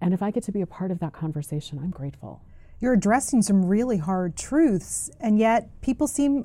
And 0.00 0.12
if 0.12 0.22
I 0.22 0.30
get 0.30 0.42
to 0.44 0.52
be 0.52 0.60
a 0.60 0.66
part 0.66 0.90
of 0.90 0.98
that 1.00 1.12
conversation, 1.12 1.78
I'm 1.78 1.90
grateful. 1.90 2.42
You're 2.80 2.92
addressing 2.92 3.42
some 3.42 3.64
really 3.64 3.98
hard 3.98 4.36
truths, 4.36 5.10
and 5.20 5.38
yet 5.38 5.80
people 5.80 6.06
seem 6.06 6.44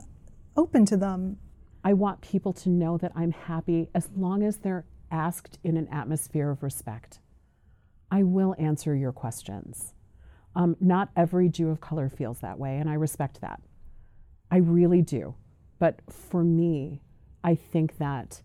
open 0.55 0.85
to 0.85 0.97
them. 0.97 1.37
I 1.83 1.93
want 1.93 2.21
people 2.21 2.53
to 2.53 2.69
know 2.69 2.97
that 2.97 3.11
I'm 3.15 3.31
happy 3.31 3.89
as 3.93 4.09
long 4.15 4.43
as 4.43 4.57
they're 4.57 4.85
asked 5.11 5.59
in 5.63 5.77
an 5.77 5.87
atmosphere 5.89 6.49
of 6.49 6.63
respect. 6.63 7.19
I 8.09 8.23
will 8.23 8.55
answer 8.57 8.95
your 8.95 9.11
questions. 9.11 9.93
Um, 10.55 10.77
not 10.79 11.09
every 11.15 11.49
Jew 11.49 11.69
of 11.69 11.81
color 11.81 12.09
feels 12.09 12.39
that 12.39 12.59
way, 12.59 12.77
and 12.77 12.89
I 12.89 12.93
respect 12.93 13.41
that. 13.41 13.61
I 14.51 14.57
really 14.57 15.01
do. 15.01 15.35
But 15.79 15.99
for 16.09 16.43
me, 16.43 17.01
I 17.43 17.55
think 17.55 17.97
that 17.97 18.41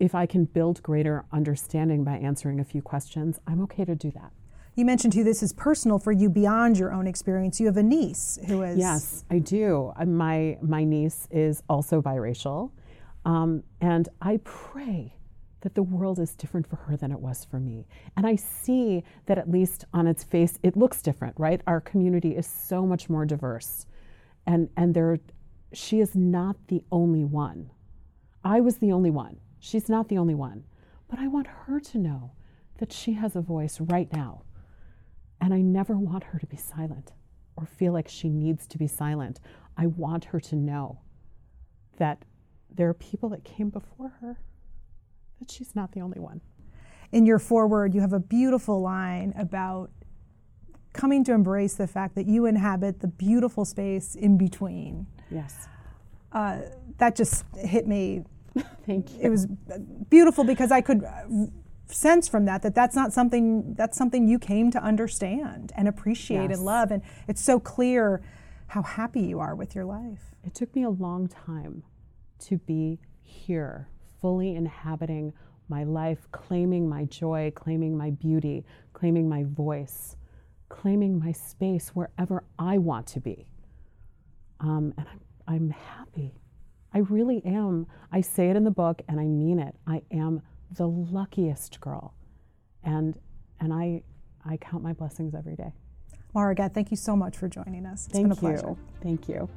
if 0.00 0.14
I 0.14 0.26
can 0.26 0.44
build 0.44 0.82
greater 0.82 1.24
understanding 1.32 2.02
by 2.02 2.16
answering 2.16 2.60
a 2.60 2.64
few 2.64 2.82
questions, 2.82 3.38
I'm 3.46 3.60
okay 3.62 3.84
to 3.84 3.94
do 3.94 4.10
that. 4.12 4.32
You 4.78 4.84
mentioned 4.84 5.12
too 5.12 5.24
this 5.24 5.42
is 5.42 5.52
personal 5.52 5.98
for 5.98 6.12
you 6.12 6.30
beyond 6.30 6.78
your 6.78 6.92
own 6.92 7.08
experience. 7.08 7.58
You 7.58 7.66
have 7.66 7.78
a 7.78 7.82
niece 7.82 8.38
who 8.46 8.62
is 8.62 8.78
Yes, 8.78 9.24
I 9.28 9.40
do. 9.40 9.92
Uh, 9.98 10.04
my 10.04 10.56
my 10.62 10.84
niece 10.84 11.26
is 11.32 11.64
also 11.68 12.00
biracial, 12.00 12.70
um, 13.24 13.64
and 13.80 14.08
I 14.22 14.38
pray 14.44 15.16
that 15.62 15.74
the 15.74 15.82
world 15.82 16.20
is 16.20 16.36
different 16.36 16.64
for 16.64 16.76
her 16.76 16.96
than 16.96 17.10
it 17.10 17.18
was 17.18 17.44
for 17.44 17.58
me. 17.58 17.88
And 18.16 18.24
I 18.24 18.36
see 18.36 19.02
that 19.26 19.36
at 19.36 19.50
least 19.50 19.84
on 19.92 20.06
its 20.06 20.22
face, 20.22 20.60
it 20.62 20.76
looks 20.76 21.02
different, 21.02 21.34
right? 21.40 21.60
Our 21.66 21.80
community 21.80 22.36
is 22.36 22.46
so 22.46 22.86
much 22.86 23.10
more 23.10 23.26
diverse, 23.26 23.84
and 24.46 24.68
and 24.76 24.94
there, 24.94 25.18
she 25.72 25.98
is 25.98 26.14
not 26.14 26.54
the 26.68 26.84
only 26.92 27.24
one. 27.24 27.72
I 28.44 28.60
was 28.60 28.76
the 28.76 28.92
only 28.92 29.10
one. 29.10 29.40
She's 29.58 29.88
not 29.88 30.08
the 30.08 30.18
only 30.18 30.36
one, 30.36 30.62
but 31.10 31.18
I 31.18 31.26
want 31.26 31.48
her 31.48 31.80
to 31.80 31.98
know 31.98 32.30
that 32.76 32.92
she 32.92 33.14
has 33.14 33.34
a 33.34 33.40
voice 33.40 33.80
right 33.80 34.12
now 34.12 34.42
and 35.40 35.54
I 35.54 35.60
never 35.60 35.96
want 35.96 36.24
her 36.24 36.38
to 36.38 36.46
be 36.46 36.56
silent 36.56 37.12
or 37.56 37.66
feel 37.66 37.92
like 37.92 38.08
she 38.08 38.28
needs 38.28 38.66
to 38.68 38.78
be 38.78 38.86
silent. 38.86 39.40
I 39.76 39.86
want 39.86 40.26
her 40.26 40.40
to 40.40 40.56
know 40.56 41.00
that 41.98 42.24
there 42.70 42.88
are 42.88 42.94
people 42.94 43.28
that 43.30 43.44
came 43.44 43.70
before 43.70 44.14
her, 44.20 44.38
that 45.40 45.50
she's 45.50 45.74
not 45.74 45.92
the 45.92 46.00
only 46.00 46.20
one. 46.20 46.40
In 47.12 47.26
your 47.26 47.38
foreword, 47.38 47.94
you 47.94 48.00
have 48.00 48.12
a 48.12 48.20
beautiful 48.20 48.80
line 48.80 49.32
about 49.38 49.90
coming 50.92 51.24
to 51.24 51.32
embrace 51.32 51.74
the 51.74 51.86
fact 51.86 52.14
that 52.16 52.26
you 52.26 52.46
inhabit 52.46 53.00
the 53.00 53.08
beautiful 53.08 53.64
space 53.64 54.14
in 54.14 54.36
between. 54.36 55.06
Yes. 55.30 55.68
Uh, 56.32 56.60
that 56.98 57.16
just 57.16 57.44
hit 57.56 57.86
me. 57.86 58.24
Thank 58.86 59.12
you. 59.14 59.20
It 59.22 59.28
was 59.30 59.46
beautiful 60.10 60.44
because 60.44 60.70
I 60.70 60.80
could 60.80 61.04
sense 61.94 62.28
from 62.28 62.44
that 62.44 62.62
that 62.62 62.74
that's 62.74 62.94
not 62.94 63.12
something 63.12 63.74
that's 63.74 63.96
something 63.96 64.28
you 64.28 64.38
came 64.38 64.70
to 64.70 64.82
understand 64.82 65.72
and 65.76 65.88
appreciate 65.88 66.50
Yes. 66.50 66.56
and 66.58 66.64
love 66.64 66.90
and 66.90 67.02
it's 67.26 67.40
so 67.40 67.58
clear 67.58 68.20
how 68.68 68.82
happy 68.82 69.22
you 69.22 69.40
are 69.40 69.54
with 69.54 69.74
your 69.74 69.84
life 69.84 70.34
It 70.44 70.54
took 70.54 70.74
me 70.74 70.82
a 70.84 70.90
long 70.90 71.28
time 71.28 71.82
to 72.40 72.58
be 72.58 73.00
here, 73.22 73.88
fully 74.20 74.54
inhabiting 74.54 75.32
my 75.68 75.84
life, 75.84 76.26
claiming 76.32 76.88
my 76.88 77.04
joy, 77.04 77.52
claiming 77.54 77.96
my 77.96 78.10
beauty, 78.10 78.64
claiming 78.92 79.28
my 79.28 79.44
voice, 79.44 80.16
claiming 80.68 81.18
my 81.18 81.32
space 81.32 81.90
wherever 81.90 82.44
I 82.58 82.78
want 82.78 83.06
to 83.08 83.20
be. 83.20 83.46
Um, 84.60 84.94
and 84.96 85.06
I'm, 85.08 85.20
I'm 85.46 85.70
happy. 85.70 86.34
I 86.94 86.98
really 86.98 87.44
am. 87.44 87.86
I 88.10 88.20
say 88.22 88.48
it 88.50 88.56
in 88.56 88.64
the 88.64 88.70
book 88.70 89.02
and 89.08 89.20
I 89.20 89.24
mean 89.24 89.58
it. 89.58 89.74
I 89.86 90.02
am 90.10 90.40
the 90.70 90.86
luckiest 90.86 91.80
girl. 91.80 92.14
And, 92.82 93.18
and 93.60 93.72
I, 93.72 94.02
I 94.44 94.56
count 94.56 94.82
my 94.82 94.92
blessings 94.92 95.34
every 95.34 95.56
day. 95.56 95.72
Marra 96.34 96.54
Gad, 96.54 96.74
thank 96.74 96.90
you 96.90 96.96
so 96.96 97.16
much 97.16 97.36
for 97.36 97.48
joining 97.48 97.86
us 97.86 98.06
it's 98.06 98.14
Thank 98.14 98.28
been 98.28 98.32
a 98.32 98.36
pleasure 98.36 98.68
you. 98.68 98.78
Thank 99.02 99.28
you. 99.28 99.48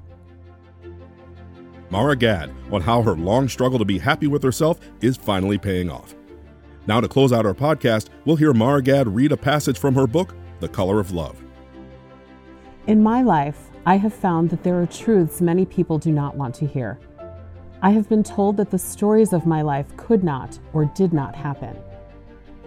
Marra 1.90 2.18
Gad 2.18 2.50
on 2.72 2.82
how 2.82 3.02
her 3.02 3.16
long 3.16 3.50
struggle 3.50 3.78
to 3.78 3.86
be 3.86 4.00
happy 4.00 4.28
with 4.28 4.42
herself 4.42 4.80
is 5.02 5.18
finally 5.18 5.58
paying 5.58 5.90
off. 5.90 6.16
Now, 6.88 7.02
to 7.02 7.08
close 7.08 7.32
out 7.32 7.46
our 7.46 7.54
podcast, 7.54 8.08
we'll 8.26 8.38
hear 8.38 8.54
Marra 8.54 8.84
Gad 8.84 9.14
read 9.14 9.32
a 9.32 9.38
passage 9.38 9.78
from 9.78 9.94
her 9.96 10.08
book, 10.08 10.34
The 10.62 10.70
Color 10.70 11.00
of 11.00 11.12
Love. 11.12 11.44
In 12.88 13.04
my 13.04 13.22
life, 13.22 13.70
I 13.86 13.98
have 13.98 14.14
found 14.14 14.50
that 14.50 14.64
there 14.64 14.82
are 14.82 14.88
truths 14.88 15.42
many 15.42 15.66
people 15.66 16.00
do 16.00 16.12
not 16.12 16.36
want 16.36 16.56
to 16.56 16.66
hear. 16.66 17.00
I 17.84 17.90
have 17.92 18.08
been 18.08 18.22
told 18.22 18.58
that 18.58 18.70
the 18.70 18.78
stories 18.78 19.34
of 19.34 19.48
my 19.48 19.64
life 19.64 19.88
could 19.98 20.24
not 20.24 20.60
or 20.72 20.86
did 20.86 21.14
not 21.14 21.34
happen. 21.34 21.76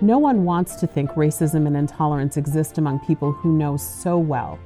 No 0.01 0.19
one 0.19 0.43
wants 0.45 0.75
to 0.77 0.89
think 0.89 1.13
racism 1.13 1.69
and 1.69 1.77
intolerance 1.77 2.37
exist 2.37 2.79
among 2.79 2.99
people 2.99 3.31
who 3.31 3.57
know 3.57 3.77
so 3.77 4.19
well, 4.19 4.59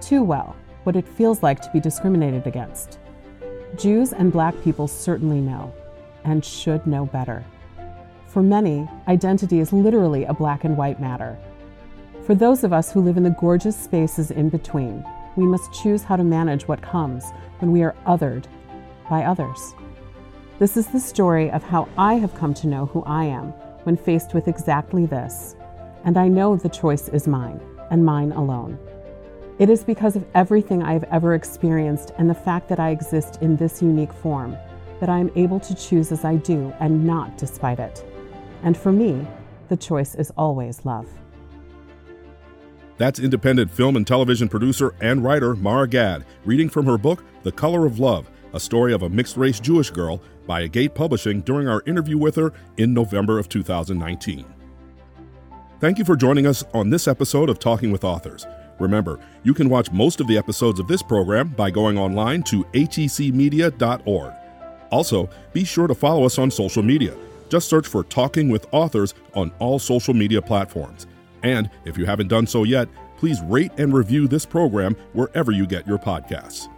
too 0.00 0.24
well, 0.24 0.56
what 0.82 0.96
it 0.96 1.06
feels 1.06 1.44
like 1.44 1.60
to 1.60 1.70
be 1.72 1.78
discriminated 1.78 2.48
against. 2.48 2.98
Jews 3.76 4.12
and 4.12 4.32
black 4.32 4.60
people 4.64 4.88
certainly 4.88 5.40
know, 5.40 5.72
and 6.24 6.44
should 6.44 6.84
know 6.84 7.06
better. 7.06 7.44
For 8.26 8.42
many, 8.42 8.88
identity 9.06 9.60
is 9.60 9.72
literally 9.72 10.24
a 10.24 10.34
black 10.34 10.64
and 10.64 10.76
white 10.76 11.00
matter. 11.00 11.38
For 12.24 12.34
those 12.34 12.64
of 12.64 12.72
us 12.72 12.90
who 12.90 13.00
live 13.00 13.18
in 13.18 13.22
the 13.22 13.30
gorgeous 13.30 13.80
spaces 13.80 14.32
in 14.32 14.48
between, 14.48 15.04
we 15.36 15.46
must 15.46 15.72
choose 15.72 16.02
how 16.02 16.16
to 16.16 16.24
manage 16.24 16.66
what 16.66 16.82
comes 16.82 17.24
when 17.60 17.70
we 17.70 17.84
are 17.84 17.94
othered 18.04 18.46
by 19.08 19.24
others. 19.24 19.74
This 20.58 20.76
is 20.76 20.86
the 20.86 21.00
story 21.00 21.50
of 21.50 21.62
how 21.62 21.88
I 21.98 22.14
have 22.14 22.34
come 22.34 22.54
to 22.54 22.66
know 22.66 22.86
who 22.86 23.02
I 23.04 23.24
am 23.24 23.48
when 23.84 23.96
faced 23.96 24.34
with 24.34 24.48
exactly 24.48 25.06
this, 25.06 25.54
and 26.04 26.16
I 26.16 26.28
know 26.28 26.56
the 26.56 26.68
choice 26.68 27.08
is 27.08 27.26
mine, 27.26 27.60
and 27.90 28.04
mine 28.04 28.32
alone. 28.32 28.78
It 29.58 29.70
is 29.70 29.84
because 29.84 30.16
of 30.16 30.26
everything 30.34 30.82
I 30.82 30.92
have 30.92 31.04
ever 31.04 31.34
experienced 31.34 32.12
and 32.18 32.28
the 32.28 32.34
fact 32.34 32.68
that 32.68 32.80
I 32.80 32.90
exist 32.90 33.38
in 33.40 33.56
this 33.56 33.80
unique 33.80 34.12
form 34.12 34.56
that 35.00 35.08
I 35.08 35.18
am 35.18 35.30
able 35.36 35.60
to 35.60 35.74
choose 35.74 36.12
as 36.12 36.24
I 36.24 36.36
do 36.36 36.72
and 36.80 37.06
not 37.06 37.36
despite 37.38 37.78
it. 37.78 38.04
And 38.62 38.76
for 38.76 38.92
me, 38.92 39.26
the 39.68 39.76
choice 39.76 40.14
is 40.14 40.32
always 40.36 40.84
love. 40.84 41.08
That's 42.98 43.18
independent 43.18 43.70
film 43.70 43.96
and 43.96 44.06
television 44.06 44.48
producer 44.48 44.94
and 45.00 45.22
writer 45.22 45.54
Marra 45.54 45.88
Gad 45.88 46.24
reading 46.46 46.70
from 46.70 46.86
her 46.86 46.96
book, 46.96 47.22
The 47.42 47.52
Color 47.52 47.84
of 47.84 47.98
Love, 47.98 48.30
a 48.56 48.60
story 48.60 48.94
of 48.94 49.02
a 49.02 49.08
mixed 49.08 49.36
race 49.36 49.60
Jewish 49.60 49.90
girl 49.90 50.22
by 50.46 50.62
Agate 50.62 50.94
Publishing 50.94 51.42
during 51.42 51.68
our 51.68 51.82
interview 51.86 52.16
with 52.16 52.34
her 52.36 52.54
in 52.78 52.94
November 52.94 53.38
of 53.38 53.50
2019. 53.50 54.46
Thank 55.78 55.98
you 55.98 56.06
for 56.06 56.16
joining 56.16 56.46
us 56.46 56.64
on 56.72 56.88
this 56.88 57.06
episode 57.06 57.50
of 57.50 57.58
Talking 57.58 57.92
with 57.92 58.02
Authors. 58.02 58.46
Remember, 58.80 59.20
you 59.42 59.52
can 59.52 59.68
watch 59.68 59.92
most 59.92 60.20
of 60.20 60.26
the 60.26 60.38
episodes 60.38 60.80
of 60.80 60.88
this 60.88 61.02
program 61.02 61.48
by 61.48 61.70
going 61.70 61.98
online 61.98 62.42
to 62.44 62.64
hecmedia.org. 62.72 64.32
Also, 64.90 65.28
be 65.52 65.64
sure 65.64 65.86
to 65.86 65.94
follow 65.94 66.24
us 66.24 66.38
on 66.38 66.50
social 66.50 66.82
media. 66.82 67.14
Just 67.50 67.68
search 67.68 67.86
for 67.86 68.04
Talking 68.04 68.48
with 68.48 68.66
Authors 68.72 69.12
on 69.34 69.52
all 69.58 69.78
social 69.78 70.14
media 70.14 70.40
platforms. 70.40 71.06
And 71.42 71.68
if 71.84 71.98
you 71.98 72.06
haven't 72.06 72.28
done 72.28 72.46
so 72.46 72.64
yet, 72.64 72.88
please 73.18 73.40
rate 73.42 73.72
and 73.76 73.92
review 73.92 74.26
this 74.26 74.46
program 74.46 74.96
wherever 75.12 75.52
you 75.52 75.66
get 75.66 75.86
your 75.86 75.98
podcasts. 75.98 76.68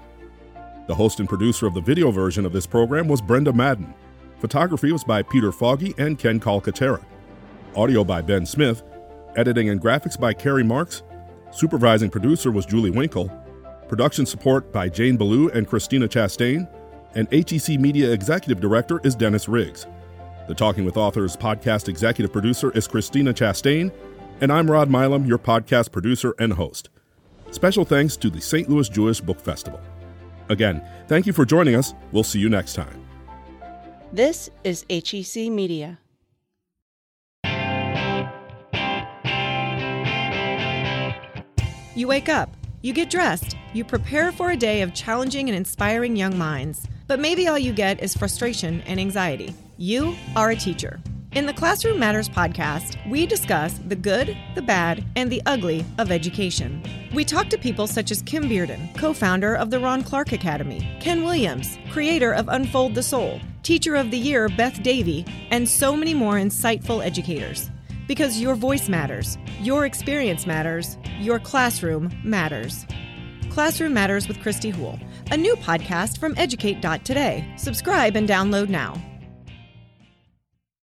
The 0.88 0.94
host 0.94 1.20
and 1.20 1.28
producer 1.28 1.66
of 1.66 1.74
the 1.74 1.82
video 1.82 2.10
version 2.10 2.46
of 2.46 2.54
this 2.54 2.66
program 2.66 3.08
was 3.08 3.20
Brenda 3.20 3.52
Madden. 3.52 3.92
Photography 4.38 4.90
was 4.90 5.04
by 5.04 5.22
Peter 5.22 5.52
Foggy 5.52 5.94
and 5.98 6.18
Ken 6.18 6.40
Calcaterra. 6.40 7.04
Audio 7.76 8.02
by 8.02 8.22
Ben 8.22 8.46
Smith. 8.46 8.82
Editing 9.36 9.68
and 9.68 9.82
graphics 9.82 10.18
by 10.18 10.32
Carrie 10.32 10.64
Marks. 10.64 11.02
Supervising 11.50 12.08
producer 12.08 12.50
was 12.50 12.64
Julie 12.64 12.90
Winkle. 12.90 13.30
Production 13.86 14.24
support 14.24 14.72
by 14.72 14.88
Jane 14.88 15.18
Ballou 15.18 15.50
and 15.50 15.68
Christina 15.68 16.08
Chastain. 16.08 16.66
And 17.14 17.30
HEC 17.30 17.78
Media 17.78 18.10
Executive 18.10 18.58
Director 18.58 18.98
is 19.04 19.14
Dennis 19.14 19.46
Riggs. 19.46 19.86
The 20.46 20.54
Talking 20.54 20.86
with 20.86 20.96
Authors 20.96 21.36
podcast 21.36 21.90
executive 21.90 22.32
producer 22.32 22.70
is 22.70 22.88
Christina 22.88 23.34
Chastain. 23.34 23.92
And 24.40 24.50
I'm 24.50 24.70
Rod 24.70 24.88
Milam, 24.88 25.26
your 25.26 25.38
podcast 25.38 25.92
producer 25.92 26.34
and 26.38 26.54
host. 26.54 26.88
Special 27.50 27.84
thanks 27.84 28.16
to 28.16 28.30
the 28.30 28.40
St. 28.40 28.70
Louis 28.70 28.88
Jewish 28.88 29.20
Book 29.20 29.38
Festival. 29.38 29.82
Again, 30.48 30.82
thank 31.06 31.26
you 31.26 31.32
for 31.32 31.44
joining 31.44 31.74
us. 31.74 31.94
We'll 32.12 32.24
see 32.24 32.38
you 32.38 32.48
next 32.48 32.74
time. 32.74 33.04
This 34.12 34.50
is 34.64 34.84
HEC 34.88 35.50
Media. 35.50 35.98
You 41.94 42.06
wake 42.06 42.28
up, 42.28 42.50
you 42.80 42.92
get 42.92 43.10
dressed, 43.10 43.56
you 43.72 43.84
prepare 43.84 44.30
for 44.30 44.50
a 44.52 44.56
day 44.56 44.82
of 44.82 44.94
challenging 44.94 45.48
and 45.48 45.56
inspiring 45.56 46.14
young 46.14 46.38
minds. 46.38 46.86
But 47.08 47.18
maybe 47.18 47.48
all 47.48 47.58
you 47.58 47.72
get 47.72 48.00
is 48.00 48.16
frustration 48.16 48.82
and 48.82 49.00
anxiety. 49.00 49.52
You 49.78 50.14
are 50.36 50.50
a 50.50 50.56
teacher. 50.56 51.00
In 51.32 51.44
the 51.44 51.52
Classroom 51.52 51.98
Matters 51.98 52.28
podcast, 52.28 52.96
we 53.08 53.26
discuss 53.26 53.78
the 53.86 53.94
good, 53.94 54.34
the 54.54 54.62
bad, 54.62 55.04
and 55.14 55.30
the 55.30 55.42
ugly 55.44 55.84
of 55.98 56.10
education. 56.10 56.82
We 57.12 57.22
talk 57.22 57.50
to 57.50 57.58
people 57.58 57.86
such 57.86 58.10
as 58.10 58.22
Kim 58.22 58.44
Bearden, 58.44 58.96
co 58.96 59.12
founder 59.12 59.54
of 59.54 59.70
the 59.70 59.78
Ron 59.78 60.02
Clark 60.02 60.32
Academy, 60.32 60.88
Ken 61.00 61.22
Williams, 61.22 61.78
creator 61.90 62.32
of 62.32 62.48
Unfold 62.48 62.94
the 62.94 63.02
Soul, 63.02 63.40
Teacher 63.62 63.94
of 63.94 64.10
the 64.10 64.18
Year 64.18 64.48
Beth 64.48 64.82
Davy, 64.82 65.26
and 65.50 65.68
so 65.68 65.94
many 65.94 66.14
more 66.14 66.36
insightful 66.36 67.04
educators. 67.04 67.70
Because 68.06 68.40
your 68.40 68.54
voice 68.54 68.88
matters, 68.88 69.36
your 69.60 69.84
experience 69.84 70.46
matters, 70.46 70.96
your 71.20 71.38
classroom 71.38 72.10
matters. 72.24 72.86
Classroom 73.50 73.92
Matters 73.92 74.28
with 74.28 74.40
Christy 74.40 74.70
Houle, 74.70 74.98
a 75.30 75.36
new 75.36 75.56
podcast 75.56 76.18
from 76.18 76.34
Educate.today. 76.38 77.52
Subscribe 77.58 78.16
and 78.16 78.26
download 78.26 78.70
now. 78.70 78.94